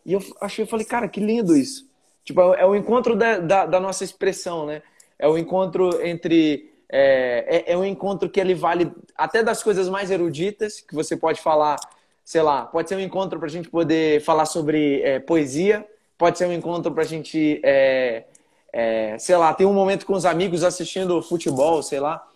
E 0.04 0.12
eu 0.12 0.22
achei, 0.40 0.62
eu 0.62 0.68
falei, 0.68 0.86
cara, 0.86 1.08
que 1.08 1.18
lindo 1.18 1.56
isso. 1.56 1.84
Tipo, 2.24 2.54
é 2.54 2.64
o 2.64 2.76
encontro 2.76 3.16
da, 3.16 3.38
da, 3.38 3.66
da 3.66 3.80
nossa 3.80 4.04
expressão, 4.04 4.66
né? 4.66 4.82
É 5.18 5.26
o 5.26 5.36
encontro 5.36 6.00
entre 6.06 6.75
é, 6.88 7.64
é, 7.68 7.72
é, 7.72 7.76
um 7.76 7.84
encontro 7.84 8.28
que 8.28 8.40
ele 8.40 8.54
vale 8.54 8.92
até 9.16 9.42
das 9.42 9.62
coisas 9.62 9.88
mais 9.88 10.10
eruditas, 10.10 10.80
que 10.80 10.94
você 10.94 11.16
pode 11.16 11.40
falar, 11.40 11.76
sei 12.24 12.42
lá, 12.42 12.64
pode 12.64 12.88
ser 12.88 12.96
um 12.96 13.00
encontro 13.00 13.38
para 13.38 13.48
a 13.48 13.50
gente 13.50 13.68
poder 13.68 14.20
falar 14.22 14.46
sobre 14.46 15.02
é, 15.02 15.18
poesia, 15.18 15.86
pode 16.16 16.38
ser 16.38 16.46
um 16.46 16.52
encontro 16.52 16.92
para 16.92 17.02
a 17.02 17.06
gente, 17.06 17.60
é, 17.64 18.24
é, 18.72 19.18
sei 19.18 19.36
lá, 19.36 19.52
ter 19.52 19.64
um 19.64 19.74
momento 19.74 20.06
com 20.06 20.14
os 20.14 20.24
amigos 20.24 20.62
assistindo 20.62 21.20
futebol, 21.22 21.82
sei 21.82 22.00
lá. 22.00 22.26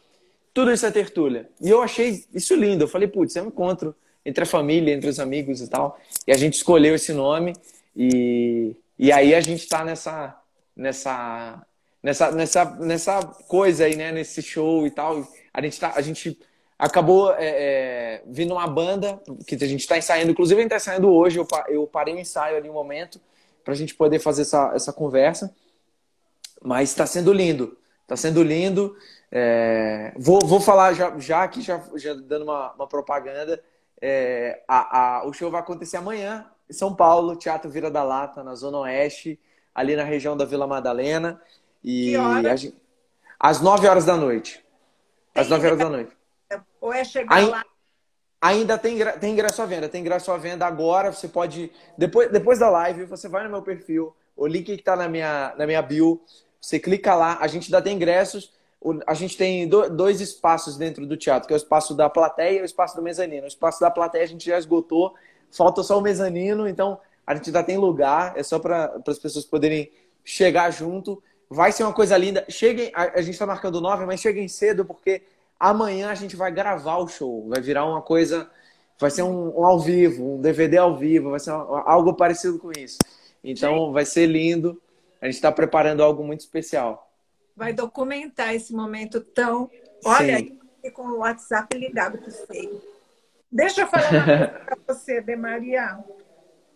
Tudo 0.53 0.73
isso 0.73 0.85
é 0.85 0.91
tertúlia. 0.91 1.49
E 1.61 1.71
eu 1.71 1.81
achei 1.81 2.25
isso 2.35 2.55
lindo. 2.57 2.85
Eu 2.85 2.89
falei, 2.89 3.07
putz, 3.07 3.37
é 3.37 3.43
um 3.43 3.47
encontro 3.47 3.95
entre 4.27 4.43
a 4.43 4.47
família, 4.47 4.93
entre 4.93 5.09
os 5.09 5.21
amigos 5.21 5.61
e 5.61 5.69
tal. 5.69 5.99
E 6.27 6.33
a 6.33 6.37
gente 6.37 6.55
escolheu 6.55 6.95
esse 6.95 7.13
nome 7.13 7.55
e, 7.97 8.75
e 8.99 9.13
aí 9.13 9.35
a 9.35 9.41
gente 9.41 9.61
está 9.61 9.85
nessa, 9.85 10.37
nessa 10.77 11.65
nessa, 12.03 12.31
nessa, 12.31 12.65
nessa 12.77 13.23
coisa 13.49 13.85
aí, 13.85 13.97
né? 13.97 14.13
Nesse 14.13 14.43
show 14.43 14.87
e 14.87 14.91
tal. 14.91 15.27
A 15.53 15.63
gente, 15.63 15.81
tá, 15.81 15.93
a 15.95 16.01
gente 16.01 16.39
acabou 16.79 17.33
é, 17.35 17.37
é, 17.41 18.23
vindo 18.27 18.55
uma 18.55 18.67
banda 18.67 19.21
que 19.47 19.55
a 19.55 19.69
gente 19.69 19.81
está 19.81 19.99
ensaiando. 19.99 20.31
Inclusive, 20.31 20.61
a 20.61 20.63
gente 20.63 20.73
está 20.73 20.77
ensaiando 20.77 21.13
hoje. 21.13 21.39
Eu, 21.39 21.47
eu 21.69 21.87
parei 21.87 22.15
o 22.15 22.19
ensaio 22.19 22.57
ali 22.57 22.71
um 22.71 22.75
momento 22.75 23.21
para 23.65 23.75
a 23.75 23.77
gente 23.77 23.95
poder 23.95 24.19
fazer 24.19 24.43
essa, 24.43 24.73
essa 24.75 24.93
conversa. 24.93 25.55
Mas 26.63 26.91
está 26.91 27.07
sendo 27.07 27.33
lindo. 27.33 27.77
Está 28.03 28.17
sendo 28.17 28.43
lindo. 28.43 28.97
É, 29.31 30.13
vou, 30.17 30.41
vou 30.45 30.61
falar 30.61 30.93
já, 30.95 31.17
já 31.19 31.45
aqui, 31.45 31.61
já, 31.61 31.83
já 31.97 32.15
dando 32.15 32.43
uma, 32.45 32.73
uma 32.73 32.87
propaganda. 32.87 33.63
É, 34.01 34.63
a, 34.67 35.19
a, 35.19 35.27
o 35.27 35.33
show 35.33 35.51
vai 35.51 35.61
acontecer 35.61 35.99
amanhã 35.99 36.47
em 36.69 36.73
São 36.73 36.95
Paulo, 36.95 37.37
Teatro 37.37 37.71
Vira 37.71 37.91
da 37.91 38.03
Lata, 38.03 38.43
na 38.43 38.55
Zona 38.55 38.79
Oeste, 38.79 39.39
ali 39.75 39.95
na 39.95 40.05
região 40.05 40.37
da 40.37 40.45
Vila 40.45 40.67
Madalena. 40.67 41.41
E 41.83 42.13
gente, 42.57 42.75
às 43.39 43.61
9 43.61 43.89
horas 43.89 44.05
da 44.05 44.17
noite. 44.17 44.65
Às 45.35 45.49
9 45.49 45.67
horas 45.67 45.79
da 45.79 45.89
noite. 45.89 46.17
Ou 46.81 46.93
é 46.93 47.05
chegar 47.05 47.35
Aí, 47.35 47.47
lá? 47.47 47.65
Ainda 48.41 48.79
tem, 48.79 48.99
tem 49.19 49.33
ingresso 49.33 49.61
à 49.61 49.67
venda. 49.67 49.89
Tem 49.89 50.01
ingresso 50.01 50.33
à 50.33 50.37
venda 50.37 50.67
agora. 50.67 51.13
Você 51.13 51.29
pode. 51.29 51.71
Depois, 51.97 52.31
depois 52.31 52.59
da 52.59 52.71
live, 52.71 53.05
você 53.05 53.29
vai 53.29 53.45
no 53.45 53.51
meu 53.51 53.63
perfil. 53.63 54.15
O 54.37 54.47
link 54.47 54.65
que 54.65 54.73
está 54.73 54.97
na 54.97 55.09
minha, 55.09 55.55
na 55.59 55.67
minha 55.67 55.83
bio. 55.83 56.23
Você 56.61 56.79
clica 56.79 57.15
lá. 57.15 57.39
A 57.41 57.47
gente 57.47 57.67
ainda 57.67 57.83
tem 57.83 57.97
ingressos. 57.97 58.53
A 59.07 59.13
gente 59.13 59.37
tem 59.37 59.69
dois 59.69 60.23
espaços 60.23 60.79
dentro 60.79 61.07
do 61.07 61.15
teatro, 61.15 61.47
que 61.47 61.53
é 61.53 61.57
o 61.57 61.59
espaço 61.59 61.95
da 61.95 62.09
plateia 62.09 62.61
e 62.61 62.63
o 62.63 62.65
espaço 62.65 62.97
do 62.97 63.03
mezanino. 63.03 63.45
O 63.45 63.49
espaço 63.49 63.79
da 63.79 63.91
plateia 63.91 64.25
a 64.25 64.27
gente 64.27 64.47
já 64.47 64.59
esgotou. 64.59 65.15
Falta 65.51 65.83
só 65.83 65.99
o 65.99 66.01
mezanino. 66.01 66.67
Então, 66.67 66.99
a 67.27 67.35
gente 67.35 67.51
ainda 67.51 67.63
tem 67.63 67.77
lugar. 67.77 68.33
É 68.37 68.43
só 68.43 68.59
para 68.59 68.99
as 69.07 69.19
pessoas 69.19 69.45
poderem 69.45 69.93
chegar 70.25 70.71
junto. 70.71 71.23
Vai 71.53 71.73
ser 71.73 71.83
uma 71.83 71.93
coisa 71.93 72.17
linda. 72.17 72.47
Cheguem, 72.49 72.93
a, 72.95 73.19
a 73.19 73.23
gente 73.23 73.33
está 73.33 73.45
marcando 73.45 73.81
nove, 73.81 74.07
mas 74.07 74.21
cheguem 74.21 74.47
cedo, 74.47 74.85
porque 74.85 75.23
amanhã 75.59 76.09
a 76.09 76.15
gente 76.15 76.37
vai 76.37 76.53
gravar 76.53 76.99
o 76.99 77.09
show. 77.09 77.49
Vai 77.49 77.61
virar 77.61 77.85
uma 77.85 78.01
coisa. 78.01 78.49
Vai 79.01 79.11
ser 79.11 79.23
um, 79.23 79.59
um 79.59 79.67
ao 79.67 79.81
vivo, 79.81 80.37
um 80.37 80.41
DVD 80.41 80.77
ao 80.77 80.97
vivo, 80.97 81.31
vai 81.31 81.41
ser 81.41 81.51
algo 81.51 82.15
parecido 82.15 82.59
com 82.59 82.71
isso. 82.71 82.99
Então 83.43 83.87
Sim. 83.87 83.93
vai 83.93 84.05
ser 84.05 84.27
lindo. 84.27 84.81
A 85.21 85.27
gente 85.27 85.35
está 85.35 85.51
preparando 85.51 86.05
algo 86.05 86.23
muito 86.23 86.41
especial. 86.41 87.11
Vai 87.57 87.73
documentar 87.73 88.55
esse 88.55 88.73
momento 88.73 89.21
tão. 89.21 89.69
Olha, 90.05 90.47
com 90.95 91.03
o 91.03 91.19
WhatsApp 91.19 91.77
ligado 91.77 92.19
que 92.19 92.31
feio. 92.31 92.81
Deixa 93.51 93.81
eu 93.81 93.87
falar 93.89 94.11
uma 94.11 94.25
coisa 94.25 94.49
para 94.65 94.79
você, 94.87 95.21
De 95.21 95.35
Maria. 95.35 95.99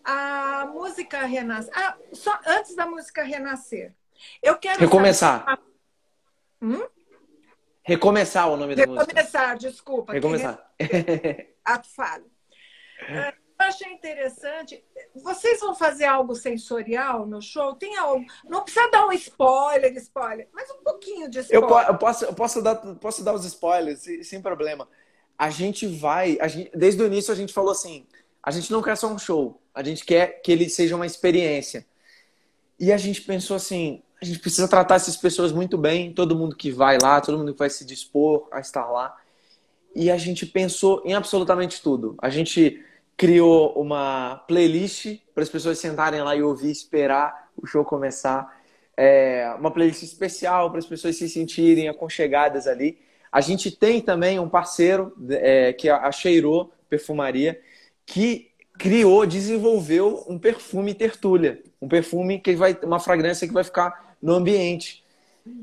A 0.03 0.69
música 0.71 1.25
renascer. 1.25 1.71
Ah, 1.75 1.95
só 2.11 2.37
antes 2.45 2.75
da 2.75 2.85
música 2.85 3.23
renascer. 3.23 3.93
Eu 4.41 4.57
quero 4.57 4.79
recomeçar. 4.79 5.43
Saber... 5.45 5.61
Hum? 6.61 6.87
Recomeçar 7.83 8.49
o 8.49 8.57
nome 8.57 8.73
recomeçar, 8.73 8.87
da 8.87 8.93
música. 8.93 9.21
Recomeçar, 9.21 9.57
desculpa. 9.57 10.13
Recomeçar. 10.13 10.71
Ato 11.63 11.87
falho. 11.89 12.25
É, 13.07 13.29
eu 13.29 13.65
achei 13.65 13.91
interessante. 13.93 14.83
Vocês 15.15 15.59
vão 15.59 15.75
fazer 15.75 16.05
algo 16.05 16.35
sensorial 16.35 17.27
no 17.27 17.41
show? 17.41 17.75
Tem 17.75 17.95
algo? 17.95 18.25
Não 18.43 18.63
precisa 18.63 18.89
dar 18.89 19.05
um 19.05 19.11
spoiler, 19.11 19.95
spoiler, 19.97 20.47
mas 20.51 20.69
um 20.71 20.83
pouquinho 20.83 21.29
de 21.29 21.39
spoiler. 21.39 21.69
Eu, 21.69 21.93
eu 21.93 21.97
posso, 21.97 22.25
eu 22.25 22.33
posso, 22.33 22.61
dar, 22.61 22.75
posso 22.75 23.23
dar 23.23 23.33
os 23.33 23.45
spoilers, 23.45 24.03
sem 24.23 24.41
problema. 24.41 24.87
A 25.37 25.49
gente 25.49 25.85
vai. 25.85 26.37
A 26.41 26.47
gente, 26.47 26.75
desde 26.75 27.01
o 27.01 27.05
início 27.05 27.31
a 27.31 27.35
gente 27.35 27.53
falou 27.53 27.71
assim: 27.71 28.07
a 28.41 28.51
gente 28.51 28.71
não 28.71 28.81
quer 28.81 28.97
só 28.97 29.07
um 29.07 29.19
show, 29.19 29.61
a 29.73 29.83
gente 29.83 30.03
quer 30.05 30.41
que 30.41 30.51
ele 30.51 30.69
seja 30.69 30.95
uma 30.95 31.05
experiência. 31.05 31.85
e 32.79 32.91
a 32.91 32.97
gente 32.97 33.21
pensou 33.21 33.55
assim, 33.55 34.03
a 34.21 34.25
gente 34.25 34.39
precisa 34.39 34.67
tratar 34.67 34.95
essas 34.95 35.17
pessoas 35.17 35.51
muito 35.51 35.77
bem, 35.77 36.13
todo 36.13 36.35
mundo 36.35 36.55
que 36.55 36.71
vai 36.71 36.97
lá, 37.01 37.19
todo 37.21 37.37
mundo 37.37 37.53
que 37.53 37.59
vai 37.59 37.69
se 37.69 37.85
dispor 37.85 38.47
a 38.51 38.59
estar 38.59 38.85
lá. 38.89 39.15
E 39.93 40.09
a 40.11 40.17
gente 40.17 40.45
pensou 40.45 41.01
em 41.05 41.13
absolutamente 41.13 41.81
tudo. 41.81 42.15
A 42.21 42.29
gente 42.29 42.83
criou 43.17 43.73
uma 43.73 44.43
playlist 44.47 45.19
para 45.33 45.43
as 45.43 45.49
pessoas 45.49 45.79
sentarem 45.79 46.21
lá 46.21 46.35
e 46.35 46.43
ouvir, 46.43 46.71
esperar 46.71 47.49
o 47.55 47.65
show 47.65 47.83
começar. 47.85 48.61
É, 48.97 49.53
uma 49.59 49.71
playlist 49.71 50.03
especial 50.03 50.69
para 50.69 50.79
as 50.79 50.85
pessoas 50.85 51.15
se 51.17 51.29
sentirem 51.29 51.87
aconchegadas 51.87 52.67
ali. 52.67 52.97
A 53.31 53.41
gente 53.41 53.71
tem 53.71 54.01
também 54.01 54.39
um 54.39 54.49
parceiro, 54.49 55.13
é, 55.29 55.73
que 55.73 55.89
é 55.89 55.91
a 55.91 56.11
Cheirô 56.11 56.71
Perfumaria, 56.89 57.59
que 58.05 58.51
criou, 58.77 59.25
desenvolveu 59.25 60.23
um 60.27 60.37
perfume 60.37 60.93
tertúlia. 60.93 61.61
Um 61.81 61.87
perfume 61.87 62.39
que 62.39 62.55
vai, 62.55 62.77
uma 62.83 62.99
fragrância 62.99 63.47
que 63.47 63.53
vai 63.53 63.63
ficar 63.63 64.15
no 64.21 64.33
ambiente. 64.33 65.03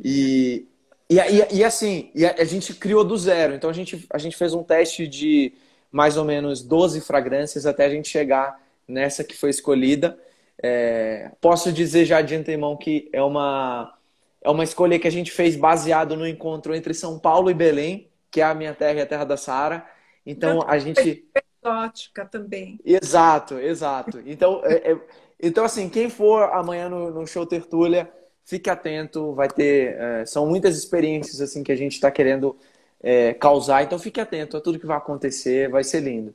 E, 0.05 0.67
e, 1.09 1.17
e, 1.17 1.57
e 1.59 1.65
assim, 1.65 2.11
e 2.15 2.25
a, 2.25 2.35
a, 2.39 2.45
gente 2.45 2.75
criou 2.75 3.05
do 3.05 3.17
zero. 3.17 3.55
Então 3.55 3.69
a 3.69 3.73
gente, 3.73 4.07
a 4.11 4.19
gente 4.19 4.37
fez 4.37 4.55
um 4.55 4.63
teste 4.63 5.07
de 5.07 5.53
mais 5.91 6.17
ou 6.17 6.25
menos 6.25 6.63
12 6.63 7.01
fragrâncias 7.01 7.67
até 7.67 7.85
a 7.85 7.91
gente 7.91 8.09
chegar 8.09 8.61
nessa 8.87 9.23
que 9.23 9.37
foi 9.37 9.51
escolhida. 9.51 10.19
É, 10.63 11.31
posso 11.41 11.73
dizer 11.73 12.05
já 12.05 12.23
de 12.23 12.35
antemão 12.35 12.77
que 12.77 13.09
é 13.13 13.23
uma, 13.23 13.95
é 14.41 14.51
uma 14.51 14.65
escolha 14.65 14.99
que 14.99 15.09
a 15.09 15.13
gente 15.13 15.31
fez 15.31 15.57
baseado 15.57 16.17
no 16.17 16.27
encontro 16.27 16.75
entre 16.75 16.95
São 16.95 17.19
Paulo 17.19 17.51
e 17.51 17.55
Belém, 17.55 18.09
que 18.31 18.41
é 18.41 18.45
a 18.45 18.55
minha 18.55 18.73
terra 18.73 19.01
e 19.01 19.03
a 19.03 19.07
terra 19.07 19.25
da 19.25 19.37
Sara. 19.37 19.85
Então 20.25 20.65
a 20.67 20.79
gente. 20.79 21.25
Exótica 21.63 22.25
também. 22.27 22.81
Exato, 22.85 23.59
exato. 23.59 24.21
Então, 24.27 24.61
é, 24.65 24.93
é, 24.93 25.01
então 25.41 25.65
assim, 25.65 25.89
quem 25.89 26.11
for 26.11 26.43
amanhã 26.53 26.89
no, 26.89 27.11
no 27.11 27.27
show 27.27 27.47
Tertúlia, 27.47 28.13
fique 28.45 28.69
atento, 28.69 29.33
vai 29.35 29.49
ter. 29.49 29.97
É, 29.97 30.27
são 30.27 30.47
muitas 30.47 30.77
experiências 30.77 31.41
assim 31.41 31.63
que 31.63 31.71
a 31.73 31.77
gente 31.77 31.93
está 31.93 32.11
querendo 32.11 32.59
é, 33.01 33.35
causar, 33.35 33.83
então 33.83 33.99
fique 33.99 34.21
atento 34.21 34.57
a 34.57 34.61
tudo 34.61 34.79
que 34.79 34.87
vai 34.87 34.97
acontecer, 34.97 35.71
vai 35.71 35.85
ser 35.85 36.01
lindo. 36.01 36.35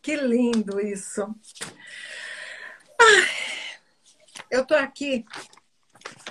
Que 0.00 0.16
lindo 0.16 0.80
isso. 0.80 1.22
Ai, 2.98 3.28
eu 4.50 4.64
tô 4.66 4.74
aqui, 4.74 5.24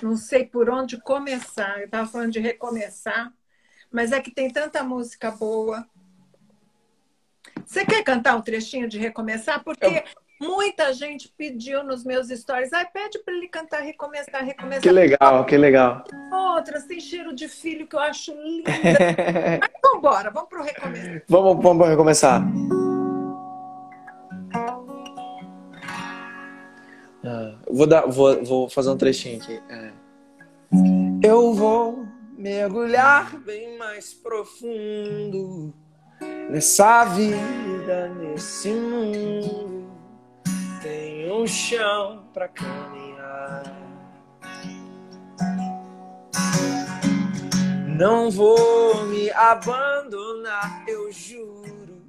não 0.02 0.16
sei 0.16 0.44
por 0.46 0.68
onde 0.68 1.00
começar. 1.00 1.78
Eu 1.78 1.86
estava 1.86 2.08
falando 2.08 2.32
de 2.32 2.40
recomeçar, 2.40 3.32
mas 3.90 4.12
é 4.12 4.20
que 4.20 4.30
tem 4.30 4.50
tanta 4.50 4.82
música 4.82 5.30
boa. 5.30 5.86
Você 7.66 7.84
quer 7.84 8.02
cantar 8.02 8.36
um 8.36 8.42
trechinho 8.42 8.88
de 8.88 8.98
recomeçar? 8.98 9.62
Porque 9.62 9.84
eu... 9.86 10.46
muita 10.46 10.92
gente 10.92 11.32
pediu 11.36 11.82
nos 11.82 12.04
meus 12.04 12.28
stories. 12.28 12.72
Ai, 12.72 12.86
pede 12.86 13.18
para 13.20 13.34
ele 13.34 13.48
cantar 13.48 13.80
recomeçar, 13.82 14.44
recomeçar. 14.44 14.82
Que 14.82 14.90
legal, 14.90 15.44
que 15.44 15.56
legal. 15.56 16.04
Outras 16.32 16.84
tem 16.84 17.00
cheiro 17.00 17.34
de 17.34 17.48
filho 17.48 17.86
que 17.86 17.96
eu 17.96 18.00
acho 18.00 18.32
linda. 18.32 18.70
Mas 19.60 19.70
vamos 19.82 19.98
embora, 19.98 20.30
vamos 20.30 20.48
pro 20.48 20.62
recomeçar. 20.62 21.22
Vamos, 21.28 21.62
vamos 21.62 21.88
recomeçar. 21.88 22.42
Ah, 27.24 27.54
vou, 27.70 27.86
dar, 27.86 28.06
vou, 28.06 28.44
vou 28.44 28.68
fazer 28.68 28.90
um 28.90 28.96
trechinho 28.96 29.40
aqui. 29.40 29.62
É. 29.68 29.92
Eu 31.22 31.54
vou 31.54 32.04
mergulhar 32.36 33.36
bem 33.38 33.78
mais 33.78 34.12
profundo 34.12 35.72
nessa 36.52 37.06
vida, 37.06 38.08
nesse 38.10 38.68
mundo. 38.68 39.90
Tem 40.82 41.32
um 41.32 41.46
chão 41.46 42.28
pra 42.34 42.46
caminhar. 42.46 43.62
Não 47.88 48.30
vou 48.30 49.06
me 49.06 49.30
abandonar, 49.30 50.84
eu 50.86 51.10
juro. 51.10 52.02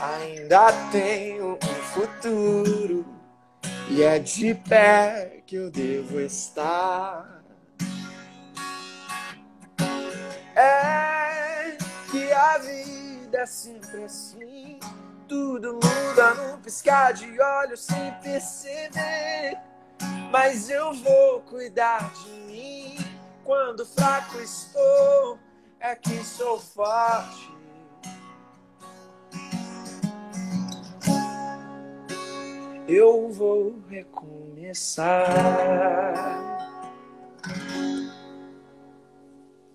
Ainda 0.00 0.72
tenho 0.92 1.54
um 1.60 1.82
futuro. 1.92 3.04
E 3.90 4.00
é 4.00 4.20
de 4.20 4.54
pé 4.54 5.42
que 5.44 5.56
eu 5.56 5.72
devo 5.72 6.20
estar. 6.20 7.42
É 10.54 11.76
que 12.12 12.32
a 12.32 12.58
vida 12.58 12.95
vida 13.26 13.38
é 13.38 13.46
sempre 13.46 14.04
assim. 14.04 14.78
Tudo 15.28 15.74
muda 15.74 16.34
num 16.34 16.60
piscar 16.60 17.12
de 17.12 17.40
olhos 17.40 17.80
sem 17.80 18.12
perceber. 18.22 19.58
Mas 20.30 20.70
eu 20.70 20.94
vou 20.94 21.40
cuidar 21.40 22.12
de 22.12 22.30
mim. 22.46 22.96
Quando 23.42 23.84
fraco 23.84 24.38
estou, 24.38 25.38
é 25.80 25.96
que 25.96 26.24
sou 26.24 26.60
forte. 26.60 27.54
Eu 32.86 33.32
vou 33.32 33.82
recomeçar. 33.88 35.16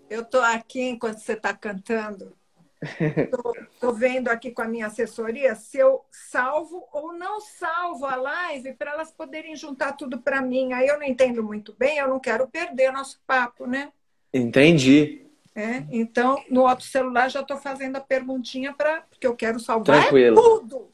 Eu 0.10 0.24
tô 0.24 0.40
aqui 0.40 0.82
enquanto 0.82 1.20
você 1.20 1.34
está 1.34 1.54
cantando 1.54 2.41
Estou 2.82 3.94
vendo 3.94 4.30
aqui 4.30 4.52
com 4.52 4.64
a 4.64 4.68
minha 4.68 4.88
assessoria 4.88 5.54
se 5.54 5.78
eu 5.78 6.04
salvo 6.12 6.88
ou 6.92 7.14
não 7.14 7.40
salvo 7.40 8.06
a 8.06 8.16
live 8.16 8.74
para 8.74 8.92
elas 8.92 9.12
poderem 9.12 9.56
juntar 9.56 9.94
tudo 9.94 10.20
para 10.20 10.42
mim. 10.42 10.74
Aí 10.74 10.88
eu 10.88 10.98
não 10.98 11.06
entendo 11.06 11.44
muito 11.44 11.76
bem, 11.78 11.98
eu 11.98 12.08
não 12.08 12.20
quero 12.20 12.48
perder 12.48 12.92
nosso 12.92 13.22
papo, 13.28 13.68
né? 13.68 13.92
Entendi. 14.34 15.28
É, 15.54 15.84
então, 15.92 16.42
no 16.50 16.62
outro 16.62 16.86
celular 16.86 17.30
já 17.30 17.42
estou 17.42 17.58
fazendo 17.58 17.98
a 17.98 18.02
perguntinha 18.02 18.74
para 18.74 19.02
porque 19.02 19.28
eu 19.28 19.36
quero 19.36 19.60
salvar 19.60 19.98
é 19.98 20.02
Tranquilo. 20.02 20.42
tudo. 20.42 20.90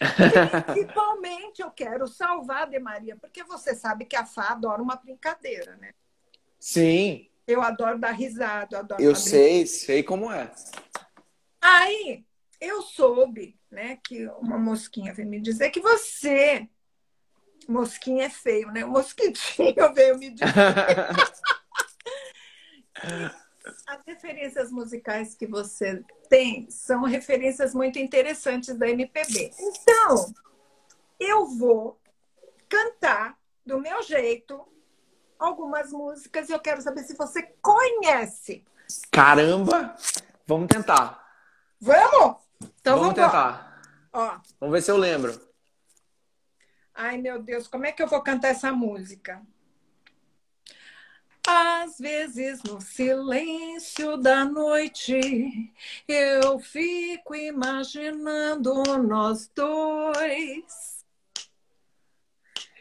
Principalmente 0.72 1.62
eu 1.62 1.70
quero 1.70 2.06
salvar 2.06 2.62
a 2.62 2.66
De 2.66 2.78
Maria, 2.78 3.16
porque 3.16 3.42
você 3.42 3.74
sabe 3.74 4.04
que 4.04 4.14
a 4.14 4.24
Fá 4.24 4.52
adora 4.52 4.80
uma 4.80 4.96
brincadeira, 4.96 5.76
né? 5.76 5.92
Sim. 6.58 7.26
Eu 7.46 7.62
adoro 7.62 7.98
dar 7.98 8.12
risada. 8.12 8.76
Eu, 8.76 8.80
adoro 8.80 9.02
eu 9.02 9.14
sei, 9.14 9.66
sei 9.66 10.02
como 10.02 10.30
é. 10.30 10.50
Aí 11.66 12.24
eu 12.60 12.80
soube, 12.80 13.58
né, 13.68 13.98
que 14.06 14.28
uma 14.38 14.56
mosquinha 14.56 15.12
veio 15.12 15.28
me 15.28 15.40
dizer 15.40 15.70
que 15.70 15.80
você, 15.80 16.68
mosquinha 17.68 18.26
é 18.26 18.30
feio, 18.30 18.70
né? 18.70 18.84
O 18.84 18.90
mosquitinho 18.90 19.74
veio 19.92 20.16
me 20.16 20.30
dizer. 20.30 20.46
As 23.84 24.00
referências 24.06 24.70
musicais 24.70 25.34
que 25.34 25.44
você 25.44 26.04
tem 26.30 26.70
são 26.70 27.02
referências 27.02 27.74
muito 27.74 27.98
interessantes 27.98 28.76
da 28.76 28.88
MPB. 28.88 29.50
Então, 29.58 30.32
eu 31.18 31.46
vou 31.46 31.98
cantar 32.68 33.36
do 33.64 33.80
meu 33.80 34.04
jeito 34.04 34.64
algumas 35.36 35.90
músicas 35.90 36.48
e 36.48 36.52
eu 36.52 36.60
quero 36.60 36.80
saber 36.80 37.02
se 37.02 37.16
você 37.16 37.42
conhece. 37.60 38.64
Caramba! 39.10 39.96
Vamos 40.46 40.68
tentar. 40.68 41.25
Vamos? 41.80 42.36
Então 42.80 42.98
vamos, 42.98 43.14
vamos 43.14 43.14
tentar. 43.14 43.80
Ó. 44.12 44.38
Vamos 44.60 44.72
ver 44.72 44.82
se 44.82 44.90
eu 44.90 44.96
lembro. 44.96 45.38
Ai, 46.94 47.18
meu 47.18 47.42
Deus, 47.42 47.68
como 47.68 47.84
é 47.84 47.92
que 47.92 48.02
eu 48.02 48.06
vou 48.06 48.22
cantar 48.22 48.48
essa 48.48 48.72
música? 48.72 49.42
Às 51.46 51.98
vezes, 51.98 52.60
no 52.64 52.80
silêncio 52.80 54.16
da 54.16 54.44
noite, 54.44 55.20
eu 56.08 56.58
fico 56.58 57.36
imaginando 57.36 58.82
nós 59.06 59.48
dois. 59.54 61.04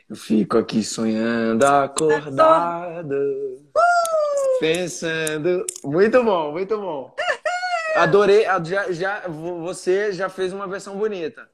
Eu 0.09 0.15
fico 0.15 0.57
aqui 0.57 0.83
sonhando, 0.83 1.63
acordado, 1.65 3.13
uh! 3.13 4.59
pensando. 4.59 5.65
Muito 5.83 6.23
bom, 6.23 6.51
muito 6.51 6.79
bom. 6.79 7.15
Adorei, 7.95 8.45
já, 8.63 8.91
já, 8.91 9.27
você 9.27 10.11
já 10.11 10.29
fez 10.29 10.53
uma 10.53 10.67
versão 10.67 10.97
bonita. 10.97 11.49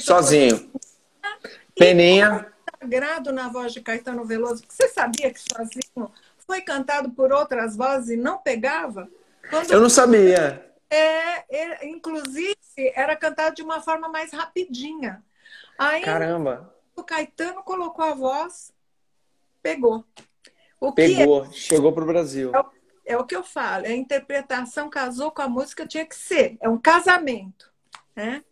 Sozinho. 0.00 0.70
Peninha. 1.76 2.52
Sagrado 2.80 3.32
na 3.32 3.48
voz 3.48 3.72
de 3.72 3.80
Caetano 3.80 4.24
Veloso. 4.24 4.64
Você 4.68 4.88
sabia 4.88 5.32
que 5.32 5.40
sozinho 5.40 6.10
foi 6.46 6.60
cantado 6.60 7.10
por 7.10 7.32
outras 7.32 7.76
vozes 7.76 8.10
e 8.10 8.16
não 8.16 8.38
pegava? 8.38 9.08
Quando... 9.48 9.70
Eu 9.70 9.80
não 9.80 9.90
sabia. 9.90 10.72
É, 10.90 11.56
é, 11.56 11.86
inclusive, 11.88 12.56
era 12.94 13.16
cantado 13.16 13.54
de 13.56 13.62
uma 13.62 13.80
forma 13.80 14.08
mais 14.08 14.32
rapidinha. 14.32 15.22
Aí, 15.78 16.02
Caramba! 16.02 16.74
O 16.94 17.02
Caetano 17.02 17.62
colocou 17.62 18.04
a 18.04 18.14
voz, 18.14 18.72
pegou. 19.62 20.04
O 20.78 20.92
pegou, 20.92 21.48
que... 21.48 21.58
chegou 21.58 21.92
para 21.92 22.04
o 22.04 22.06
Brasil. 22.06 22.52
É 22.54 22.60
o 22.60 22.64
é 23.04 23.16
o 23.16 23.24
que 23.24 23.34
eu 23.34 23.42
falo, 23.42 23.86
é 23.86 23.90
a 23.90 23.96
interpretação 23.96 24.88
casou 24.88 25.30
com 25.30 25.42
a 25.42 25.48
música, 25.48 25.86
tinha 25.86 26.06
que 26.06 26.16
ser, 26.16 26.56
é 26.60 26.68
um 26.68 26.78
casamento, 26.78 27.72
né? 28.14 28.44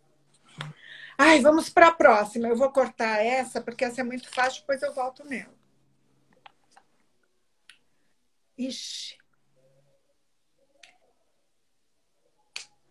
Ai, 1.23 1.39
vamos 1.39 1.69
para 1.69 1.89
a 1.89 1.93
próxima. 1.93 2.47
Eu 2.47 2.55
vou 2.55 2.71
cortar 2.71 3.23
essa, 3.23 3.61
porque 3.61 3.85
essa 3.85 4.01
é 4.01 4.03
muito 4.03 4.27
fácil, 4.31 4.61
depois 4.61 4.81
eu 4.81 4.91
volto 4.91 5.23
nela. 5.23 5.53
Ixi. 8.57 9.19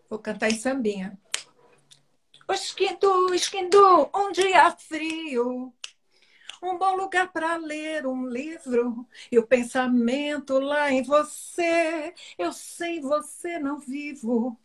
Vou 0.09 0.21
cantar 0.21 0.49
em 0.49 0.57
sambinha. 0.57 1.19
Esquindu, 2.49 3.35
esquindu, 3.35 4.11
um 4.15 4.31
dia 4.31 4.71
frio. 4.77 5.75
Um 6.63 6.77
bom 6.77 6.95
lugar 6.95 7.33
para 7.33 7.57
ler 7.57 8.07
um 8.07 8.27
livro 8.27 9.07
e 9.33 9.39
o 9.39 9.47
pensamento 9.47 10.59
lá 10.59 10.91
em 10.91 11.03
você. 11.03 12.15
Eu 12.39 12.53
sem 12.53 13.01
você 13.01 13.59
não 13.59 13.79
vivo. 13.79 14.59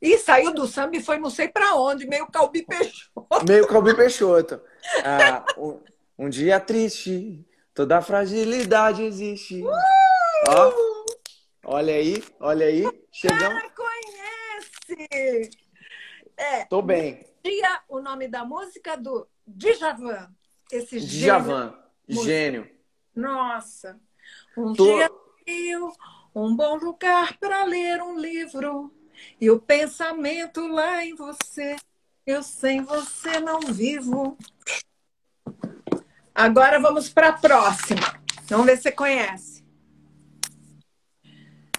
E 0.00 0.16
saiu 0.18 0.52
do 0.52 0.66
samba 0.66 0.96
e 0.96 1.02
foi 1.02 1.18
não 1.18 1.30
sei 1.30 1.48
para 1.48 1.74
onde, 1.74 2.06
meio 2.06 2.26
Calbi 2.26 2.64
Peixoto. 2.64 3.46
Meio 3.48 3.66
Calbi 3.66 3.96
Peixoto. 3.96 4.60
Ah, 5.02 5.44
um, 5.56 5.80
um, 6.18 6.28
dia 6.28 6.60
triste, 6.60 7.44
toda 7.74 8.00
fragilidade 8.00 9.02
existe. 9.02 9.62
Uh! 9.62 9.70
Ó, 10.48 10.72
olha 11.64 11.94
aí, 11.94 12.22
olha 12.38 12.66
aí. 12.66 12.84
Chegamos. 13.10 13.64
Ah, 13.64 13.70
conhece! 13.74 15.50
É, 16.36 16.64
Tô 16.66 16.80
bem. 16.80 17.26
Dia, 17.42 17.82
o 17.88 18.00
nome 18.00 18.28
da 18.28 18.44
música 18.44 18.96
do 18.96 19.26
Djavan. 19.44 20.32
Esse 20.70 21.00
Djavan, 21.00 21.74
gênio. 22.08 22.24
gênio. 22.24 22.70
Nossa. 23.14 23.98
Um 24.56 24.72
Tô... 24.72 24.84
dia 24.84 25.10
frio, 25.42 25.92
um 26.34 26.54
bom 26.54 26.76
lugar 26.76 27.36
para 27.38 27.64
ler 27.64 28.02
um 28.02 28.18
livro 28.18 28.92
e 29.40 29.50
o 29.50 29.58
pensamento 29.58 30.66
lá 30.66 31.04
em 31.04 31.14
você. 31.14 31.76
Eu 32.26 32.42
sem 32.42 32.82
você 32.82 33.40
não 33.40 33.60
vivo. 33.60 34.36
Agora 36.34 36.78
vamos 36.78 37.08
para 37.08 37.30
a 37.30 37.32
próxima. 37.32 38.20
Vamos 38.48 38.66
ver 38.66 38.76
se 38.76 38.82
você 38.82 38.92
conhece. 38.92 39.64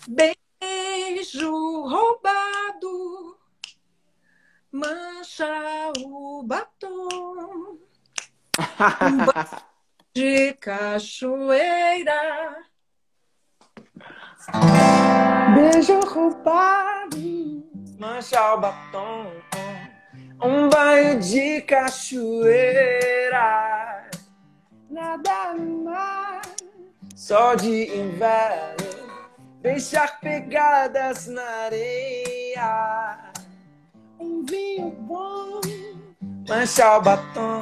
Beijo 0.07 1.51
roubado 1.87 3.39
mancha 4.71 5.91
o 5.97 6.43
batom. 6.43 7.79
De 10.13 10.53
cachoeira. 10.53 12.57
Beijo 15.55 15.99
roubado. 16.01 17.17
Mancha 17.99 18.53
o 18.53 18.59
batom. 18.59 19.31
Um 20.41 20.69
banho 20.69 21.19
de 21.19 21.61
cachoeira. 21.61 23.39
Nada 24.89 25.53
mais. 25.53 26.55
Só 27.15 27.55
de 27.55 27.95
inverno. 27.95 28.89
Deixar 29.61 30.19
pegadas 30.19 31.27
na 31.27 31.43
areia 31.65 33.29
um 34.19 34.45
vinho 34.45 34.91
bom, 34.91 35.61
manchar 36.47 36.99
o 36.99 37.01
batom, 37.01 37.61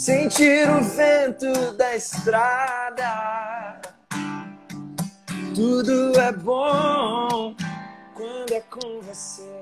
sentir 0.00 0.66
o 0.70 0.80
vento 0.80 1.72
da 1.76 1.94
estrada. 1.94 3.82
Tudo 5.54 6.18
é 6.18 6.32
bom 6.32 7.54
quando 8.14 8.50
é 8.50 8.60
com 8.62 9.02
você. 9.02 9.60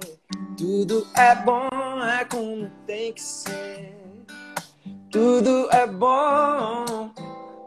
Tudo 0.57 1.05
é 1.16 1.34
bom, 1.34 1.68
é 2.05 2.24
como 2.24 2.70
tem 2.86 3.12
que 3.12 3.20
ser. 3.20 3.97
Tudo 5.11 5.68
é 5.72 5.89
bom 5.89 7.11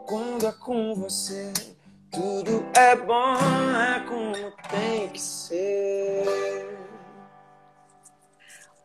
quando 0.06 0.46
é 0.46 0.52
com 0.52 0.94
você. 0.94 1.52
Tudo 2.10 2.64
é 2.74 2.96
bom, 2.96 3.36
é 3.36 4.00
como 4.08 4.50
tem 4.70 5.10
que 5.10 5.20
ser. 5.20 6.78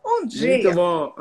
Um 0.06 0.26
dia. 0.26 0.58
Muito 0.58 0.76
bom. 0.76 1.16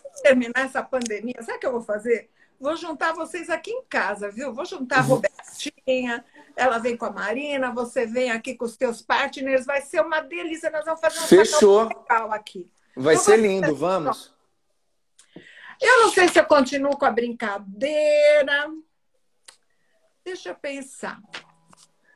Terminar 0.22 0.66
essa 0.66 0.82
pandemia. 0.82 1.36
Sabe 1.40 1.58
o 1.58 1.60
que 1.60 1.66
eu 1.66 1.72
vou 1.72 1.82
fazer? 1.82 2.30
Vou 2.60 2.76
juntar 2.76 3.14
vocês 3.14 3.48
aqui 3.48 3.70
em 3.70 3.82
casa, 3.84 4.30
viu? 4.30 4.52
Vou 4.52 4.66
juntar 4.66 4.98
a 4.98 5.02
Robertinha, 5.02 6.22
ela 6.54 6.78
vem 6.78 6.94
com 6.94 7.06
a 7.06 7.10
Marina, 7.10 7.72
você 7.72 8.04
vem 8.04 8.30
aqui 8.30 8.54
com 8.54 8.66
os 8.66 8.76
teus 8.76 9.00
partners, 9.00 9.64
vai 9.64 9.80
ser 9.80 10.02
uma 10.02 10.20
delícia. 10.20 10.70
Nós 10.70 10.84
vamos 10.84 11.00
fazer 11.00 11.20
um 11.20 11.22
Fechou. 11.22 11.88
legal 11.88 12.30
aqui. 12.32 12.70
Vai 12.94 13.14
então, 13.14 13.24
ser 13.24 13.38
lindo, 13.38 13.74
vamos. 13.74 14.34
Eu 15.80 16.02
não 16.02 16.10
sei 16.10 16.28
se 16.28 16.38
eu 16.38 16.44
continuo 16.44 16.98
com 16.98 17.06
a 17.06 17.10
brincadeira. 17.10 18.70
Deixa 20.22 20.50
eu 20.50 20.54
pensar. 20.54 21.18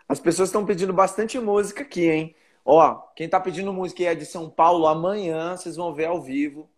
As 0.07 0.20
pessoas 0.20 0.50
estão 0.50 0.66
pedindo 0.66 0.92
bastante 0.92 1.38
música 1.38 1.82
aqui, 1.82 2.11
hein? 2.11 2.36
Ó, 2.62 2.94
quem 3.16 3.28
tá 3.28 3.40
pedindo 3.40 3.72
música 3.72 4.02
é 4.02 4.14
de 4.14 4.26
São 4.26 4.50
Paulo, 4.50 4.86
amanhã 4.86 5.57
vocês 5.57 5.76
vão 5.76 5.94
ver 5.94 6.07
ao 6.07 6.20
vivo, 6.20 6.70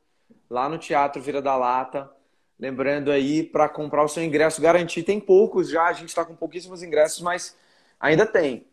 lá 0.49 0.68
no 0.68 0.78
Teatro 0.78 1.20
Vira 1.20 1.42
da 1.42 1.57
Lata. 1.57 2.11
Lembrando 2.59 3.11
aí, 3.11 3.42
para 3.42 3.68
comprar 3.68 4.03
o 4.03 4.09
seu 4.09 4.22
ingresso 4.22 4.62
garantir, 4.62 5.03
tem 5.03 5.20
poucos 5.20 5.68
já, 5.68 5.84
a 5.86 5.92
gente 5.92 6.09
está 6.09 6.24
com 6.24 6.34
pouquíssimos 6.34 6.82
ingressos, 6.82 7.20
mas 7.20 7.57
ainda 8.01 8.24
tem. 8.24 8.66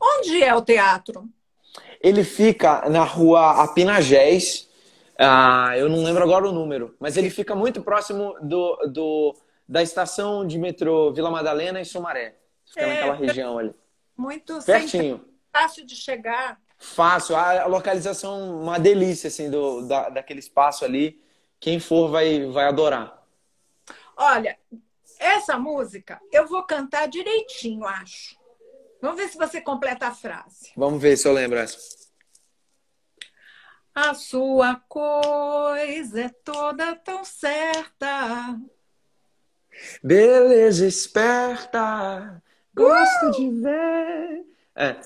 Onde 0.00 0.42
é 0.42 0.54
o 0.54 0.62
teatro? 0.62 1.28
Ele 2.00 2.24
fica 2.24 2.88
na 2.88 3.04
rua 3.04 3.62
Apinagés, 3.62 4.68
ah, 5.18 5.74
eu 5.76 5.88
não 5.88 6.02
lembro 6.02 6.22
agora 6.22 6.48
o 6.48 6.52
número, 6.52 6.94
mas 6.98 7.16
ele 7.16 7.28
fica 7.28 7.54
muito 7.54 7.82
próximo 7.82 8.34
do, 8.40 8.76
do 8.86 9.36
da 9.68 9.82
estação 9.82 10.46
de 10.46 10.56
metrô 10.58 11.12
Vila 11.12 11.30
Madalena 11.30 11.80
e 11.80 11.84
Sumaré. 11.84 12.36
Fica 12.64 12.80
é, 12.80 12.94
naquela 12.94 13.14
região 13.14 13.58
ali. 13.58 13.74
Muito 14.16 14.62
pertinho 14.64 15.28
fácil 15.58 15.84
de 15.84 15.96
chegar. 15.96 16.60
Fácil, 16.78 17.34
a 17.34 17.66
localização 17.66 18.62
uma 18.62 18.78
delícia 18.78 19.26
assim 19.26 19.50
do 19.50 19.82
da, 19.86 20.08
daquele 20.08 20.38
espaço 20.38 20.84
ali. 20.84 21.20
Quem 21.58 21.80
for 21.80 22.08
vai 22.08 22.46
vai 22.46 22.66
adorar. 22.66 23.20
Olha, 24.16 24.56
essa 25.18 25.58
música 25.58 26.20
eu 26.30 26.46
vou 26.46 26.62
cantar 26.62 27.08
direitinho, 27.08 27.84
acho. 27.84 28.38
Vamos 29.02 29.16
ver 29.16 29.28
se 29.28 29.36
você 29.36 29.60
completa 29.60 30.06
a 30.06 30.14
frase. 30.14 30.72
Vamos 30.76 31.02
ver 31.02 31.16
se 31.16 31.26
eu 31.26 31.32
lembro 31.32 31.58
essa. 31.58 31.78
A 33.92 34.14
sua 34.14 34.76
coisa 34.88 36.20
é 36.22 36.28
toda 36.44 36.94
tão 36.94 37.24
certa. 37.24 38.56
Beleza 40.02 40.86
esperta, 40.86 42.42
gosto 42.74 43.26
uh! 43.26 43.30
de 43.32 43.50
ver 43.50 44.46
é. 44.78 44.96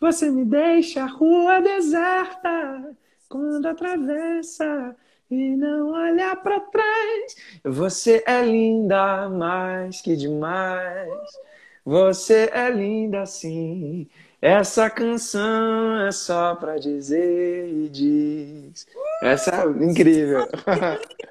Você 0.00 0.30
me 0.30 0.44
deixa 0.44 1.02
a 1.02 1.06
rua 1.06 1.60
deserta 1.60 2.94
quando 3.28 3.66
atravessa 3.66 4.94
e 5.30 5.56
não 5.56 5.92
olha 5.92 6.36
para 6.36 6.60
trás. 6.60 7.36
Você 7.64 8.22
é 8.26 8.42
linda 8.42 9.28
mais 9.28 10.00
que 10.00 10.14
demais. 10.16 11.10
Você 11.84 12.50
é 12.52 12.68
linda 12.70 13.24
sim. 13.26 14.08
Essa 14.40 14.90
canção 14.90 16.06
é 16.06 16.12
só 16.12 16.54
pra 16.54 16.76
dizer 16.76 17.68
e 17.68 17.88
diz. 17.88 18.86
Essa 19.22 19.62
é 19.62 19.84
incrível. 19.84 20.46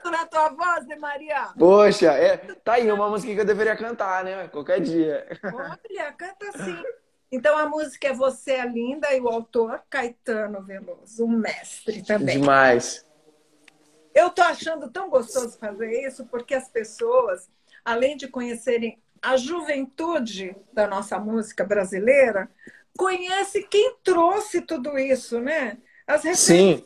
na 0.03 0.25
tua 0.25 0.49
voz, 0.49 0.87
né, 0.87 0.95
Maria? 0.95 1.49
Poxa, 1.57 2.11
é, 2.13 2.37
tá 2.37 2.73
aí 2.73 2.91
uma 2.91 3.09
música 3.09 3.33
que 3.33 3.39
eu 3.39 3.45
deveria 3.45 3.75
cantar, 3.75 4.23
né? 4.23 4.47
Qualquer 4.47 4.81
dia. 4.81 5.27
Olha, 5.43 6.11
canta 6.13 6.51
sim. 6.63 6.77
Então 7.31 7.57
a 7.57 7.67
música 7.67 8.07
é 8.07 8.13
Você 8.13 8.51
é 8.51 8.65
Linda 8.65 9.13
e 9.13 9.19
o 9.19 9.27
autor 9.27 9.81
Caetano 9.89 10.63
Veloso, 10.63 11.25
um 11.25 11.37
mestre 11.37 12.03
também. 12.03 12.39
Demais. 12.39 13.05
Eu 14.13 14.29
tô 14.29 14.41
achando 14.41 14.89
tão 14.89 15.09
gostoso 15.09 15.57
fazer 15.57 16.07
isso 16.07 16.25
porque 16.25 16.53
as 16.53 16.69
pessoas, 16.69 17.49
além 17.83 18.15
de 18.15 18.27
conhecerem 18.27 18.97
a 19.21 19.35
juventude 19.35 20.55
da 20.71 20.87
nossa 20.87 21.19
música 21.19 21.65
brasileira, 21.65 22.49
conhece 22.97 23.63
quem 23.63 23.95
trouxe 24.03 24.61
tudo 24.61 24.97
isso, 24.97 25.39
né? 25.41 25.77
As 26.07 26.23
referências 26.23 26.83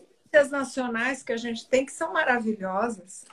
Sim. 0.47 0.51
nacionais 0.51 1.21
que 1.21 1.33
a 1.33 1.37
gente 1.37 1.67
tem 1.67 1.85
que 1.85 1.91
são 1.91 2.13
maravilhosas. 2.13 3.25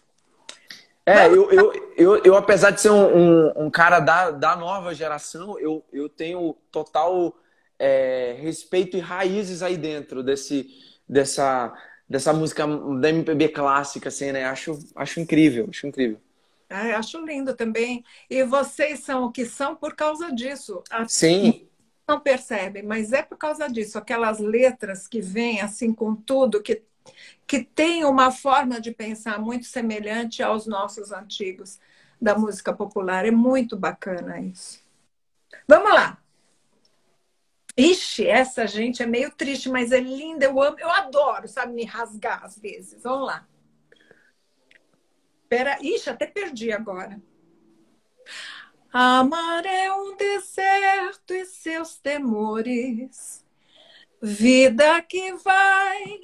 É, 1.08 1.28
eu, 1.28 1.52
eu, 1.52 1.92
eu, 1.96 2.16
eu, 2.24 2.36
apesar 2.36 2.72
de 2.72 2.80
ser 2.80 2.90
um, 2.90 3.16
um, 3.16 3.66
um, 3.66 3.70
cara 3.70 4.00
da, 4.00 4.32
da 4.32 4.56
nova 4.56 4.92
geração, 4.92 5.56
eu, 5.60 5.84
eu 5.92 6.08
tenho 6.08 6.56
total 6.72 7.32
é, 7.78 8.34
respeito 8.40 8.96
e 8.96 9.00
raízes 9.00 9.62
aí 9.62 9.76
dentro 9.76 10.20
desse, 10.20 10.68
dessa, 11.08 11.72
dessa 12.08 12.32
música 12.32 12.66
da 12.66 13.08
MPB 13.08 13.50
clássica, 13.50 14.08
assim, 14.08 14.32
né? 14.32 14.46
Acho, 14.46 14.76
acho 14.96 15.20
incrível, 15.20 15.68
acho 15.70 15.86
incrível. 15.86 16.20
Ah, 16.68 16.98
acho 16.98 17.24
lindo 17.24 17.54
também. 17.54 18.04
E 18.28 18.42
vocês 18.42 19.00
são 19.00 19.26
o 19.26 19.30
que 19.30 19.46
são 19.46 19.76
por 19.76 19.94
causa 19.94 20.32
disso. 20.32 20.82
Sim. 21.06 21.68
Não 22.08 22.18
percebem, 22.18 22.82
mas 22.82 23.12
é 23.12 23.22
por 23.22 23.38
causa 23.38 23.68
disso. 23.68 23.96
Aquelas 23.96 24.40
letras 24.40 25.06
que 25.06 25.20
vêm 25.20 25.60
assim 25.60 25.92
com 25.92 26.16
tudo, 26.16 26.60
que 26.60 26.82
que 27.46 27.62
tem 27.62 28.04
uma 28.04 28.30
forma 28.30 28.80
de 28.80 28.90
pensar 28.90 29.38
muito 29.38 29.66
semelhante 29.66 30.42
aos 30.42 30.66
nossos 30.66 31.12
antigos 31.12 31.78
da 32.20 32.36
música 32.36 32.72
popular. 32.72 33.24
É 33.24 33.30
muito 33.30 33.76
bacana 33.76 34.40
isso. 34.40 34.80
Vamos 35.68 35.92
lá. 35.92 36.18
Ixi, 37.76 38.26
essa 38.26 38.66
gente 38.66 39.02
é 39.02 39.06
meio 39.06 39.30
triste, 39.30 39.68
mas 39.68 39.92
é 39.92 40.00
linda, 40.00 40.46
eu 40.46 40.62
amo, 40.62 40.80
eu 40.80 40.90
adoro, 40.90 41.46
sabe, 41.46 41.74
me 41.74 41.84
rasgar 41.84 42.42
às 42.42 42.58
vezes. 42.58 43.02
Vamos 43.02 43.26
lá. 43.26 43.46
Pera, 45.48 45.78
ixi, 45.82 46.08
até 46.08 46.26
perdi 46.26 46.72
agora. 46.72 47.20
Amar 48.90 49.66
é 49.66 49.92
um 49.92 50.16
deserto 50.16 51.34
e 51.34 51.44
seus 51.44 51.98
temores, 51.98 53.44
vida 54.22 55.02
que 55.02 55.34
vai 55.34 56.20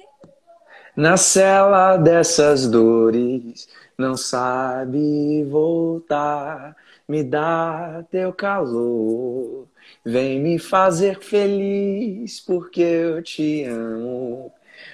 na 0.95 1.17
cela 1.17 1.97
dessas 1.97 2.67
dores, 2.67 3.67
não 3.97 4.15
sabe 4.17 5.43
voltar. 5.45 6.75
Me 7.07 7.23
dá 7.23 8.03
teu 8.09 8.31
calor, 8.33 9.67
vem 10.05 10.39
me 10.41 10.57
fazer 10.59 11.19
feliz 11.19 12.39
porque 12.39 12.81
eu 12.81 13.21
te 13.21 13.63
amo. 13.65 14.51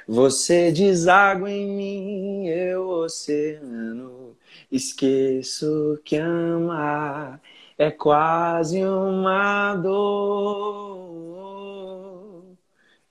Você 0.08 0.72
deságua 0.72 1.50
em 1.52 1.68
mim, 1.68 2.48
eu 2.48 2.88
oceano. 2.90 4.36
Esqueço 4.72 6.00
que 6.04 6.18
amar 6.18 7.42
é 7.78 7.92
quase 7.92 8.84
uma 8.84 9.76
dor. 9.76 11.10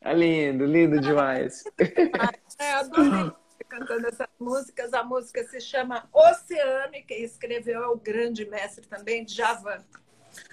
É 0.01 0.13
lindo, 0.15 0.65
lindo 0.67 1.01
demais. 1.01 1.65
É, 2.59 2.73
adorei 2.73 3.33
cantando 3.69 4.07
essas 4.07 4.29
músicas. 4.39 4.93
A 4.93 5.05
música 5.05 5.45
se 5.45 5.61
chama 5.61 6.09
Oceano 6.13 6.95
e 6.95 7.03
quem 7.03 7.23
escreveu 7.23 7.83
é 7.83 7.89
o 7.89 7.97
grande 7.97 8.49
mestre 8.49 8.87
também, 8.87 9.25
Djavan. 9.25 9.85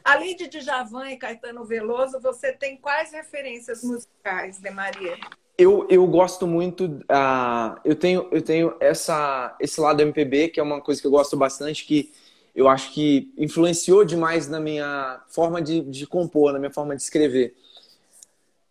Além 0.04 0.36
de 0.36 0.48
Djavan 0.48 1.12
e 1.12 1.18
Caetano 1.18 1.64
Veloso, 1.66 2.20
você 2.20 2.52
tem 2.52 2.78
quais 2.78 3.12
referências 3.12 3.84
musicais, 3.84 4.60
de 4.60 4.70
Maria? 4.70 5.18
Eu, 5.58 5.88
eu 5.90 6.06
gosto 6.06 6.46
muito, 6.46 6.86
uh, 6.86 7.80
eu 7.86 7.96
tenho, 7.96 8.28
eu 8.32 8.42
tenho 8.42 8.76
essa, 8.80 9.56
esse 9.60 9.80
lado 9.80 10.02
MPB, 10.02 10.50
que 10.50 10.60
é 10.60 10.64
uma 10.64 10.82
coisa 10.82 11.00
que 11.00 11.08
eu 11.08 11.12
gosto 11.12 11.38
bastante, 11.38 11.86
que 11.86 12.12
eu 12.54 12.68
acho 12.68 12.92
que 12.92 13.34
influenciou 13.38 14.04
demais 14.04 14.50
na 14.50 14.60
minha 14.60 15.22
forma 15.30 15.62
de, 15.62 15.82
de 15.82 16.06
compor, 16.06 16.52
na 16.52 16.60
minha 16.60 16.72
forma 16.72 16.96
de 16.96 17.02
escrever. 17.02 17.56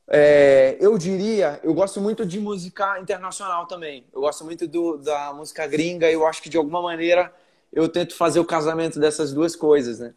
É, 0.07 0.77
eu 0.81 0.99
diria, 0.99 1.59
eu 1.63 1.73
gosto 1.73 2.01
muito 2.01 2.27
de 2.27 2.39
música 2.39 2.99
internacional 3.01 3.67
também. 3.67 4.05
Eu 4.13 4.21
gosto 4.21 4.45
muito 4.45 4.67
do, 4.67 4.99
da 4.99 5.33
música 5.33 5.67
gringa. 5.67 6.11
Eu 6.11 6.27
acho 6.27 6.43
que 6.43 6.51
de 6.51 6.57
alguma 6.57 6.83
maneira 6.83 7.33
eu 7.73 7.89
tento 7.89 8.15
fazer 8.15 8.41
o 8.41 8.45
casamento 8.45 9.01
dessas 9.01 9.33
duas 9.33 9.57
coisas, 9.57 9.99
né? 9.99 10.15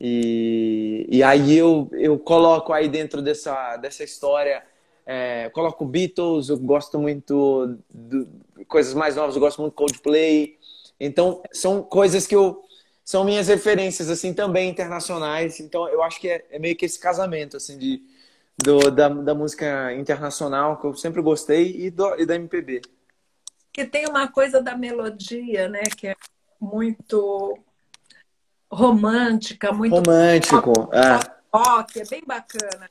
E, 0.00 1.06
e 1.10 1.22
aí 1.22 1.56
eu, 1.56 1.88
eu 1.92 2.18
coloco 2.18 2.72
aí 2.72 2.88
dentro 2.88 3.20
dessa, 3.20 3.76
dessa 3.78 4.04
história, 4.04 4.62
é, 5.04 5.50
coloco 5.50 5.84
Beatles, 5.84 6.48
eu 6.48 6.58
gosto 6.58 6.98
muito 6.98 7.76
de 7.90 8.26
coisas 8.66 8.94
mais 8.94 9.16
novas, 9.16 9.34
eu 9.34 9.40
gosto 9.40 9.60
muito 9.60 9.72
de 9.72 9.76
Coldplay. 9.76 10.56
Então 11.00 11.42
são 11.52 11.82
coisas 11.82 12.26
que 12.26 12.36
eu 12.36 12.64
são 13.04 13.24
minhas 13.24 13.48
referências 13.48 14.10
assim 14.10 14.32
também 14.34 14.68
internacionais. 14.68 15.58
Então 15.60 15.88
eu 15.88 16.02
acho 16.02 16.20
que 16.20 16.28
é, 16.28 16.44
é 16.50 16.58
meio 16.58 16.76
que 16.76 16.84
esse 16.84 16.98
casamento 16.98 17.56
assim 17.56 17.76
de 17.78 18.02
do, 18.62 18.90
da, 18.90 19.08
da 19.08 19.34
música 19.34 19.92
internacional, 19.94 20.80
que 20.80 20.86
eu 20.86 20.94
sempre 20.94 21.22
gostei, 21.22 21.86
e, 21.86 21.90
do, 21.90 22.14
e 22.20 22.26
da 22.26 22.34
MPB. 22.34 22.82
Que 23.72 23.84
tem 23.84 24.06
uma 24.06 24.26
coisa 24.28 24.60
da 24.60 24.76
melodia, 24.76 25.68
né? 25.68 25.82
Que 25.96 26.08
é 26.08 26.16
muito 26.60 27.56
romântica, 28.70 29.72
muito 29.72 29.94
romântico, 29.94 30.72
rock, 30.72 30.96
é. 30.96 31.56
rock, 31.56 32.00
é 32.00 32.04
bem 32.04 32.22
bacana. 32.26 32.90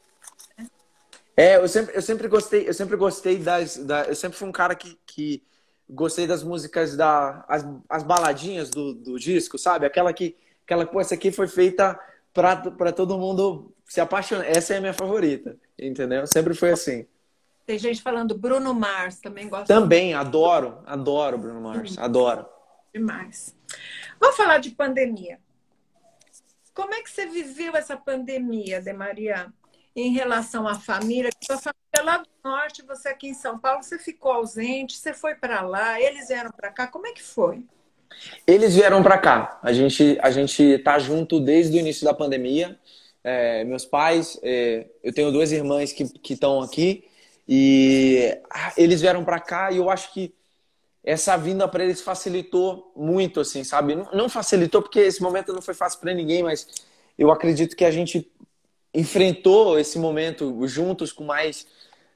É, 1.36 1.58
eu 1.58 1.68
sempre, 1.68 1.96
eu 1.96 2.02
sempre 2.02 2.28
gostei, 2.28 2.68
eu 2.68 2.74
sempre 2.74 2.96
gostei 2.96 3.38
das, 3.38 3.78
da, 3.78 4.06
eu 4.06 4.16
sempre 4.16 4.38
fui 4.38 4.48
um 4.48 4.52
cara 4.52 4.74
que, 4.74 4.98
que 5.06 5.44
gostei 5.88 6.26
das 6.26 6.44
músicas 6.44 6.96
da, 6.96 7.46
as, 7.48 7.64
as 7.88 8.04
baladinhas 8.04 8.72
do, 8.72 8.94
do 8.94 9.20
disco, 9.20 9.58
sabe? 9.58 9.86
Aquela 9.86 10.12
que, 10.14 10.36
aquela 10.66 10.86
pô, 10.86 11.00
essa 11.00 11.14
aqui 11.14 11.32
foi 11.32 11.48
feita 11.48 12.00
para 12.38 12.94
todo 12.94 13.18
mundo 13.18 13.74
se 13.86 14.00
apaixona. 14.00 14.46
Essa 14.46 14.76
é 14.76 14.78
a 14.78 14.82
minha 14.82 14.94
favorita, 14.94 15.58
entendeu? 15.78 16.28
Sempre 16.28 16.54
foi 16.54 16.72
assim. 16.72 17.08
Tem 17.66 17.80
gente 17.80 18.02
falando 18.02 18.38
Bruno 18.38 18.74
Mars, 18.74 19.20
também 19.20 19.50
gosta. 19.50 19.66
Também, 19.66 20.14
adoro, 20.14 20.80
adoro 20.86 21.38
Bruno 21.38 21.60
Mars, 21.60 21.98
adoro. 21.98 22.46
Demais. 22.94 23.56
Vamos 24.20 24.38
falar 24.38 24.60
de 24.60 24.70
pandemia. 24.72 25.40
Como 26.74 26.94
é 26.94 27.02
que 27.02 27.10
você 27.10 27.26
viveu 27.26 27.76
essa 27.76 27.98
pandemia, 27.98 28.80
De 28.80 28.94
Maria, 28.94 29.52
em 29.96 30.14
relação 30.14 30.68
à 30.68 30.76
família? 30.76 31.32
Sua 31.44 31.58
família 31.58 31.74
é 31.98 32.02
lá 32.02 32.18
do 32.18 32.30
norte, 32.44 32.84
você 32.84 33.10
aqui 33.10 33.30
em 33.30 33.34
São 33.34 33.58
Paulo, 33.58 33.82
você 33.82 33.98
ficou 33.98 34.32
ausente, 34.32 34.96
você 34.96 35.12
foi 35.12 35.34
para 35.34 35.62
lá, 35.62 36.00
eles 36.00 36.28
vieram 36.28 36.52
para 36.52 36.72
cá, 36.72 36.88
como 36.88 37.08
é 37.08 37.12
que 37.12 37.24
foi? 37.24 37.66
Eles 38.46 38.76
vieram 38.76 39.04
para 39.04 39.18
cá. 39.18 39.60
A 39.62 39.74
gente 39.74 40.18
a 40.22 40.32
gente 40.32 40.78
tá 40.80 40.98
junto 41.00 41.40
desde 41.40 41.78
o 41.78 41.80
início 41.80 42.06
da 42.06 42.14
pandemia 42.14 42.78
é, 43.30 43.66
meus 43.66 43.84
pais, 43.84 44.40
é, 44.42 44.88
eu 45.04 45.12
tenho 45.14 45.34
duas 45.34 45.52
irmãs 45.52 45.92
que 45.92 46.34
estão 46.34 46.62
aqui 46.62 47.04
e 47.46 48.40
ah, 48.50 48.72
eles 48.78 49.02
vieram 49.02 49.26
para 49.26 49.38
cá 49.38 49.70
e 49.70 49.78
eu 49.78 49.90
acho 49.90 50.14
que 50.14 50.34
essa 51.04 51.36
vinda 51.36 51.68
para 51.68 51.84
eles 51.84 52.00
facilitou 52.00 52.90
muito, 52.96 53.42
assim, 53.42 53.66
sabe? 53.66 53.96
Não, 53.96 54.10
não 54.14 54.30
facilitou 54.30 54.82
porque 54.82 55.02
esse 55.02 55.22
momento 55.22 55.52
não 55.52 55.62
foi 55.62 55.74
fácil 55.74 56.00
para 56.00 56.14
ninguém, 56.14 56.42
mas 56.42 56.68
eu 57.20 57.30
acredito 57.30 57.76
que 57.76 57.84
a 57.84 57.92
gente 57.92 58.32
enfrentou 58.94 59.78
esse 59.78 60.00
momento 60.00 60.66
juntos 60.66 61.12
com 61.12 61.26
mais 61.26 61.68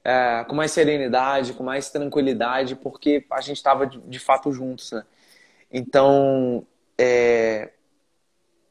é, 0.02 0.44
com 0.48 0.54
mais 0.54 0.72
serenidade, 0.72 1.52
com 1.52 1.62
mais 1.62 1.90
tranquilidade, 1.90 2.74
porque 2.74 3.22
a 3.30 3.40
gente 3.42 3.58
estava 3.58 3.86
de, 3.86 3.98
de, 3.98 4.18
fato 4.18 4.50
juntos, 4.50 4.90
né? 4.92 5.04
Então, 5.72 6.66
é, 6.98 7.70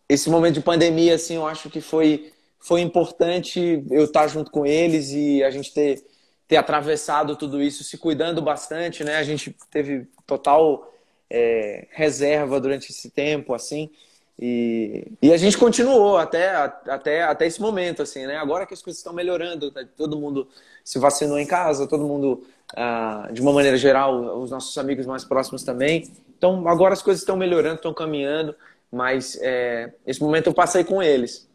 esse 0.07 0.29
momento 0.29 0.55
de 0.55 0.61
pandemia, 0.61 1.15
assim, 1.15 1.35
eu 1.35 1.47
acho 1.47 1.69
que 1.69 1.81
foi, 1.81 2.31
foi 2.59 2.81
importante 2.81 3.83
eu 3.89 4.03
estar 4.03 4.27
junto 4.27 4.51
com 4.51 4.65
eles 4.65 5.11
e 5.11 5.43
a 5.43 5.49
gente 5.49 5.73
ter, 5.73 6.03
ter 6.47 6.57
atravessado 6.57 7.35
tudo 7.35 7.61
isso 7.61 7.83
se 7.83 7.97
cuidando 7.97 8.41
bastante, 8.41 9.03
né? 9.03 9.15
A 9.15 9.23
gente 9.23 9.55
teve 9.71 10.07
total 10.27 10.93
é, 11.29 11.87
reserva 11.91 12.59
durante 12.59 12.91
esse 12.91 13.09
tempo, 13.09 13.53
assim. 13.53 13.89
E, 14.37 15.13
e 15.21 15.31
a 15.31 15.37
gente 15.37 15.57
continuou 15.57 16.17
até, 16.17 16.49
até, 16.49 17.21
até 17.23 17.45
esse 17.45 17.61
momento, 17.61 18.01
assim, 18.01 18.25
né? 18.25 18.37
Agora 18.37 18.65
que 18.65 18.73
as 18.73 18.81
coisas 18.81 18.99
estão 18.99 19.13
melhorando, 19.13 19.71
tá? 19.71 19.85
todo 19.95 20.19
mundo 20.19 20.47
se 20.83 20.99
vacinou 20.99 21.39
em 21.39 21.45
casa, 21.45 21.87
todo 21.87 22.07
mundo, 22.07 22.43
ah, 22.75 23.29
de 23.31 23.41
uma 23.41 23.51
maneira 23.51 23.77
geral, 23.77 24.41
os 24.41 24.51
nossos 24.51 24.77
amigos 24.77 25.05
mais 25.05 25.23
próximos 25.23 25.63
também. 25.63 26.11
Então, 26.37 26.67
agora 26.67 26.93
as 26.93 27.01
coisas 27.01 27.21
estão 27.21 27.35
melhorando, 27.35 27.75
estão 27.75 27.93
caminhando. 27.93 28.55
Mas 28.91 29.37
é, 29.41 29.93
esse 30.05 30.21
momento 30.21 30.47
eu 30.47 30.53
passei 30.53 30.83
com 30.83 31.01
eles. 31.01 31.49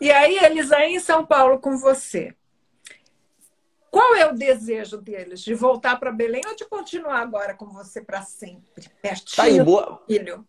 E 0.00 0.10
aí, 0.10 0.38
eles 0.38 0.70
aí 0.72 0.94
em 0.94 1.00
São 1.00 1.24
Paulo 1.24 1.58
com 1.58 1.78
você. 1.78 2.34
Qual 3.90 4.14
é 4.14 4.30
o 4.30 4.34
desejo 4.34 4.98
deles? 4.98 5.40
De 5.40 5.52
voltar 5.52 5.98
para 5.98 6.12
Belém 6.12 6.42
ou 6.46 6.54
de 6.54 6.64
continuar 6.64 7.20
agora 7.20 7.54
com 7.54 7.66
você 7.66 8.00
para 8.00 8.22
sempre? 8.22 8.88
Pertinho 9.02 9.36
tá 9.36 9.42
aí, 9.42 9.62
boa, 9.62 10.00
filho? 10.06 10.46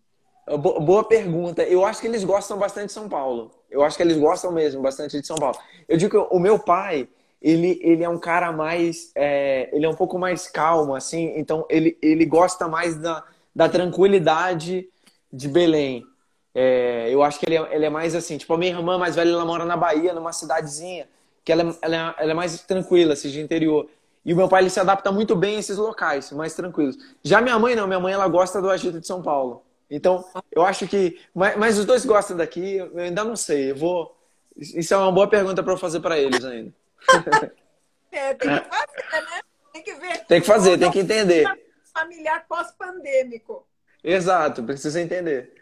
Boa 0.57 1.03
pergunta. 1.03 1.63
Eu 1.63 1.85
acho 1.85 2.01
que 2.01 2.07
eles 2.07 2.23
gostam 2.23 2.57
bastante 2.57 2.87
de 2.87 2.93
São 2.93 3.09
Paulo. 3.09 3.51
Eu 3.69 3.83
acho 3.83 3.97
que 3.97 4.03
eles 4.03 4.17
gostam 4.17 4.51
mesmo 4.51 4.81
bastante 4.81 5.19
de 5.19 5.25
São 5.25 5.37
Paulo. 5.37 5.57
Eu 5.87 5.97
digo 5.97 6.11
que 6.11 6.35
o 6.35 6.39
meu 6.39 6.59
pai, 6.59 7.09
ele, 7.41 7.79
ele 7.81 8.03
é 8.03 8.09
um 8.09 8.19
cara 8.19 8.51
mais. 8.51 9.11
É, 9.15 9.69
ele 9.73 9.85
é 9.85 9.89
um 9.89 9.95
pouco 9.95 10.19
mais 10.19 10.47
calmo, 10.47 10.93
assim. 10.93 11.33
Então, 11.35 11.65
ele, 11.69 11.97
ele 12.01 12.25
gosta 12.25 12.67
mais 12.67 12.95
da, 12.97 13.23
da 13.55 13.67
tranquilidade 13.67 14.87
de 15.33 15.47
Belém. 15.47 16.05
É, 16.53 17.07
eu 17.09 17.23
acho 17.23 17.39
que 17.39 17.45
ele 17.45 17.55
é, 17.55 17.75
ele 17.75 17.85
é, 17.85 17.89
mais 17.89 18.13
assim, 18.13 18.37
tipo, 18.37 18.53
a 18.53 18.57
minha 18.57 18.71
irmã 18.71 18.97
mais 18.97 19.15
velha, 19.15 19.29
ela 19.29 19.45
mora 19.45 19.65
na 19.65 19.77
Bahia, 19.77 20.13
numa 20.13 20.33
cidadezinha, 20.33 21.07
que 21.43 21.51
ela, 21.51 21.75
ela, 21.81 21.95
é, 21.95 22.23
ela 22.23 22.31
é 22.31 22.33
mais 22.33 22.61
tranquila, 22.61 23.13
assim, 23.13 23.29
de 23.29 23.41
interior. 23.41 23.87
E 24.23 24.33
o 24.33 24.35
meu 24.35 24.47
pai, 24.47 24.61
ele 24.61 24.69
se 24.69 24.79
adapta 24.79 25.11
muito 25.11 25.35
bem 25.35 25.55
a 25.55 25.59
esses 25.59 25.77
locais, 25.77 26.31
mais 26.31 26.53
tranquilos. 26.53 26.95
Já 27.23 27.41
minha 27.41 27.57
mãe, 27.57 27.75
não, 27.75 27.87
minha 27.87 27.99
mãe, 27.99 28.13
ela 28.13 28.27
gosta 28.27 28.61
do 28.61 28.69
agito 28.69 28.99
de 28.99 29.07
São 29.07 29.21
Paulo. 29.21 29.63
Então, 29.89 30.23
eu 30.51 30.63
acho 30.63 30.87
que... 30.87 31.19
Mas, 31.33 31.57
mas 31.57 31.79
os 31.79 31.85
dois 31.85 32.05
gostam 32.05 32.37
daqui, 32.37 32.75
eu 32.75 32.97
ainda 32.99 33.23
não 33.23 33.35
sei, 33.35 33.71
eu 33.71 33.75
vou... 33.75 34.15
Isso 34.55 34.93
é 34.93 34.97
uma 34.97 35.11
boa 35.11 35.27
pergunta 35.27 35.63
para 35.63 35.73
eu 35.73 35.77
fazer 35.77 36.01
para 36.01 36.19
eles 36.19 36.43
ainda. 36.45 36.71
é, 38.11 38.33
tem 38.33 38.49
que 38.49 38.69
fazer, 38.69 39.25
né? 39.25 39.41
Tem 39.73 39.83
que 39.83 39.93
ver. 39.95 40.25
Tem 40.25 40.41
que 40.41 40.47
fazer, 40.47 40.77
tem 40.77 40.91
que 40.91 40.99
entender. 40.99 41.45
Familiar 41.93 42.45
pós-pandêmico. 42.47 43.67
Exato, 44.03 44.63
precisa 44.63 45.01
entender. 45.01 45.53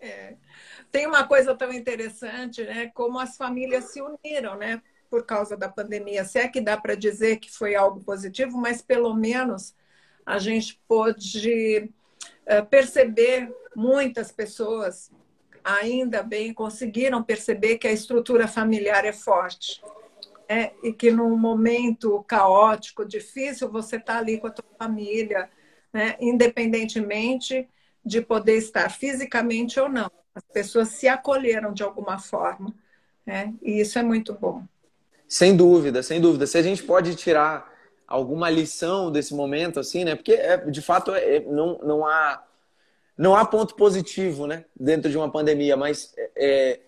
É. 0.00 0.34
Tem 0.90 1.06
uma 1.06 1.26
coisa 1.26 1.54
tão 1.54 1.72
interessante, 1.72 2.62
né? 2.64 2.90
Como 2.94 3.18
as 3.18 3.36
famílias 3.36 3.92
se 3.92 4.00
uniram, 4.00 4.56
né? 4.56 4.82
por 5.10 5.24
causa 5.24 5.56
da 5.56 5.68
pandemia, 5.68 6.24
se 6.24 6.38
é 6.38 6.48
que 6.48 6.60
dá 6.60 6.76
para 6.76 6.94
dizer 6.94 7.38
que 7.38 7.50
foi 7.50 7.74
algo 7.74 8.00
positivo, 8.00 8.58
mas 8.58 8.82
pelo 8.82 9.14
menos 9.14 9.74
a 10.24 10.38
gente 10.38 10.80
pôde 10.86 11.90
uh, 12.46 12.66
perceber 12.66 13.52
muitas 13.74 14.30
pessoas 14.30 15.10
ainda 15.64 16.22
bem 16.22 16.52
conseguiram 16.52 17.22
perceber 17.22 17.78
que 17.78 17.88
a 17.88 17.92
estrutura 17.92 18.46
familiar 18.46 19.04
é 19.04 19.12
forte. 19.12 19.82
É, 20.48 20.72
e 20.82 20.92
que 20.92 21.10
num 21.10 21.36
momento 21.36 22.24
caótico, 22.26 23.04
difícil, 23.04 23.70
você 23.70 23.96
está 23.96 24.16
ali 24.18 24.38
com 24.38 24.46
a 24.46 24.50
tua 24.50 24.64
família, 24.78 25.50
né? 25.92 26.16
independentemente 26.18 27.68
de 28.02 28.22
poder 28.22 28.56
estar 28.56 28.88
fisicamente 28.88 29.78
ou 29.78 29.88
não. 29.88 30.10
As 30.34 30.42
pessoas 30.52 30.88
se 30.88 31.06
acolheram 31.06 31.72
de 31.72 31.82
alguma 31.82 32.18
forma. 32.18 32.74
Né? 33.26 33.52
E 33.60 33.80
isso 33.80 33.98
é 33.98 34.02
muito 34.02 34.32
bom. 34.32 34.64
Sem 35.28 35.54
dúvida, 35.54 36.02
sem 36.02 36.18
dúvida. 36.18 36.46
Se 36.46 36.56
a 36.56 36.62
gente 36.62 36.82
pode 36.82 37.14
tirar 37.14 37.70
alguma 38.06 38.48
lição 38.48 39.12
desse 39.12 39.34
momento, 39.34 39.78
assim, 39.78 40.02
né? 40.02 40.16
Porque, 40.16 40.32
é, 40.32 40.56
de 40.56 40.80
fato, 40.80 41.14
é, 41.14 41.40
não, 41.40 41.78
não 41.82 42.06
há 42.06 42.42
não 43.18 43.34
há 43.34 43.44
ponto 43.44 43.74
positivo, 43.74 44.46
né, 44.46 44.64
dentro 44.78 45.10
de 45.10 45.18
uma 45.18 45.28
pandemia, 45.28 45.76
mas 45.76 46.14
é, 46.36 46.78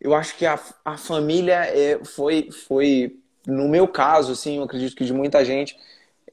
eu 0.00 0.14
acho 0.14 0.36
que 0.36 0.46
a, 0.46 0.58
a 0.84 0.96
família 0.96 1.66
é, 1.66 2.02
foi, 2.04 2.50
foi, 2.50 3.18
no 3.46 3.68
meu 3.68 3.86
caso, 3.86 4.32
assim, 4.32 4.56
eu 4.56 4.62
acredito 4.62 4.96
que 4.96 5.04
de 5.04 5.12
muita 5.12 5.44
gente, 5.44 5.76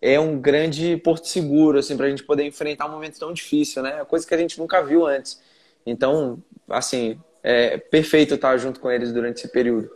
é 0.02 0.20
um 0.20 0.40
grande 0.40 0.98
porto 0.98 1.28
seguro, 1.28 1.80
assim, 1.80 1.98
para 1.98 2.06
a 2.06 2.10
gente 2.10 2.24
poder 2.24 2.46
enfrentar 2.46 2.86
um 2.86 2.92
momento 2.92 3.20
tão 3.20 3.34
difícil, 3.34 3.82
né? 3.84 4.06
Coisa 4.06 4.26
que 4.26 4.34
a 4.34 4.38
gente 4.38 4.58
nunca 4.58 4.82
viu 4.82 5.06
antes. 5.06 5.42
Então, 5.86 6.42
assim, 6.70 7.20
é 7.44 7.78
perfeito 7.78 8.36
estar 8.36 8.58
junto 8.58 8.80
com 8.80 8.92
eles 8.92 9.12
durante 9.12 9.38
esse 9.38 9.50
período. 9.50 9.90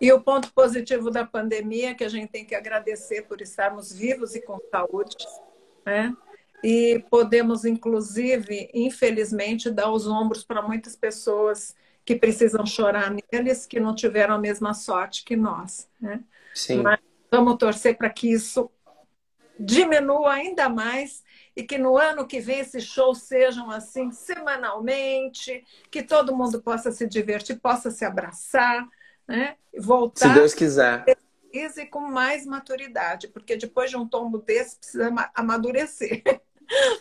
E 0.00 0.12
o 0.12 0.20
ponto 0.20 0.52
positivo 0.52 1.10
da 1.10 1.24
pandemia 1.24 1.90
é 1.90 1.94
que 1.94 2.04
a 2.04 2.08
gente 2.08 2.30
tem 2.30 2.44
que 2.44 2.54
agradecer 2.54 3.22
por 3.22 3.40
estarmos 3.40 3.92
vivos 3.92 4.34
e 4.34 4.40
com 4.40 4.58
saúde, 4.70 5.16
né? 5.84 6.14
E 6.62 7.04
podemos, 7.10 7.64
inclusive, 7.64 8.70
infelizmente, 8.72 9.70
dar 9.70 9.90
os 9.90 10.06
ombros 10.06 10.44
para 10.44 10.62
muitas 10.62 10.96
pessoas 10.96 11.74
que 12.06 12.14
precisam 12.14 12.64
chorar 12.64 13.12
neles, 13.32 13.66
que 13.66 13.80
não 13.80 13.92
tiveram 13.92 14.36
a 14.36 14.38
mesma 14.38 14.72
sorte 14.72 15.24
que 15.24 15.34
nós. 15.34 15.88
Né? 16.00 16.22
Sim. 16.54 16.80
Mas 16.80 17.00
vamos 17.28 17.56
torcer 17.56 17.98
para 17.98 18.08
que 18.08 18.30
isso 18.30 18.70
diminua 19.58 20.34
ainda 20.34 20.68
mais 20.68 21.24
e 21.56 21.64
que 21.64 21.76
no 21.78 21.96
ano 21.96 22.26
que 22.26 22.38
vem 22.38 22.60
esses 22.60 22.84
shows 22.84 23.22
sejam 23.22 23.70
assim 23.70 24.12
semanalmente, 24.12 25.64
que 25.90 26.02
todo 26.02 26.36
mundo 26.36 26.62
possa 26.62 26.92
se 26.92 27.08
divertir, 27.08 27.58
possa 27.58 27.90
se 27.90 28.04
abraçar, 28.04 28.86
né? 29.26 29.56
Voltar. 29.76 30.28
Se 30.28 30.34
Deus 30.34 30.54
quiser. 30.54 31.04
E 31.52 31.86
com 31.86 32.00
mais 32.00 32.44
maturidade, 32.46 33.28
porque 33.28 33.56
depois 33.56 33.90
de 33.90 33.96
um 33.96 34.06
tombo 34.06 34.38
desse 34.38 34.76
precisa 34.76 35.10
amadurecer. 35.34 36.22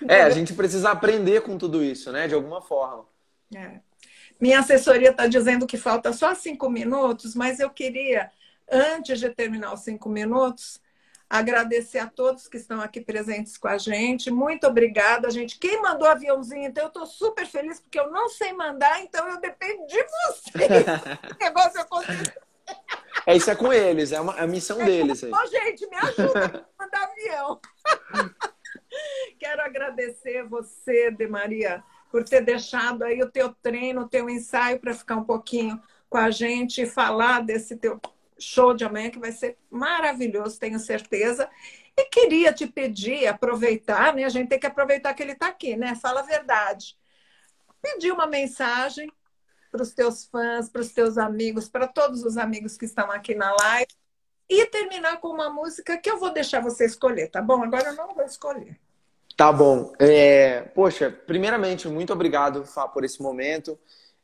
É, 0.07 0.21
a 0.21 0.29
gente 0.29 0.53
precisa 0.53 0.91
aprender 0.91 1.41
com 1.41 1.57
tudo 1.57 1.83
isso, 1.83 2.11
né? 2.11 2.27
De 2.27 2.33
alguma 2.33 2.61
forma. 2.61 3.05
É. 3.53 3.81
Minha 4.39 4.59
assessoria 4.59 5.11
está 5.11 5.27
dizendo 5.27 5.65
que 5.65 5.77
falta 5.77 6.11
só 6.11 6.35
cinco 6.35 6.69
minutos, 6.69 7.35
mas 7.35 7.59
eu 7.59 7.69
queria, 7.69 8.31
antes 8.69 9.19
de 9.19 9.29
terminar 9.29 9.73
os 9.73 9.81
cinco 9.81 10.09
minutos, 10.09 10.81
agradecer 11.29 11.99
a 11.99 12.07
todos 12.07 12.47
que 12.47 12.57
estão 12.57 12.81
aqui 12.81 13.01
presentes 13.01 13.57
com 13.57 13.67
a 13.67 13.77
gente. 13.77 14.29
Muito 14.29 14.67
obrigada, 14.67 15.29
gente. 15.29 15.57
Quem 15.57 15.81
mandou 15.81 16.07
aviãozinho, 16.07 16.67
então 16.67 16.83
eu 16.83 16.87
estou 16.87 17.05
super 17.05 17.45
feliz, 17.45 17.79
porque 17.79 17.99
eu 17.99 18.11
não 18.11 18.29
sei 18.29 18.53
mandar, 18.53 19.01
então 19.01 19.27
eu 19.27 19.39
dependo 19.39 19.85
de 19.87 20.03
vocês. 20.03 20.85
negócio 21.39 21.79
eu 21.79 21.85
consigo. 21.85 22.45
É, 23.25 23.35
isso 23.35 23.49
é 23.49 23.55
com 23.55 23.73
eles, 23.73 24.11
é, 24.11 24.19
uma, 24.19 24.37
é 24.37 24.41
a 24.41 24.47
missão 24.47 24.79
é, 24.81 24.85
deles. 24.85 25.23
Aí. 25.23 25.31
Ô, 25.31 25.47
gente, 25.47 25.87
me 25.87 25.97
ajuda 25.97 26.45
a 26.45 26.83
mandar 26.83 27.03
avião. 27.03 27.59
Quero 29.39 29.61
agradecer 29.61 30.43
você, 30.43 31.11
De 31.11 31.27
Maria, 31.27 31.83
por 32.15 32.23
ter 32.23 32.39
deixado 32.39 33.03
aí 33.03 33.21
o 33.21 33.29
teu 33.29 33.53
treino, 33.53 34.03
o 34.03 34.07
teu 34.07 34.29
ensaio 34.29 34.79
para 34.79 34.93
ficar 34.93 35.17
um 35.17 35.25
pouquinho 35.25 35.83
com 36.09 36.17
a 36.17 36.31
gente 36.31 36.81
e 36.81 36.85
falar 36.85 37.41
desse 37.41 37.75
teu 37.75 37.99
show 38.39 38.73
de 38.73 38.85
amanhã 38.85 39.09
que 39.09 39.19
vai 39.19 39.33
ser 39.33 39.57
maravilhoso, 39.69 40.57
tenho 40.57 40.79
certeza. 40.79 41.49
E 41.93 42.05
queria 42.05 42.53
te 42.53 42.67
pedir, 42.67 43.27
aproveitar, 43.27 44.13
né? 44.13 44.23
A 44.23 44.29
gente 44.29 44.47
tem 44.47 44.57
que 44.57 44.65
aproveitar 44.65 45.13
que 45.13 45.23
ele 45.23 45.33
está 45.33 45.47
aqui, 45.47 45.75
né? 45.75 45.93
Fala 45.95 46.21
a 46.21 46.23
verdade. 46.23 46.97
Pedir 47.81 48.13
uma 48.13 48.27
mensagem 48.27 49.11
para 49.69 49.81
os 49.81 49.93
teus 49.93 50.23
fãs, 50.23 50.69
para 50.69 50.79
os 50.79 50.93
teus 50.93 51.17
amigos, 51.17 51.67
para 51.67 51.85
todos 51.85 52.23
os 52.23 52.37
amigos 52.37 52.77
que 52.77 52.85
estão 52.85 53.11
aqui 53.11 53.35
na 53.35 53.53
live 53.53 53.91
e 54.49 54.65
terminar 54.67 55.19
com 55.19 55.27
uma 55.27 55.49
música 55.49 55.97
que 55.97 56.09
eu 56.09 56.17
vou 56.17 56.31
deixar 56.31 56.61
você 56.61 56.85
escolher, 56.85 57.27
tá 57.27 57.41
bom? 57.41 57.61
Agora 57.61 57.89
eu 57.89 57.95
não 57.95 58.15
vou 58.15 58.23
escolher. 58.23 58.79
Tá 59.35 59.51
bom. 59.51 59.91
É, 59.99 60.61
poxa, 60.73 61.11
primeiramente, 61.11 61.87
muito 61.89 62.13
obrigado, 62.13 62.65
Fá, 62.65 62.87
por 62.87 63.03
esse 63.03 63.21
momento. 63.21 63.77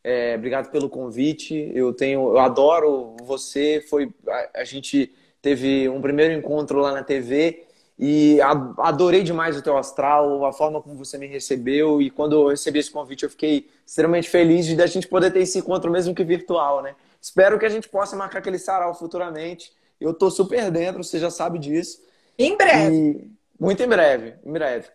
É, 0.03 0.35
obrigado 0.35 0.71
pelo 0.71 0.89
convite. 0.89 1.71
Eu 1.75 1.93
tenho, 1.93 2.29
eu 2.29 2.39
adoro 2.39 3.15
você. 3.21 3.85
Foi 3.89 4.09
a, 4.27 4.61
a, 4.61 4.63
gente 4.63 5.13
teve 5.41 5.89
um 5.89 6.01
primeiro 6.01 6.33
encontro 6.33 6.79
lá 6.79 6.93
na 6.93 7.03
TV 7.03 7.65
e 7.99 8.39
adorei 8.77 9.21
demais 9.21 9.57
o 9.57 9.61
teu 9.61 9.77
astral, 9.77 10.45
a 10.45 10.53
forma 10.53 10.81
como 10.81 10.95
você 10.95 11.17
me 11.17 11.27
recebeu 11.27 12.01
e 12.01 12.09
quando 12.09 12.33
eu 12.33 12.47
recebi 12.47 12.79
esse 12.79 12.89
convite 12.89 13.23
eu 13.23 13.29
fiquei 13.29 13.69
extremamente 13.85 14.27
feliz 14.27 14.65
de 14.65 14.81
a 14.81 14.87
gente 14.87 15.07
poder 15.07 15.31
ter 15.31 15.41
esse 15.41 15.59
encontro 15.59 15.91
mesmo 15.91 16.15
que 16.15 16.23
virtual, 16.23 16.81
né? 16.81 16.95
Espero 17.21 17.59
que 17.59 17.65
a 17.65 17.69
gente 17.69 17.87
possa 17.87 18.15
marcar 18.15 18.39
aquele 18.39 18.57
sarau 18.57 18.95
futuramente. 18.95 19.71
Eu 19.99 20.13
tô 20.13 20.31
super 20.31 20.71
dentro, 20.71 21.03
você 21.03 21.19
já 21.19 21.29
sabe 21.29 21.59
disso. 21.59 22.01
Em 22.39 22.57
breve. 22.57 22.95
E, 22.95 23.31
muito 23.61 23.83
em 23.83 23.87
breve, 23.87 24.33
em 24.43 24.51
breve. 24.51 24.87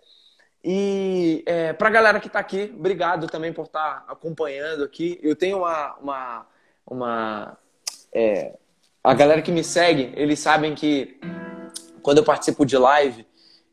E 0.64 1.44
é, 1.46 1.72
para 1.72 1.86
a 1.86 1.92
galera 1.92 2.18
que 2.18 2.26
está 2.26 2.40
aqui, 2.40 2.74
obrigado 2.76 3.28
também 3.28 3.52
por 3.52 3.66
estar 3.66 4.00
tá 4.00 4.12
acompanhando 4.12 4.82
aqui. 4.82 5.20
Eu 5.22 5.36
tenho 5.36 5.58
uma. 5.58 5.94
uma, 6.00 6.46
uma 6.84 7.58
é, 8.12 8.56
a 9.04 9.14
galera 9.14 9.40
que 9.40 9.52
me 9.52 9.62
segue, 9.62 10.12
eles 10.16 10.40
sabem 10.40 10.74
que 10.74 11.20
quando 12.02 12.18
eu 12.18 12.24
participo 12.24 12.66
de 12.66 12.76
live, 12.76 13.24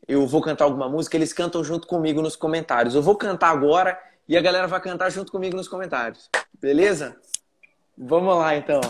eu 0.06 0.28
vou 0.28 0.40
cantar 0.40 0.66
alguma 0.66 0.88
música, 0.88 1.16
eles 1.16 1.32
cantam 1.32 1.64
junto 1.64 1.88
comigo 1.88 2.22
nos 2.22 2.36
comentários. 2.36 2.94
Eu 2.94 3.02
vou 3.02 3.16
cantar 3.16 3.50
agora 3.50 3.98
e 4.28 4.36
a 4.36 4.40
galera 4.40 4.68
vai 4.68 4.80
cantar 4.80 5.10
junto 5.10 5.32
comigo 5.32 5.56
nos 5.56 5.66
comentários. 5.66 6.30
Beleza? 6.60 7.16
Vamos 7.98 8.36
lá 8.36 8.54
então. 8.54 8.80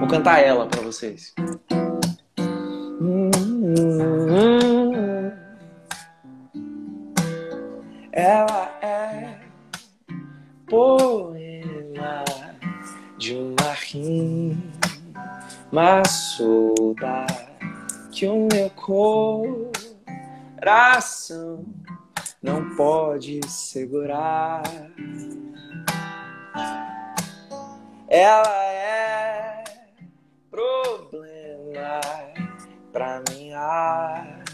Vou 0.00 0.08
cantar 0.08 0.40
ela 0.40 0.66
para 0.66 0.80
vocês. 0.80 1.32
Ela 8.12 8.78
é 8.82 9.38
poema 10.68 12.24
de 13.16 13.36
uma 13.36 13.72
rima 13.74 14.58
solta 16.04 17.24
que 18.10 18.26
o 18.26 18.48
meu 18.52 18.68
coração 20.60 21.64
não 22.42 22.74
pode 22.74 23.40
segurar. 23.48 24.64
Ela 28.08 28.64
é 28.64 29.62
problema 30.50 32.00
pra 32.92 33.22
minha 33.30 34.44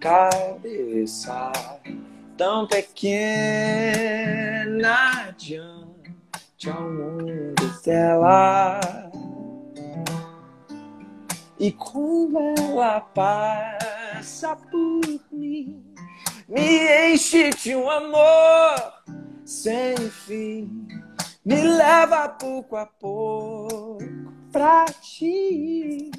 cabeça. 0.00 1.52
Tão 2.36 2.66
pequena 2.66 3.14
diante 5.38 6.68
ao 6.68 6.90
mundo 6.90 7.82
dela. 7.84 8.80
E 11.58 11.70
quando 11.72 12.38
ela 12.58 13.00
passa 13.00 14.56
por 14.56 15.00
mim, 15.32 15.84
me 16.48 17.12
enche 17.12 17.50
de 17.50 17.76
um 17.76 17.88
amor 17.88 18.92
sem 19.44 19.96
fim, 19.96 20.88
me 21.44 21.62
leva 21.62 22.28
pouco 22.28 22.76
a 22.76 22.86
pouco 22.86 23.98
pra 24.50 24.86
ti, 25.00 26.10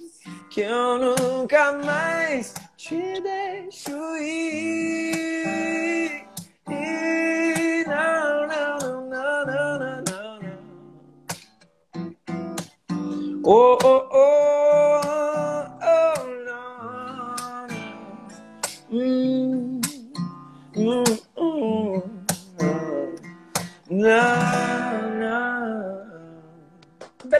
que 0.55 0.61
eu 0.61 0.97
nunca 0.97 1.73
mais 1.73 2.53
te 2.77 3.19
deixo 3.19 4.15
ir. 4.15 6.25
ir 6.69 7.85
não, 7.85 8.47
não, 8.47 8.77
não, 9.09 9.45
não, 9.45 9.79
não, 9.79 10.01
não, 10.09 10.39
não. 10.39 10.57
Oh, 13.43 13.77
oh, 13.83 14.07
oh, 14.13 15.01
oh, 15.83 16.23
não, 16.45 17.67
não. 17.67 17.77
Hum, 18.89 19.81
hum, 20.77 21.03
hum, 21.35 22.01
não, 23.89 23.89
não. 23.89 24.64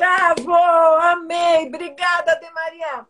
Bravo! 0.06 0.54
Amei! 0.54 1.68
Obrigada, 1.68 2.36
De 2.40 2.52
Maria. 2.52 3.08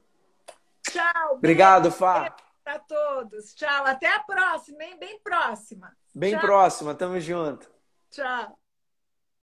Tchau. 0.82 1.34
Obrigado, 1.34 1.92
Fá. 1.92 2.34
Para 2.64 2.80
todos. 2.80 3.54
Tchau. 3.54 3.86
Até 3.86 4.08
a 4.08 4.20
próxima, 4.22 4.84
hein? 4.84 4.98
Bem 4.98 5.20
próxima. 5.20 5.96
Bem 6.14 6.32
Tchau. 6.32 6.42
próxima. 6.42 6.96
Tamo 6.96 7.20
junto. 7.20 7.70
Tchau. 8.10 8.58